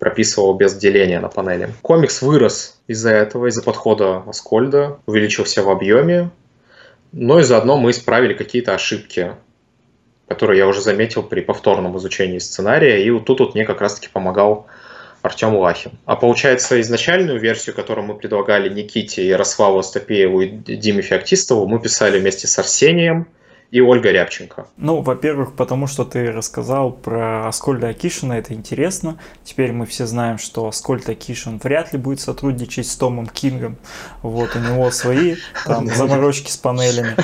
прописывал 0.00 0.54
без 0.54 0.74
деления 0.74 1.20
на 1.20 1.28
панели. 1.28 1.72
Комикс 1.80 2.22
вырос 2.22 2.80
из-за 2.88 3.10
этого, 3.10 3.46
из-за 3.46 3.62
подхода 3.62 4.24
Аскольда, 4.26 4.98
увеличился 5.06 5.62
в 5.62 5.70
объеме, 5.70 6.30
но 7.12 7.38
и 7.38 7.44
заодно 7.44 7.76
мы 7.76 7.92
исправили 7.92 8.34
какие-то 8.34 8.74
ошибки 8.74 9.32
который 10.28 10.58
я 10.58 10.66
уже 10.66 10.80
заметил 10.80 11.22
при 11.22 11.40
повторном 11.40 11.96
изучении 11.98 12.38
сценария, 12.38 13.02
и 13.04 13.10
вот 13.10 13.24
тут 13.24 13.40
вот 13.40 13.54
мне 13.54 13.64
как 13.64 13.80
раз-таки 13.80 14.08
помогал 14.12 14.66
Артем 15.22 15.56
Лахин. 15.56 15.92
А 16.04 16.16
получается, 16.16 16.80
изначальную 16.80 17.40
версию, 17.40 17.74
которую 17.74 18.06
мы 18.06 18.14
предлагали 18.14 18.68
Никите, 18.68 19.26
Ярославу 19.26 19.78
Остапееву 19.78 20.42
и 20.42 20.48
Диме 20.48 21.02
Феоктистову, 21.02 21.66
мы 21.66 21.80
писали 21.80 22.20
вместе 22.20 22.46
с 22.46 22.58
Арсением, 22.58 23.26
и 23.70 23.80
Ольга 23.80 24.10
Рябченко. 24.10 24.66
Ну, 24.76 25.02
во-первых, 25.02 25.54
потому 25.54 25.86
что 25.86 26.04
ты 26.04 26.32
рассказал 26.32 26.90
про 26.90 27.46
Аскольда 27.48 27.88
Акишина, 27.88 28.34
это 28.34 28.54
интересно. 28.54 29.18
Теперь 29.44 29.72
мы 29.72 29.84
все 29.84 30.06
знаем, 30.06 30.38
что 30.38 30.66
Аскольд 30.66 31.08
Акишин 31.08 31.58
вряд 31.58 31.92
ли 31.92 31.98
будет 31.98 32.20
сотрудничать 32.20 32.86
с 32.86 32.96
Томом 32.96 33.26
Кингом. 33.26 33.76
Вот, 34.22 34.56
у 34.56 34.58
него 34.58 34.90
свои 34.90 35.36
там 35.66 35.86
заморочки 35.86 36.50
с 36.50 36.56
панелями. 36.56 37.16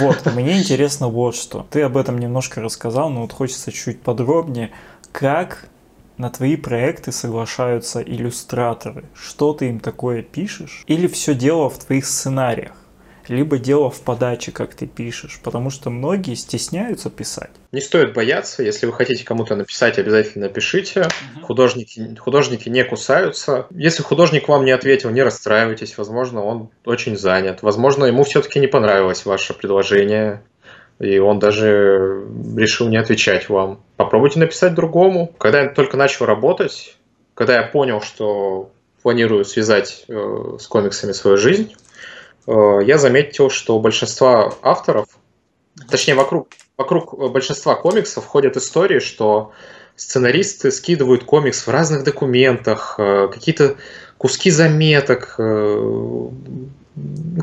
Вот, 0.00 0.26
мне 0.34 0.58
интересно 0.58 1.08
вот 1.08 1.36
что. 1.36 1.66
Ты 1.70 1.82
об 1.82 1.96
этом 1.96 2.18
немножко 2.18 2.60
рассказал, 2.60 3.10
но 3.10 3.22
вот 3.22 3.32
хочется 3.32 3.70
чуть 3.70 4.00
подробнее. 4.00 4.70
Как 5.12 5.68
на 6.16 6.28
твои 6.28 6.56
проекты 6.56 7.12
соглашаются 7.12 8.02
иллюстраторы? 8.02 9.04
Что 9.14 9.52
ты 9.52 9.68
им 9.68 9.78
такое 9.78 10.22
пишешь? 10.22 10.82
Или 10.88 11.06
все 11.06 11.34
дело 11.34 11.70
в 11.70 11.78
твоих 11.78 12.06
сценариях? 12.06 12.72
Либо 13.28 13.58
дело 13.58 13.90
в 13.90 14.00
подаче, 14.00 14.52
как 14.52 14.74
ты 14.74 14.86
пишешь, 14.86 15.40
потому 15.42 15.70
что 15.70 15.90
многие 15.90 16.34
стесняются 16.34 17.10
писать. 17.10 17.50
Не 17.72 17.80
стоит 17.80 18.12
бояться, 18.12 18.62
если 18.62 18.86
вы 18.86 18.92
хотите 18.92 19.24
кому-то 19.24 19.56
написать, 19.56 19.98
обязательно 19.98 20.46
напишите. 20.46 21.00
Угу. 21.36 21.46
Художники, 21.46 22.16
художники 22.18 22.68
не 22.68 22.84
кусаются. 22.84 23.66
Если 23.70 24.02
художник 24.02 24.48
вам 24.48 24.64
не 24.64 24.70
ответил, 24.70 25.10
не 25.10 25.22
расстраивайтесь, 25.22 25.96
возможно, 25.98 26.42
он 26.42 26.70
очень 26.84 27.16
занят. 27.16 27.62
Возможно, 27.62 28.04
ему 28.04 28.24
все-таки 28.24 28.60
не 28.60 28.66
понравилось 28.66 29.24
ваше 29.24 29.54
предложение, 29.54 30.42
и 31.00 31.18
он 31.18 31.38
даже 31.38 32.24
решил 32.56 32.88
не 32.88 32.96
отвечать 32.96 33.48
вам. 33.48 33.82
Попробуйте 33.96 34.38
написать 34.38 34.74
другому. 34.74 35.34
Когда 35.38 35.62
я 35.62 35.68
только 35.68 35.96
начал 35.96 36.26
работать, 36.26 36.96
когда 37.34 37.56
я 37.56 37.62
понял, 37.62 38.00
что 38.00 38.70
планирую 39.02 39.44
связать 39.44 40.04
э, 40.08 40.56
с 40.58 40.66
комиксами 40.66 41.12
свою 41.12 41.36
жизнь, 41.36 41.74
я 42.46 42.98
заметил, 42.98 43.50
что 43.50 43.76
у 43.76 43.80
большинства 43.80 44.52
авторов, 44.62 45.06
точнее 45.88 46.14
вокруг, 46.14 46.48
вокруг 46.76 47.32
большинства 47.32 47.74
комиксов 47.74 48.26
ходят 48.26 48.56
истории, 48.56 48.98
что 48.98 49.52
сценаристы 49.96 50.70
скидывают 50.70 51.24
комикс 51.24 51.66
в 51.66 51.70
разных 51.70 52.04
документах, 52.04 52.96
э, 52.98 53.28
какие-то 53.32 53.76
куски 54.18 54.50
заметок, 54.50 55.36
э, 55.38 56.28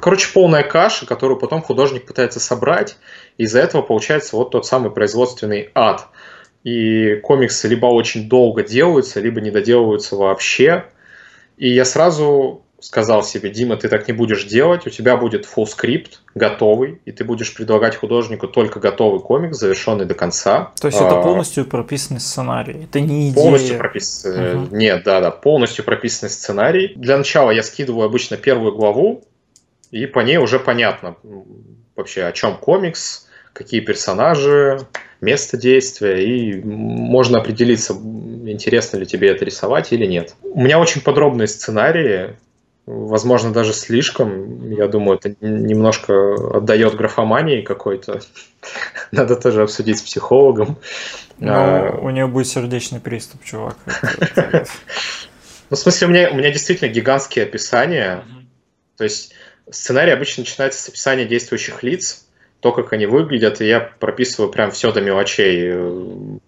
короче, 0.02 0.28
полная 0.34 0.64
каша, 0.64 1.06
которую 1.06 1.40
потом 1.40 1.62
художник 1.62 2.06
пытается 2.06 2.40
собрать, 2.40 2.98
и 3.38 3.44
из-за 3.44 3.60
этого 3.60 3.82
получается 3.82 4.36
вот 4.36 4.52
тот 4.52 4.66
самый 4.66 4.92
производственный 4.92 5.70
ад. 5.74 6.08
И 6.64 7.16
комиксы 7.24 7.68
либо 7.68 7.88
очень 7.88 8.30
долго 8.30 8.64
делаются, 8.64 9.20
либо 9.20 9.42
не 9.42 9.50
доделываются 9.50 10.16
вообще. 10.16 10.86
И 11.58 11.70
я 11.70 11.86
сразу 11.86 12.64
сказал 12.82 13.24
себе, 13.24 13.50
Дима, 13.50 13.78
ты 13.78 13.88
так 13.88 14.08
не 14.08 14.14
будешь 14.14 14.46
делать, 14.46 14.86
у 14.88 14.90
тебя 14.90 15.16
будет 15.16 15.46
full 15.46 15.66
скрипт 15.66 16.22
готовый, 16.36 17.00
и 17.06 17.12
ты 17.12 17.24
будешь 17.24 17.54
предлагать 17.54 17.96
художнику 17.96 18.48
только 18.48 18.80
готовый 18.80 19.22
комикс, 19.22 19.58
завершенный 19.58 20.06
до 20.06 20.16
конца. 20.16 20.72
То 20.82 20.88
есть 20.88 21.00
это 21.00 21.20
а, 21.20 21.22
полностью 21.22 21.66
прописанный 21.66 22.20
сценарий, 22.20 22.84
это 22.84 23.00
не 23.00 23.30
идея? 23.30 23.44
Полностью 23.44 23.78
прописанный, 23.78 24.56
угу. 24.56 24.76
нет, 24.76 25.04
да, 25.04 25.22
да, 25.22 25.32
полностью 25.32 25.86
прописанный 25.86 26.30
сценарий. 26.30 26.94
Для 26.96 27.18
начала 27.18 27.52
я 27.52 27.64
скидываю 27.64 28.06
обычно 28.06 28.38
первую 28.38 28.74
главу, 28.74 29.24
и 29.92 30.06
по 30.08 30.20
ней 30.20 30.38
уже 30.38 30.60
понятно 30.60 31.16
вообще, 31.96 32.24
о 32.24 32.32
чем 32.32 32.58
комикс, 32.58 33.28
какие 33.54 33.82
персонажи, 33.82 34.88
место 35.20 35.58
действия, 35.58 36.26
и 36.26 36.62
можно 36.64 37.38
определиться, 37.38 37.94
интересно 37.94 38.98
ли 38.98 39.06
тебе 39.06 39.30
это 39.30 39.46
рисовать 39.46 39.94
или 39.94 40.06
нет. 40.06 40.36
У 40.42 40.62
меня 40.62 40.80
очень 40.80 41.02
подробные 41.02 41.48
сценарии, 41.48 42.38
возможно, 42.92 43.52
даже 43.52 43.74
слишком. 43.74 44.72
Я 44.72 44.88
думаю, 44.88 45.20
это 45.20 45.36
немножко 45.42 46.58
отдает 46.58 46.96
графомании 46.96 47.62
какой-то. 47.62 48.22
Надо 49.12 49.36
тоже 49.36 49.64
обсудить 49.64 50.00
с 50.00 50.02
психологом. 50.02 50.78
Ну, 51.40 51.52
а... 51.52 52.00
у 52.02 52.10
нее 52.10 52.28
будет 52.28 52.48
сердечный 52.48 53.00
приступ, 53.00 53.44
чувак. 53.44 53.78
Ну, 55.70 55.78
в 55.78 55.80
смысле, 55.80 56.08
у 56.08 56.10
меня, 56.10 56.30
у 56.32 56.36
меня 56.36 56.52
действительно 56.52 56.90
гигантские 56.90 57.46
описания. 57.46 58.26
То 58.98 59.06
есть 59.06 59.34
сценарий 59.70 60.12
обычно 60.12 60.42
начинается 60.42 60.82
с 60.82 60.90
описания 60.90 61.24
действующих 61.24 61.82
лиц, 61.82 62.26
то, 62.60 62.74
как 62.74 62.92
они 62.92 63.06
выглядят, 63.06 63.62
и 63.62 63.68
я 63.68 63.80
прописываю 63.80 64.52
прям 64.52 64.72
все 64.72 64.92
до 64.92 65.00
мелочей. 65.00 66.40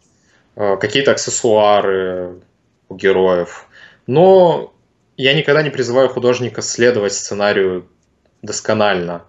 Э, 0.57 0.75
какие-то 0.77 1.11
аксессуары 1.11 2.35
у 2.89 2.95
героев. 2.95 3.65
Но 4.07 4.72
я 5.17 5.33
никогда 5.33 5.61
не 5.61 5.69
призываю 5.69 6.09
художника 6.09 6.61
следовать 6.61 7.13
сценарию 7.13 7.87
досконально. 8.41 9.23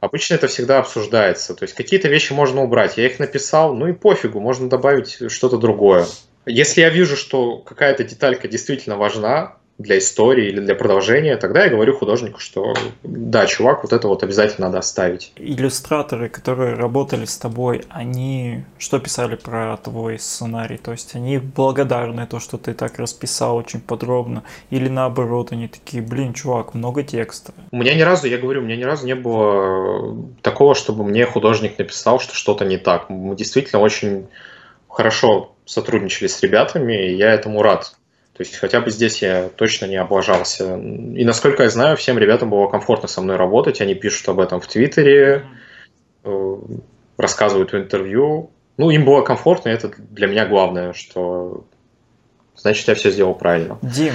Обычно 0.00 0.34
это 0.34 0.48
всегда 0.48 0.78
обсуждается. 0.78 1.54
То 1.54 1.64
есть 1.64 1.74
какие-то 1.74 2.08
вещи 2.08 2.32
можно 2.32 2.62
убрать. 2.62 2.98
Я 2.98 3.06
их 3.06 3.18
написал, 3.18 3.74
ну 3.74 3.88
и 3.88 3.92
пофигу, 3.92 4.38
можно 4.38 4.68
добавить 4.68 5.30
что-то 5.32 5.56
другое. 5.56 6.06
Если 6.46 6.82
я 6.82 6.90
вижу, 6.90 7.16
что 7.16 7.58
какая-то 7.58 8.04
деталька 8.04 8.48
действительно 8.48 8.96
важна, 8.96 9.56
для 9.78 9.98
истории 9.98 10.48
или 10.48 10.60
для 10.60 10.74
продолжения, 10.74 11.36
тогда 11.36 11.64
я 11.64 11.70
говорю 11.70 11.96
художнику, 11.96 12.38
что 12.38 12.74
да, 13.02 13.46
чувак, 13.46 13.82
вот 13.82 13.92
это 13.92 14.06
вот 14.06 14.22
обязательно 14.22 14.68
надо 14.68 14.78
оставить. 14.78 15.32
Иллюстраторы, 15.36 16.28
которые 16.28 16.74
работали 16.74 17.24
с 17.24 17.36
тобой, 17.36 17.82
они 17.88 18.64
что 18.78 19.00
писали 19.00 19.34
про 19.34 19.76
твой 19.78 20.18
сценарий? 20.18 20.76
То 20.76 20.92
есть 20.92 21.16
они 21.16 21.38
благодарны 21.38 22.26
то, 22.26 22.38
что 22.38 22.56
ты 22.56 22.72
так 22.72 22.98
расписал 22.98 23.56
очень 23.56 23.80
подробно, 23.80 24.44
или 24.70 24.88
наоборот, 24.88 25.50
они 25.50 25.66
такие, 25.66 26.02
блин, 26.02 26.34
чувак, 26.34 26.74
много 26.74 27.02
текста. 27.02 27.52
У 27.72 27.76
меня 27.76 27.94
ни 27.94 28.02
разу, 28.02 28.28
я 28.28 28.38
говорю, 28.38 28.60
у 28.60 28.64
меня 28.64 28.76
ни 28.76 28.84
разу 28.84 29.06
не 29.06 29.16
было 29.16 30.16
такого, 30.42 30.76
чтобы 30.76 31.04
мне 31.04 31.26
художник 31.26 31.78
написал, 31.78 32.20
что 32.20 32.34
что-то 32.34 32.64
не 32.64 32.78
так. 32.78 33.10
Мы 33.10 33.34
действительно 33.34 33.82
очень 33.82 34.28
хорошо 34.88 35.54
сотрудничали 35.64 36.28
с 36.28 36.40
ребятами, 36.42 37.08
и 37.08 37.16
я 37.16 37.32
этому 37.32 37.62
рад. 37.62 37.96
То 38.36 38.42
есть 38.42 38.56
хотя 38.56 38.80
бы 38.80 38.90
здесь 38.90 39.22
я 39.22 39.48
точно 39.48 39.86
не 39.86 39.96
облажался. 39.96 40.76
И 40.76 41.24
насколько 41.24 41.62
я 41.62 41.70
знаю, 41.70 41.96
всем 41.96 42.18
ребятам 42.18 42.50
было 42.50 42.66
комфортно 42.66 43.06
со 43.06 43.20
мной 43.20 43.36
работать. 43.36 43.80
Они 43.80 43.94
пишут 43.94 44.28
об 44.28 44.40
этом 44.40 44.60
в 44.60 44.66
Твиттере, 44.66 45.46
э, 46.24 46.56
рассказывают 47.16 47.72
в 47.72 47.76
интервью. 47.76 48.50
Ну, 48.76 48.90
им 48.90 49.04
было 49.04 49.22
комфортно, 49.22 49.68
и 49.68 49.72
это 49.72 49.92
для 49.96 50.26
меня 50.26 50.46
главное, 50.46 50.92
что 50.94 51.64
значит, 52.56 52.88
я 52.88 52.96
все 52.96 53.12
сделал 53.12 53.36
правильно. 53.36 53.78
Дим, 53.82 54.14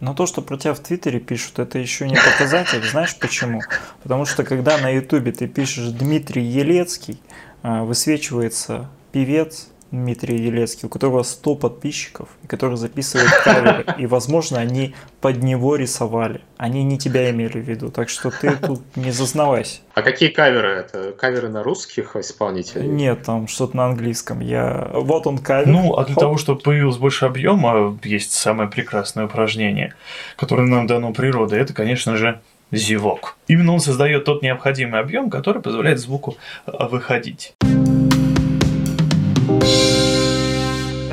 но 0.00 0.14
то, 0.14 0.26
что 0.26 0.42
про 0.42 0.56
тебя 0.56 0.74
в 0.74 0.80
Твиттере 0.80 1.18
пишут, 1.18 1.58
это 1.58 1.78
еще 1.78 2.08
не 2.08 2.14
показатель. 2.14 2.82
Знаешь 2.88 3.18
почему? 3.18 3.60
Потому 4.02 4.24
что 4.24 4.44
когда 4.44 4.78
на 4.78 4.90
Ютубе 4.90 5.32
ты 5.32 5.48
пишешь 5.48 5.88
Дмитрий 5.88 6.44
Елецкий, 6.44 7.20
а, 7.62 7.82
высвечивается 7.82 8.88
певец, 9.12 9.68
Дмитрий 9.90 10.38
Елецкий, 10.38 10.86
у 10.86 10.88
которого 10.90 11.22
100 11.22 11.54
подписчиков, 11.56 12.28
который 12.46 12.76
записывает 12.76 13.30
каверы, 13.42 13.84
и, 13.98 14.06
возможно, 14.06 14.58
они 14.58 14.94
под 15.20 15.42
него 15.42 15.76
рисовали. 15.76 16.42
Они 16.58 16.84
не 16.84 16.98
тебя 16.98 17.30
имели 17.30 17.58
в 17.58 17.68
виду, 17.68 17.90
так 17.90 18.08
что 18.08 18.30
ты 18.30 18.54
тут 18.56 18.82
не 18.96 19.10
зазнавайся. 19.10 19.80
А 19.94 20.02
какие 20.02 20.28
каверы? 20.28 20.68
Это 20.68 21.12
каверы 21.12 21.48
на 21.48 21.62
русских 21.62 22.16
исполнителей? 22.16 22.86
Нет, 22.86 23.22
там 23.22 23.48
что-то 23.48 23.76
на 23.76 23.86
английском. 23.86 24.40
Я... 24.40 24.90
Вот 24.92 25.26
он 25.26 25.38
кавер. 25.38 25.68
Ну, 25.68 25.96
а 25.96 26.04
для 26.04 26.14
Хоп. 26.14 26.22
того, 26.22 26.36
чтобы 26.36 26.60
появилось 26.60 26.98
больше 26.98 27.24
объема, 27.24 27.98
есть 28.04 28.32
самое 28.32 28.68
прекрасное 28.68 29.24
упражнение, 29.24 29.94
которое 30.36 30.68
нам 30.68 30.86
дано 30.86 31.12
природой. 31.12 31.60
Это, 31.60 31.72
конечно 31.72 32.16
же, 32.16 32.40
зевок. 32.70 33.36
Именно 33.46 33.74
он 33.74 33.80
создает 33.80 34.24
тот 34.24 34.42
необходимый 34.42 35.00
объем, 35.00 35.30
который 35.30 35.62
позволяет 35.62 35.98
звуку 35.98 36.36
выходить. 36.66 37.54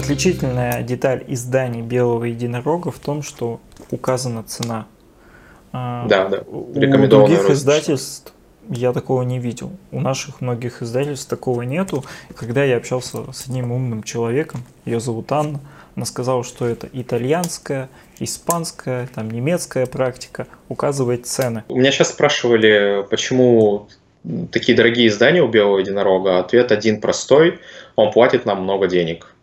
Отличительная 0.05 0.83
деталь 0.83 1.23
изданий 1.27 1.81
Белого 1.81 2.25
единорога 2.25 2.91
в 2.91 2.99
том, 2.99 3.23
что 3.23 3.59
указана 3.91 4.43
цена. 4.43 4.87
А, 5.71 6.07
да, 6.07 6.29
да. 6.29 6.41
У 6.47 6.73
других 6.73 7.39
роскошь. 7.39 7.55
издательств 7.55 8.33
я 8.69 8.93
такого 8.93 9.23
не 9.23 9.39
видел. 9.39 9.71
У 9.91 9.99
наших 9.99 10.41
многих 10.41 10.81
издательств 10.81 11.29
такого 11.29 11.63
нету. 11.63 12.03
Когда 12.35 12.63
я 12.63 12.77
общался 12.77 13.31
с 13.31 13.47
одним 13.47 13.71
умным 13.71 14.03
человеком, 14.03 14.63
ее 14.85 14.99
зовут 14.99 15.31
Анна, 15.31 15.59
она 15.95 16.05
сказала, 16.05 16.43
что 16.43 16.65
это 16.67 16.87
итальянская, 16.91 17.89
испанская, 18.19 19.07
там 19.13 19.29
немецкая 19.29 19.85
практика 19.85 20.47
указывает 20.67 21.25
цены. 21.25 21.63
У 21.69 21.77
меня 21.77 21.91
сейчас 21.91 22.09
спрашивали, 22.09 23.05
почему 23.09 23.87
такие 24.51 24.75
дорогие 24.75 25.07
издания 25.07 25.41
у 25.41 25.47
Белого 25.47 25.79
единорога. 25.79 26.39
Ответ 26.39 26.71
один 26.71 26.99
простой. 26.99 27.59
Он 27.95 28.11
платит 28.11 28.45
нам 28.45 28.63
много 28.63 28.87
денег. 28.87 29.34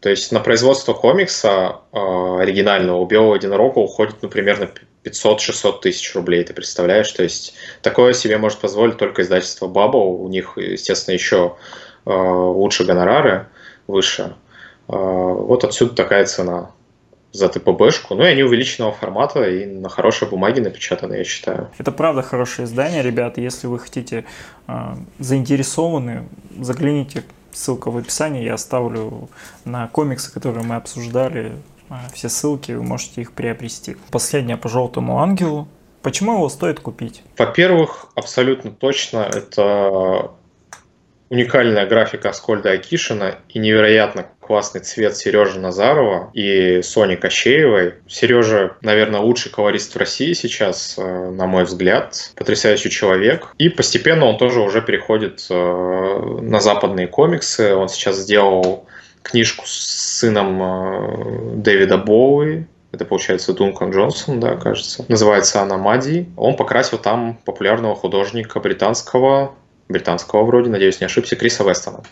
То 0.00 0.10
есть 0.10 0.30
на 0.30 0.40
производство 0.40 0.92
комикса 0.92 1.80
э, 1.92 1.98
оригинального 2.40 2.98
у 2.98 3.06
Белого 3.06 3.34
Единорога 3.34 3.78
уходит, 3.78 4.16
ну, 4.22 4.28
примерно 4.28 4.70
500-600 5.04 5.80
тысяч 5.80 6.14
рублей, 6.14 6.44
ты 6.44 6.54
представляешь? 6.54 7.10
То 7.10 7.24
есть 7.24 7.54
такое 7.82 8.12
себе 8.12 8.38
может 8.38 8.58
позволить 8.58 8.96
только 8.96 9.22
издательство 9.22 9.66
Bubble. 9.66 10.06
У 10.06 10.28
них, 10.28 10.56
естественно, 10.56 11.14
еще 11.14 11.56
э, 12.06 12.10
лучше 12.12 12.84
гонорары, 12.84 13.48
выше. 13.88 14.34
Э, 14.88 14.92
вот 14.92 15.64
отсюда 15.64 15.94
такая 15.94 16.26
цена 16.26 16.70
за 17.32 17.48
ТПБшку. 17.48 18.14
Ну 18.14 18.22
и 18.22 18.26
они 18.26 18.42
увеличенного 18.42 18.92
формата 18.92 19.48
и 19.48 19.66
на 19.66 19.88
хорошей 19.88 20.28
бумаге 20.28 20.62
напечатаны, 20.62 21.14
я 21.14 21.24
считаю. 21.24 21.70
Это 21.76 21.92
правда 21.92 22.22
хорошее 22.22 22.66
издание, 22.66 23.02
ребята. 23.02 23.40
Если 23.40 23.66
вы 23.66 23.80
хотите 23.80 24.24
э, 24.66 24.72
заинтересованы, 25.18 26.28
загляните 26.58 27.24
Ссылка 27.52 27.90
в 27.90 27.96
описании, 27.96 28.44
я 28.44 28.54
оставлю 28.54 29.28
на 29.64 29.88
комиксы, 29.88 30.32
которые 30.32 30.64
мы 30.64 30.76
обсуждали, 30.76 31.56
а, 31.88 32.00
все 32.12 32.28
ссылки, 32.28 32.72
вы 32.72 32.82
можете 32.82 33.22
их 33.22 33.32
приобрести. 33.32 33.96
Последнее 34.10 34.56
по 34.56 34.68
«Желтому 34.68 35.20
ангелу». 35.20 35.68
Почему 36.02 36.34
его 36.34 36.48
стоит 36.48 36.80
купить? 36.80 37.22
Во-первых, 37.36 38.06
абсолютно 38.14 38.70
точно 38.70 39.18
это 39.18 40.30
уникальная 41.30 41.86
графика 41.86 42.30
Аскольда 42.30 42.72
Акишина 42.72 43.36
и 43.48 43.58
невероятно 43.58 44.26
классный 44.40 44.80
цвет 44.80 45.16
Сережи 45.16 45.58
Назарова 45.58 46.30
и 46.32 46.80
Сони 46.82 47.16
Кощеевой. 47.16 47.94
Сережа, 48.06 48.76
наверное, 48.80 49.20
лучший 49.20 49.52
колорист 49.52 49.94
в 49.94 49.98
России 49.98 50.32
сейчас, 50.32 50.94
э, 50.96 51.30
на 51.30 51.46
мой 51.46 51.64
взгляд. 51.64 52.32
Потрясающий 52.34 52.90
человек. 52.90 53.48
И 53.58 53.68
постепенно 53.68 54.24
он 54.24 54.38
тоже 54.38 54.60
уже 54.60 54.80
переходит 54.80 55.46
э, 55.50 56.38
на 56.40 56.60
западные 56.60 57.08
комиксы. 57.08 57.74
Он 57.74 57.88
сейчас 57.88 58.16
сделал 58.16 58.86
книжку 59.22 59.66
с 59.66 60.18
сыном 60.18 60.62
э, 60.62 61.56
Дэвида 61.56 61.98
Боуи, 61.98 62.64
это 62.90 63.04
получается 63.04 63.52
Дункан 63.52 63.90
Джонсон, 63.90 64.40
да, 64.40 64.56
кажется. 64.56 65.04
Называется 65.08 65.60
она 65.60 65.76
Мади. 65.76 66.26
Он 66.36 66.56
покрасил 66.56 66.98
там 66.98 67.38
популярного 67.44 67.94
художника 67.94 68.60
британского 68.60 69.54
британского 69.88 70.44
вроде, 70.44 70.70
надеюсь, 70.70 71.00
не 71.00 71.06
ошибся, 71.06 71.36
Криса 71.36 71.64
Вестона. 71.64 72.02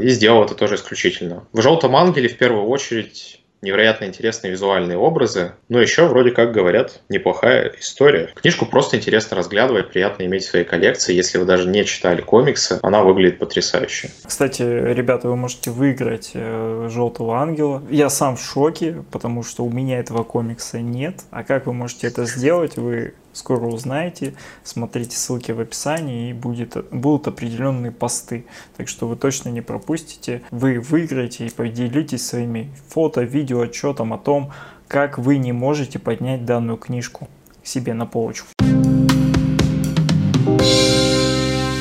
И 0.00 0.08
сделал 0.08 0.44
это 0.44 0.54
тоже 0.54 0.74
исключительно. 0.74 1.44
В 1.52 1.60
«Желтом 1.60 1.94
ангеле» 1.94 2.28
в 2.28 2.36
первую 2.36 2.66
очередь 2.66 3.42
невероятно 3.62 4.06
интересные 4.06 4.50
визуальные 4.50 4.98
образы, 4.98 5.52
но 5.68 5.80
еще, 5.80 6.08
вроде 6.08 6.32
как 6.32 6.52
говорят, 6.52 7.00
неплохая 7.08 7.72
история. 7.78 8.30
Книжку 8.34 8.66
просто 8.66 8.96
интересно 8.96 9.36
разглядывать, 9.36 9.90
приятно 9.90 10.24
иметь 10.24 10.42
в 10.42 10.50
своей 10.50 10.64
коллекции. 10.64 11.14
Если 11.14 11.38
вы 11.38 11.44
даже 11.44 11.68
не 11.68 11.84
читали 11.84 12.20
комиксы, 12.20 12.80
она 12.82 13.04
выглядит 13.04 13.38
потрясающе. 13.38 14.10
Кстати, 14.24 14.62
ребята, 14.62 15.28
вы 15.28 15.36
можете 15.36 15.70
выиграть 15.70 16.32
э, 16.34 16.88
«Желтого 16.90 17.38
ангела». 17.38 17.82
Я 17.88 18.10
сам 18.10 18.36
в 18.36 18.42
шоке, 18.42 19.04
потому 19.12 19.44
что 19.44 19.64
у 19.64 19.70
меня 19.70 20.00
этого 20.00 20.24
комикса 20.24 20.80
нет. 20.80 21.20
А 21.30 21.44
как 21.44 21.66
вы 21.66 21.72
можете 21.72 22.08
это 22.08 22.24
сделать, 22.24 22.76
вы 22.76 23.14
скоро 23.32 23.66
узнаете. 23.66 24.34
Смотрите 24.64 25.16
ссылки 25.16 25.52
в 25.52 25.60
описании 25.60 26.30
и 26.30 26.32
будет, 26.32 26.76
будут 26.90 27.28
определенные 27.28 27.92
посты. 27.92 28.46
Так 28.76 28.88
что 28.88 29.08
вы 29.08 29.16
точно 29.16 29.48
не 29.48 29.60
пропустите. 29.60 30.42
Вы 30.50 30.80
выиграете 30.80 31.46
и 31.46 31.50
поделитесь 31.50 32.26
своими 32.26 32.70
фото, 32.88 33.22
видео, 33.22 33.60
отчетом 33.60 34.12
о 34.12 34.18
том, 34.18 34.52
как 34.88 35.18
вы 35.18 35.38
не 35.38 35.52
можете 35.52 35.98
поднять 35.98 36.44
данную 36.44 36.78
книжку 36.78 37.28
себе 37.62 37.94
на 37.94 38.06
полочку. 38.06 38.48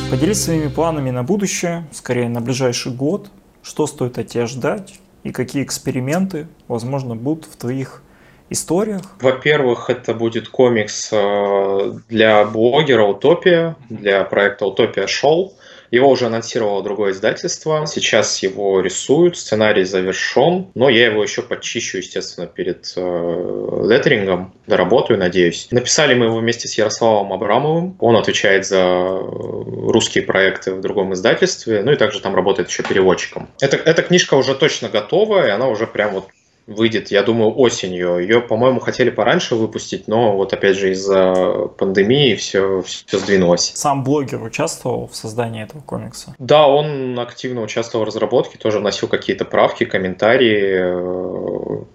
Поделись 0.10 0.43
своими 0.43 0.68
планами 0.68 1.10
на 1.10 1.24
будущее, 1.24 1.88
скорее 1.91 2.28
на 2.28 2.41
ближайший 2.41 2.91
год, 2.91 3.32
что 3.64 3.88
стоит 3.88 4.18
от 4.18 4.28
тебя 4.28 4.45
ждать 4.45 4.99
и 5.24 5.32
какие 5.32 5.64
эксперименты, 5.64 6.47
возможно, 6.68 7.16
будут 7.16 7.45
в 7.45 7.56
твоих 7.56 8.04
историях? 8.52 9.02
Во-первых, 9.20 9.89
это 9.89 10.14
будет 10.14 10.49
комикс 10.49 11.10
э, 11.12 11.93
для 12.10 12.45
блогера 12.45 13.04
«Утопия», 13.04 13.76
для 13.89 14.24
проекта 14.24 14.66
«Утопия 14.66 15.08
Шоу». 15.08 15.54
Его 15.91 16.10
уже 16.10 16.28
анонсировало 16.28 16.82
другое 16.84 17.12
издательство. 17.12 17.86
Сейчас 17.86 18.41
его 18.41 18.80
рисуют, 18.80 19.38
сценарий 19.38 19.84
завершен, 19.84 20.68
но 20.74 20.88
я 20.88 21.08
его 21.08 21.22
еще 21.22 21.41
подчищу, 21.41 21.97
естественно, 21.97 22.47
перед 22.47 22.93
э, 22.95 23.86
леттерингом, 23.89 24.54
доработаю, 24.68 25.20
надеюсь. 25.20 25.68
Написали 25.70 26.14
мы 26.14 26.26
его 26.28 26.38
вместе 26.38 26.70
с 26.70 26.78
Ярославом 26.78 27.34
Абрамовым. 27.34 27.97
Он 27.99 28.16
отвечает 28.16 28.66
за 28.66 29.20
русские 29.20 30.24
проекты 30.24 30.74
в 30.74 30.80
другом 30.80 31.14
издательстве, 31.14 31.84
ну 31.84 31.91
и 31.91 31.97
также 31.97 32.22
там 32.22 32.36
работает 32.36 32.70
еще 32.70 32.84
переводчиком. 32.84 33.49
Эта, 33.60 33.76
эта 33.76 34.02
книжка 34.02 34.36
уже 34.36 34.56
точно 34.56 34.88
готова, 34.88 35.45
и 35.45 35.49
она 35.49 35.68
уже 35.68 35.88
прям 35.88 36.14
вот 36.14 36.28
выйдет, 36.68 37.12
я 37.12 37.24
думаю, 37.24 37.57
осенью. 37.57 38.20
Ее, 38.20 38.41
по-моему, 38.41 38.80
хотели 38.80 39.09
пораньше 39.09 39.55
выпустить, 39.55 40.07
но 40.07 40.36
вот 40.36 40.53
опять 40.53 40.78
же 40.78 40.91
из-за 40.91 41.68
пандемии 41.78 42.36
все, 42.36 42.82
все 42.82 43.20
сдвинулось. 43.20 43.72
Сам 43.76 44.03
блогер 44.03 44.41
участвовал 44.41 45.07
в 45.07 45.16
создании 45.16 45.64
этого 45.64 45.82
комикса? 45.82 46.36
Да, 46.39 46.68
он 46.68 47.20
активно 47.20 47.62
участвовал 47.62 48.05
в 48.05 48.07
разработке, 48.07 48.57
тоже 48.57 48.80
вносил 48.80 49.07
какие-то 49.07 49.45
правки, 49.45 49.86
комментарии. 49.86 51.86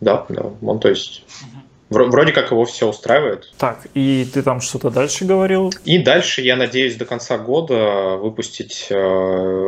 Да, 0.00 0.26
да, 0.28 0.46
он 0.62 0.80
то 0.80 0.88
есть... 0.88 1.24
Вроде 1.90 2.32
как 2.32 2.52
его 2.52 2.64
все 2.64 2.88
устраивает. 2.88 3.52
Так, 3.58 3.86
и 3.92 4.26
ты 4.32 4.42
там 4.42 4.62
что-то 4.62 4.88
дальше 4.88 5.26
говорил? 5.26 5.70
И 5.84 5.98
дальше 5.98 6.40
я 6.40 6.56
надеюсь 6.56 6.96
до 6.96 7.04
конца 7.04 7.36
года 7.36 8.16
выпустить 8.16 8.86
э, 8.88 9.66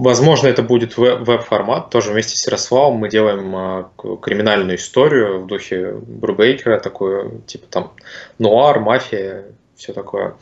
Возможно, 0.00 0.48
это 0.48 0.62
будет 0.62 0.96
веб-формат, 0.96 1.90
тоже 1.90 2.12
вместе 2.12 2.34
с 2.34 2.46
Ярославом 2.46 2.94
мы 2.94 3.10
делаем 3.10 3.54
а, 3.54 3.90
криминальную 4.22 4.78
историю 4.78 5.42
в 5.42 5.46
духе 5.46 5.92
Брубейкера, 5.92 6.80
такую, 6.80 7.42
типа 7.46 7.66
там 7.66 7.92
нуар, 8.38 8.80
мафия, 8.80 9.44
все 9.76 9.92
такое. 9.92 10.36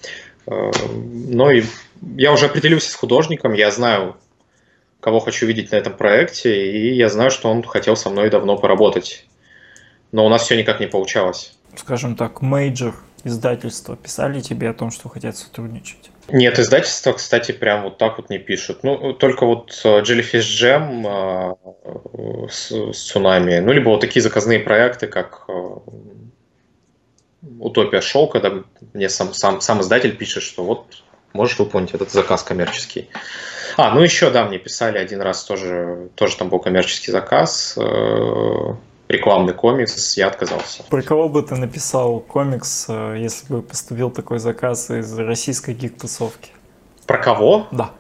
А, 0.46 0.70
но 0.86 1.50
и 1.50 1.64
я 2.16 2.32
уже 2.32 2.46
определился 2.46 2.92
с 2.92 2.94
художником, 2.94 3.52
я 3.52 3.72
знаю, 3.72 4.14
кого 5.00 5.18
хочу 5.18 5.44
видеть 5.44 5.72
на 5.72 5.76
этом 5.76 5.92
проекте, 5.92 6.70
и 6.70 6.94
я 6.94 7.08
знаю, 7.08 7.32
что 7.32 7.50
он 7.50 7.64
хотел 7.64 7.96
со 7.96 8.10
мной 8.10 8.30
давно 8.30 8.56
поработать. 8.56 9.26
Но 10.12 10.24
у 10.24 10.28
нас 10.28 10.42
все 10.42 10.56
никак 10.56 10.78
не 10.78 10.86
получалось. 10.86 11.58
Скажем 11.74 12.14
так, 12.14 12.42
major 12.42 12.94
издательства 13.24 13.96
писали 13.96 14.40
тебе 14.40 14.70
о 14.70 14.74
том, 14.74 14.92
что 14.92 15.08
хотят 15.08 15.36
сотрудничать? 15.36 16.12
Нет, 16.30 16.58
издательства, 16.58 17.12
кстати, 17.12 17.52
прям 17.52 17.84
вот 17.84 17.98
так 17.98 18.18
вот 18.18 18.28
не 18.28 18.38
пишут. 18.38 18.82
Ну, 18.82 19.14
только 19.14 19.46
вот 19.46 19.80
э, 19.84 20.00
Jellyfish 20.02 20.40
Jam 20.40 21.56
э, 21.64 22.48
с, 22.50 22.70
с 22.70 23.02
цунами, 23.02 23.58
ну, 23.60 23.72
либо 23.72 23.88
вот 23.88 24.00
такие 24.00 24.22
заказные 24.22 24.60
проекты, 24.60 25.06
как 25.06 25.44
э, 25.48 25.52
Утопия 27.60 28.00
Шоу, 28.00 28.28
когда 28.28 28.62
мне 28.92 29.08
сам, 29.08 29.32
сам, 29.32 29.60
сам 29.60 29.80
издатель 29.80 30.16
пишет, 30.16 30.42
что 30.42 30.64
вот 30.64 31.02
можешь 31.32 31.58
выполнить 31.58 31.94
этот 31.94 32.10
заказ 32.10 32.42
коммерческий. 32.42 33.08
А, 33.76 33.94
ну 33.94 34.02
еще, 34.02 34.30
да, 34.30 34.44
мне 34.44 34.58
писали 34.58 34.98
один 34.98 35.20
раз 35.20 35.44
тоже, 35.44 36.10
тоже 36.14 36.36
там 36.36 36.48
был 36.48 36.58
коммерческий 36.58 37.12
заказ, 37.12 37.78
э, 37.78 38.74
рекламный 39.08 39.54
комикс, 39.54 40.16
я 40.16 40.28
отказался. 40.28 40.82
Про 40.84 41.02
кого 41.02 41.28
бы 41.28 41.42
ты 41.42 41.56
написал 41.56 42.20
комикс, 42.20 42.86
э, 42.88 43.16
если 43.18 43.52
бы 43.52 43.62
поступил 43.62 44.10
такой 44.10 44.38
заказ 44.38 44.90
из 44.90 45.18
российской 45.18 45.74
гик-тусовки? 45.74 46.50
Про 47.06 47.18
кого? 47.18 47.66
Да. 47.72 47.90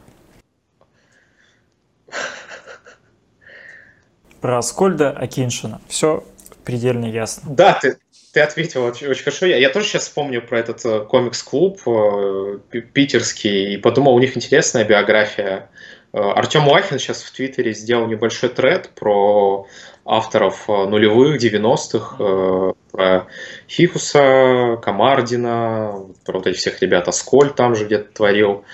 Про 4.40 4.58
Аскольда 4.58 5.10
Акиншина. 5.10 5.80
Все 5.88 6.24
предельно 6.64 7.06
ясно. 7.06 7.54
Да, 7.54 7.78
ты, 7.80 7.98
ты 8.32 8.40
ответил 8.40 8.84
очень, 8.84 9.08
очень 9.08 9.24
хорошо. 9.24 9.46
Я, 9.46 9.56
я 9.56 9.70
тоже 9.70 9.86
сейчас 9.86 10.04
вспомню 10.04 10.42
про 10.42 10.58
этот 10.60 10.84
э, 10.84 11.00
комикс-клуб 11.06 11.80
э, 11.86 12.58
питерский 12.92 13.74
и 13.74 13.76
подумал, 13.78 14.14
у 14.14 14.20
них 14.20 14.36
интересная 14.36 14.84
биография. 14.84 15.70
Э, 16.12 16.18
Артем 16.18 16.68
Лахин 16.68 16.98
сейчас 16.98 17.22
в 17.22 17.32
Твиттере 17.32 17.72
сделал 17.72 18.06
небольшой 18.06 18.50
тред 18.50 18.90
про 18.94 19.66
авторов 20.08 20.64
э, 20.68 20.86
нулевых, 20.86 21.40
90-х, 21.40 22.16
э, 22.18 22.72
про 22.90 23.26
Хикуса, 23.68 24.78
Камардина, 24.82 26.06
про 26.24 26.38
вот 26.38 26.46
этих 26.46 26.58
всех 26.58 26.80
ребят, 26.80 27.06
Асколь 27.08 27.52
там 27.52 27.74
же 27.74 27.84
где-то 27.84 28.12
творил 28.14 28.64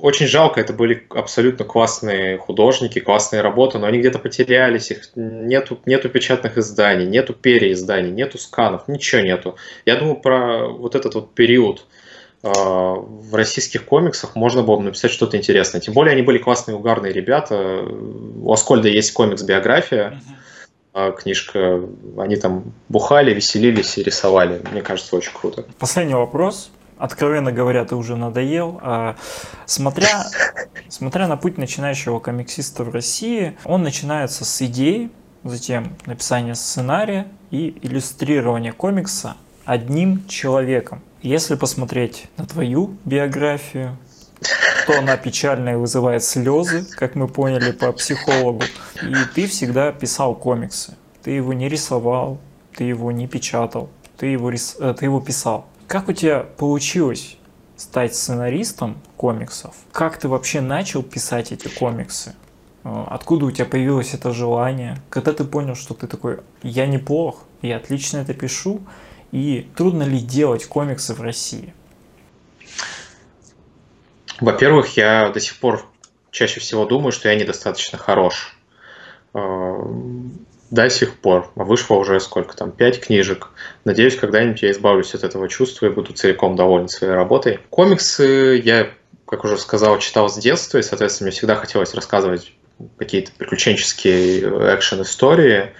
очень 0.00 0.26
жалко, 0.26 0.60
это 0.60 0.72
были 0.72 1.06
абсолютно 1.10 1.64
классные 1.64 2.38
художники, 2.38 3.00
классные 3.00 3.42
работы, 3.42 3.78
но 3.78 3.86
они 3.86 3.98
где-то 3.98 4.18
потерялись, 4.18 4.90
их 4.90 5.10
нету, 5.16 5.80
нету 5.86 6.08
печатных 6.08 6.56
изданий, 6.58 7.06
нету 7.06 7.32
переизданий, 7.32 8.10
нету 8.10 8.38
сканов, 8.38 8.86
ничего 8.86 9.22
нету. 9.22 9.56
Я 9.86 9.96
думаю, 9.96 10.16
про 10.16 10.68
вот 10.68 10.94
этот 10.94 11.14
вот 11.14 11.34
период 11.34 11.86
э, 12.42 12.48
в 12.52 13.34
российских 13.34 13.86
комиксах 13.86 14.36
можно 14.36 14.62
было 14.62 14.76
бы 14.76 14.84
написать 14.84 15.10
что-то 15.10 15.36
интересное. 15.36 15.80
Тем 15.80 15.94
более 15.94 16.12
они 16.12 16.22
были 16.22 16.38
классные, 16.38 16.76
угарные 16.76 17.12
ребята. 17.12 17.82
У 17.82 18.52
Аскольда 18.52 18.88
есть 18.88 19.12
комикс-биография, 19.12 20.10
э, 20.10 20.38
книжка. 21.16 21.82
Они 22.16 22.36
там 22.36 22.72
бухали, 22.88 23.34
веселились 23.34 23.98
и 23.98 24.02
рисовали. 24.02 24.62
Мне 24.70 24.82
кажется, 24.82 25.16
очень 25.16 25.32
круто. 25.32 25.64
Последний 25.78 26.14
вопрос 26.14 26.70
откровенно 26.98 27.52
говоря, 27.52 27.84
ты 27.84 27.94
уже 27.94 28.16
надоел. 28.16 28.78
А, 28.82 29.16
смотря, 29.66 30.24
смотря 30.88 31.28
на 31.28 31.36
путь 31.36 31.56
начинающего 31.56 32.18
комиксиста 32.18 32.84
в 32.84 32.90
России, 32.90 33.56
он 33.64 33.82
начинается 33.82 34.44
с 34.44 34.62
идеи, 34.62 35.10
затем 35.44 35.96
написание 36.06 36.54
сценария 36.54 37.28
и 37.50 37.78
иллюстрирование 37.82 38.72
комикса 38.72 39.36
одним 39.64 40.26
человеком. 40.28 41.02
Если 41.22 41.54
посмотреть 41.54 42.26
на 42.36 42.46
твою 42.46 42.96
биографию, 43.04 43.96
то 44.86 44.98
она 44.98 45.16
печальная 45.16 45.74
и 45.74 45.76
вызывает 45.76 46.22
слезы, 46.22 46.84
как 46.96 47.14
мы 47.14 47.28
поняли 47.28 47.72
по 47.72 47.92
психологу. 47.92 48.62
И 49.02 49.14
ты 49.34 49.46
всегда 49.46 49.92
писал 49.92 50.34
комиксы. 50.34 50.96
Ты 51.22 51.32
его 51.32 51.52
не 51.52 51.68
рисовал, 51.68 52.38
ты 52.76 52.84
его 52.84 53.12
не 53.12 53.26
печатал, 53.26 53.90
ты 54.16 54.26
его, 54.26 54.50
рис... 54.50 54.76
Э, 54.78 54.94
ты 54.98 55.06
его 55.06 55.20
писал. 55.20 55.66
Как 55.86 56.08
у 56.08 56.12
тебя 56.12 56.40
получилось 56.40 57.36
стать 57.76 58.14
сценаристом 58.14 59.00
комиксов? 59.16 59.74
Как 59.92 60.18
ты 60.18 60.28
вообще 60.28 60.60
начал 60.60 61.02
писать 61.02 61.52
эти 61.52 61.68
комиксы? 61.68 62.34
Э, 62.84 63.04
откуда 63.08 63.46
у 63.46 63.50
тебя 63.50 63.64
появилось 63.64 64.14
это 64.14 64.32
желание? 64.32 64.96
Когда 65.10 65.32
ты 65.32 65.44
понял, 65.44 65.74
что 65.74 65.94
ты 65.94 66.06
такой, 66.06 66.38
я 66.62 66.86
неплох, 66.86 67.44
я 67.62 67.76
отлично 67.76 68.18
это 68.18 68.32
пишу, 68.32 68.80
и 69.32 69.68
трудно 69.76 70.04
ли 70.04 70.20
делать 70.20 70.64
комиксы 70.66 71.14
в 71.14 71.20
России? 71.20 71.74
Во-первых, 74.40 74.96
я 74.96 75.30
до 75.30 75.40
сих 75.40 75.56
пор 75.56 75.84
чаще 76.30 76.60
всего 76.60 76.84
думаю, 76.84 77.12
что 77.12 77.28
я 77.28 77.34
недостаточно 77.34 77.98
хорош. 77.98 78.56
Э, 79.34 79.76
до 80.70 80.90
сих 80.90 81.16
пор. 81.16 81.50
Вышло 81.54 81.94
уже 81.94 82.20
сколько 82.20 82.56
там, 82.56 82.72
пять 82.72 83.00
книжек. 83.00 83.48
Надеюсь, 83.84 84.16
когда-нибудь 84.16 84.62
я 84.62 84.70
избавлюсь 84.70 85.14
от 85.14 85.24
этого 85.24 85.48
чувства 85.48 85.86
и 85.86 85.90
буду 85.90 86.12
целиком 86.12 86.56
доволен 86.56 86.88
своей 86.88 87.14
работой. 87.14 87.60
Комиксы 87.70 88.60
я, 88.62 88.90
как 89.26 89.44
уже 89.44 89.56
сказал, 89.56 89.98
читал 89.98 90.28
с 90.28 90.36
детства, 90.36 90.78
и, 90.78 90.82
соответственно, 90.82 91.28
мне 91.28 91.36
всегда 91.36 91.56
хотелось 91.56 91.94
рассказывать 91.94 92.52
какие-то 92.98 93.32
приключенческие 93.32 94.40
экшен-истории. 94.76 95.72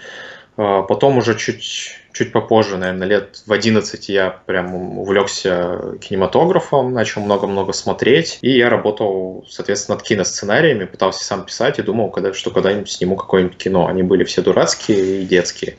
А, 0.57 0.83
потом 0.83 1.19
уже 1.19 1.37
чуть 1.37 1.98
чуть 2.13 2.33
попозже, 2.33 2.77
наверное, 2.77 3.07
лет 3.07 3.43
в 3.47 3.53
11 3.53 4.09
я 4.09 4.31
прям 4.47 4.99
увлекся 4.99 5.97
кинематографом, 6.01 6.93
начал 6.93 7.21
много-много 7.21 7.73
смотреть, 7.73 8.39
и 8.41 8.51
я 8.51 8.71
работал, 8.71 9.45
соответственно, 9.49 9.97
над 9.97 10.05
киносценариями, 10.05 10.85
пытался 10.85 11.25
сам 11.25 11.45
писать 11.45 11.79
и 11.79 11.83
думал, 11.83 12.11
когда, 12.11 12.33
что 12.33 12.51
когда-нибудь 12.51 12.91
сниму 12.91 13.17
какое-нибудь 13.17 13.57
кино. 13.57 13.87
Они 13.87 14.03
были 14.03 14.25
все 14.25 14.43
дурацкие 14.43 15.23
и 15.23 15.27
детские. 15.27 15.77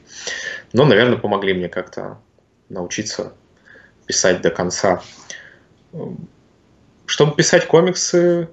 Но, 0.74 0.86
наверное, 0.86 1.18
помогли 1.18 1.54
мне 1.54 1.68
как-то 1.68 2.20
научиться 2.70 3.34
писать 4.06 4.42
до 4.42 4.50
конца. 4.50 5.02
Чтобы 7.06 7.36
писать 7.36 7.66
комиксы, 7.66 8.50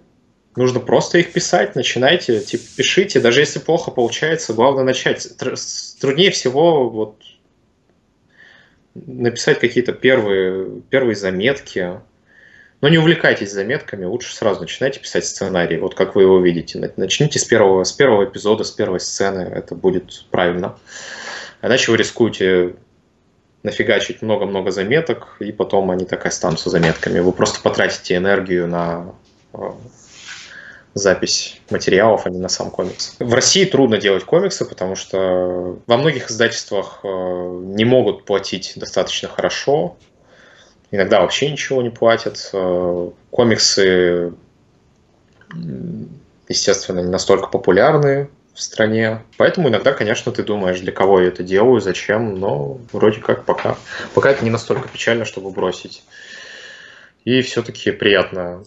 нужно 0.56 0.80
просто 0.80 1.18
их 1.18 1.32
писать, 1.32 1.74
начинайте, 1.76 2.40
типа, 2.40 2.64
пишите, 2.76 3.20
даже 3.20 3.40
если 3.40 3.58
плохо 3.58 3.90
получается, 3.90 4.54
главное 4.54 4.84
начать. 4.84 5.28
Труднее 6.00 6.30
всего 6.30 6.88
вот 6.88 7.16
написать 9.06 9.58
какие-то 9.58 9.92
первые, 9.92 10.80
первые 10.90 11.16
заметки. 11.16 12.00
Но 12.80 12.88
не 12.88 12.98
увлекайтесь 12.98 13.52
заметками, 13.52 14.04
лучше 14.04 14.34
сразу 14.34 14.60
начинайте 14.60 15.00
писать 15.00 15.24
сценарий, 15.24 15.78
вот 15.78 15.94
как 15.94 16.14
вы 16.14 16.22
его 16.22 16.38
видите. 16.40 16.92
Начните 16.96 17.38
с 17.38 17.44
первого, 17.44 17.84
с 17.84 17.92
первого 17.92 18.24
эпизода, 18.24 18.64
с 18.64 18.70
первой 18.70 19.00
сцены, 19.00 19.40
это 19.40 19.74
будет 19.74 20.26
правильно. 20.30 20.78
Иначе 21.62 21.90
вы 21.90 21.96
рискуете 21.96 22.74
нафигачить 23.62 24.22
много-много 24.22 24.70
заметок, 24.70 25.36
и 25.40 25.52
потом 25.52 25.90
они 25.90 26.04
так 26.04 26.24
и 26.24 26.28
останутся 26.28 26.70
заметками. 26.70 27.18
Вы 27.18 27.32
просто 27.32 27.60
потратите 27.62 28.14
энергию 28.14 28.68
на 28.68 29.14
э, 29.54 29.58
запись 30.96 31.60
материалов, 31.68 32.22
а 32.24 32.30
не 32.30 32.38
на 32.38 32.48
сам 32.48 32.70
комикс. 32.70 33.16
В 33.18 33.34
России 33.34 33.66
трудно 33.66 33.98
делать 33.98 34.24
комиксы, 34.24 34.64
потому 34.64 34.96
что 34.96 35.78
во 35.86 35.96
многих 35.98 36.30
издательствах 36.30 37.00
э, 37.02 37.08
не 37.08 37.84
могут 37.84 38.24
платить 38.24 38.72
достаточно 38.76 39.28
хорошо, 39.28 39.98
иногда 40.90 41.20
вообще 41.20 41.50
ничего 41.50 41.82
не 41.82 41.90
платят. 41.90 42.48
Э, 42.54 43.10
комиксы, 43.30 44.32
естественно, 46.48 47.00
не 47.00 47.10
настолько 47.10 47.48
популярны 47.48 48.30
в 48.54 48.62
стране. 48.62 49.22
Поэтому 49.36 49.68
иногда, 49.68 49.92
конечно, 49.92 50.32
ты 50.32 50.42
думаешь, 50.42 50.80
для 50.80 50.92
кого 50.92 51.20
я 51.20 51.28
это 51.28 51.42
делаю, 51.42 51.82
зачем, 51.82 52.40
но 52.40 52.80
вроде 52.90 53.20
как 53.20 53.44
пока, 53.44 53.76
пока 54.14 54.30
это 54.30 54.42
не 54.42 54.50
настолько 54.50 54.88
печально, 54.88 55.26
чтобы 55.26 55.50
бросить. 55.50 56.02
И 57.26 57.42
все-таки 57.42 57.90
приятно 57.90 58.64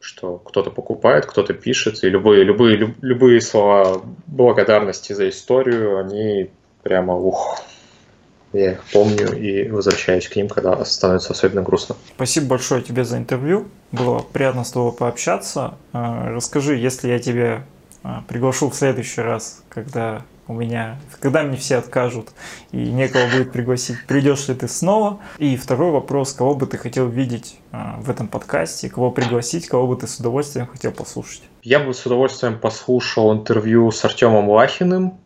что 0.00 0.38
кто-то 0.38 0.70
покупает, 0.70 1.26
кто-то 1.26 1.52
пишет, 1.52 2.02
и 2.02 2.08
любые, 2.08 2.42
любые, 2.42 2.94
любые 3.00 3.40
слова 3.40 4.02
благодарности 4.26 5.12
за 5.12 5.28
историю, 5.28 5.98
они 5.98 6.50
прямо 6.82 7.14
ух, 7.14 7.62
я 8.52 8.72
их 8.72 8.84
помню 8.92 9.36
и 9.36 9.68
возвращаюсь 9.68 10.28
к 10.28 10.34
ним, 10.34 10.48
когда 10.48 10.84
становится 10.84 11.32
особенно 11.32 11.62
грустно. 11.62 11.96
Спасибо 12.16 12.46
большое 12.46 12.82
тебе 12.82 13.04
за 13.04 13.18
интервью. 13.18 13.68
Было 13.92 14.20
приятно 14.20 14.64
с 14.64 14.72
тобой 14.72 14.92
пообщаться. 14.92 15.74
А, 15.92 16.30
расскажи, 16.30 16.76
если 16.76 17.08
я 17.08 17.18
тебя 17.20 17.64
а, 18.02 18.24
приглашу 18.26 18.70
в 18.70 18.74
следующий 18.74 19.20
раз, 19.20 19.62
когда 19.68 20.22
у 20.50 20.52
меня, 20.52 20.98
когда 21.20 21.44
мне 21.44 21.56
все 21.56 21.76
откажут 21.76 22.30
и 22.72 22.76
некого 22.76 23.22
будет 23.30 23.52
пригласить, 23.52 24.04
придешь 24.08 24.48
ли 24.48 24.54
ты 24.56 24.66
снова? 24.66 25.20
И 25.38 25.56
второй 25.56 25.92
вопрос, 25.92 26.32
кого 26.32 26.56
бы 26.56 26.66
ты 26.66 26.76
хотел 26.76 27.08
видеть 27.08 27.56
а, 27.70 28.00
в 28.00 28.10
этом 28.10 28.26
подкасте, 28.26 28.90
кого 28.90 29.12
пригласить, 29.12 29.68
кого 29.68 29.86
бы 29.86 29.96
ты 29.96 30.08
с 30.08 30.18
удовольствием 30.18 30.66
хотел 30.66 30.90
послушать? 30.90 31.42
Я 31.62 31.78
бы 31.78 31.94
с 31.94 32.04
удовольствием 32.04 32.58
послушал 32.58 33.32
интервью 33.32 33.92
с 33.92 34.04
Артемом 34.04 34.50
Лахиным, 34.50 35.20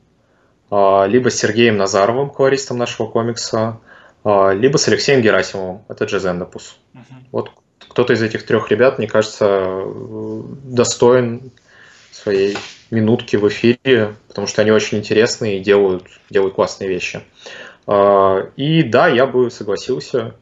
а, 0.70 1.06
либо 1.06 1.30
с 1.30 1.36
Сергеем 1.36 1.78
Назаровым, 1.78 2.28
колористом 2.28 2.76
нашего 2.76 3.06
комикса, 3.06 3.80
а, 4.24 4.50
либо 4.50 4.76
с 4.76 4.86
Алексеем 4.88 5.22
Герасимовым, 5.22 5.84
это 5.88 6.04
Джезендопус. 6.04 6.78
Uh-huh. 6.92 7.00
Вот 7.32 7.50
кто-то 7.78 8.12
из 8.12 8.22
этих 8.22 8.44
трех 8.44 8.70
ребят, 8.70 8.98
мне 8.98 9.08
кажется, 9.08 9.84
достоин 10.64 11.50
своей 12.12 12.58
минутки 12.90 13.36
в 13.36 13.48
эфире, 13.48 14.14
потому 14.28 14.46
что 14.46 14.62
они 14.62 14.70
очень 14.70 14.98
интересные 14.98 15.58
и 15.58 15.60
делают, 15.60 16.06
делают 16.30 16.54
классные 16.54 16.88
вещи. 16.88 17.22
А, 17.86 18.50
и 18.56 18.82
да, 18.82 19.08
я 19.08 19.26
бы 19.26 19.50
согласился 19.50 20.34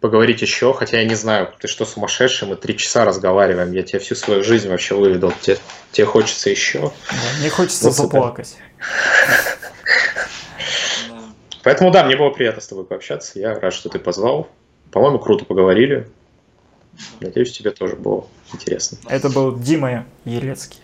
поговорить 0.00 0.42
еще, 0.42 0.74
хотя 0.74 0.98
я 1.00 1.08
не 1.08 1.14
знаю, 1.14 1.50
ты 1.58 1.66
что 1.66 1.86
сумасшедший, 1.86 2.46
мы 2.46 2.56
три 2.56 2.76
часа 2.76 3.06
разговариваем, 3.06 3.72
я 3.72 3.82
тебе 3.82 4.00
всю 4.00 4.14
свою 4.14 4.44
жизнь 4.44 4.68
вообще 4.68 4.94
выведал, 4.94 5.32
тебе, 5.40 5.56
тебе 5.92 6.06
хочется 6.06 6.50
еще. 6.50 6.92
Да, 7.10 7.16
мне 7.40 7.48
хочется 7.48 7.86
вот 7.86 7.94
заплакать. 7.94 8.58
Поэтому 11.62 11.90
да, 11.90 12.04
мне 12.04 12.16
было 12.16 12.28
приятно 12.28 12.60
с 12.60 12.66
тобой 12.66 12.84
пообщаться, 12.84 13.38
я 13.38 13.58
рад, 13.58 13.72
что 13.72 13.88
ты 13.88 13.98
позвал. 13.98 14.50
По-моему, 14.92 15.18
круто 15.18 15.46
поговорили. 15.46 16.06
Надеюсь, 17.20 17.52
тебе 17.52 17.70
тоже 17.70 17.96
было 17.96 18.26
интересно. 18.52 18.98
Это 19.08 19.30
был 19.30 19.56
Дима 19.58 20.04
Елецкий. 20.26 20.83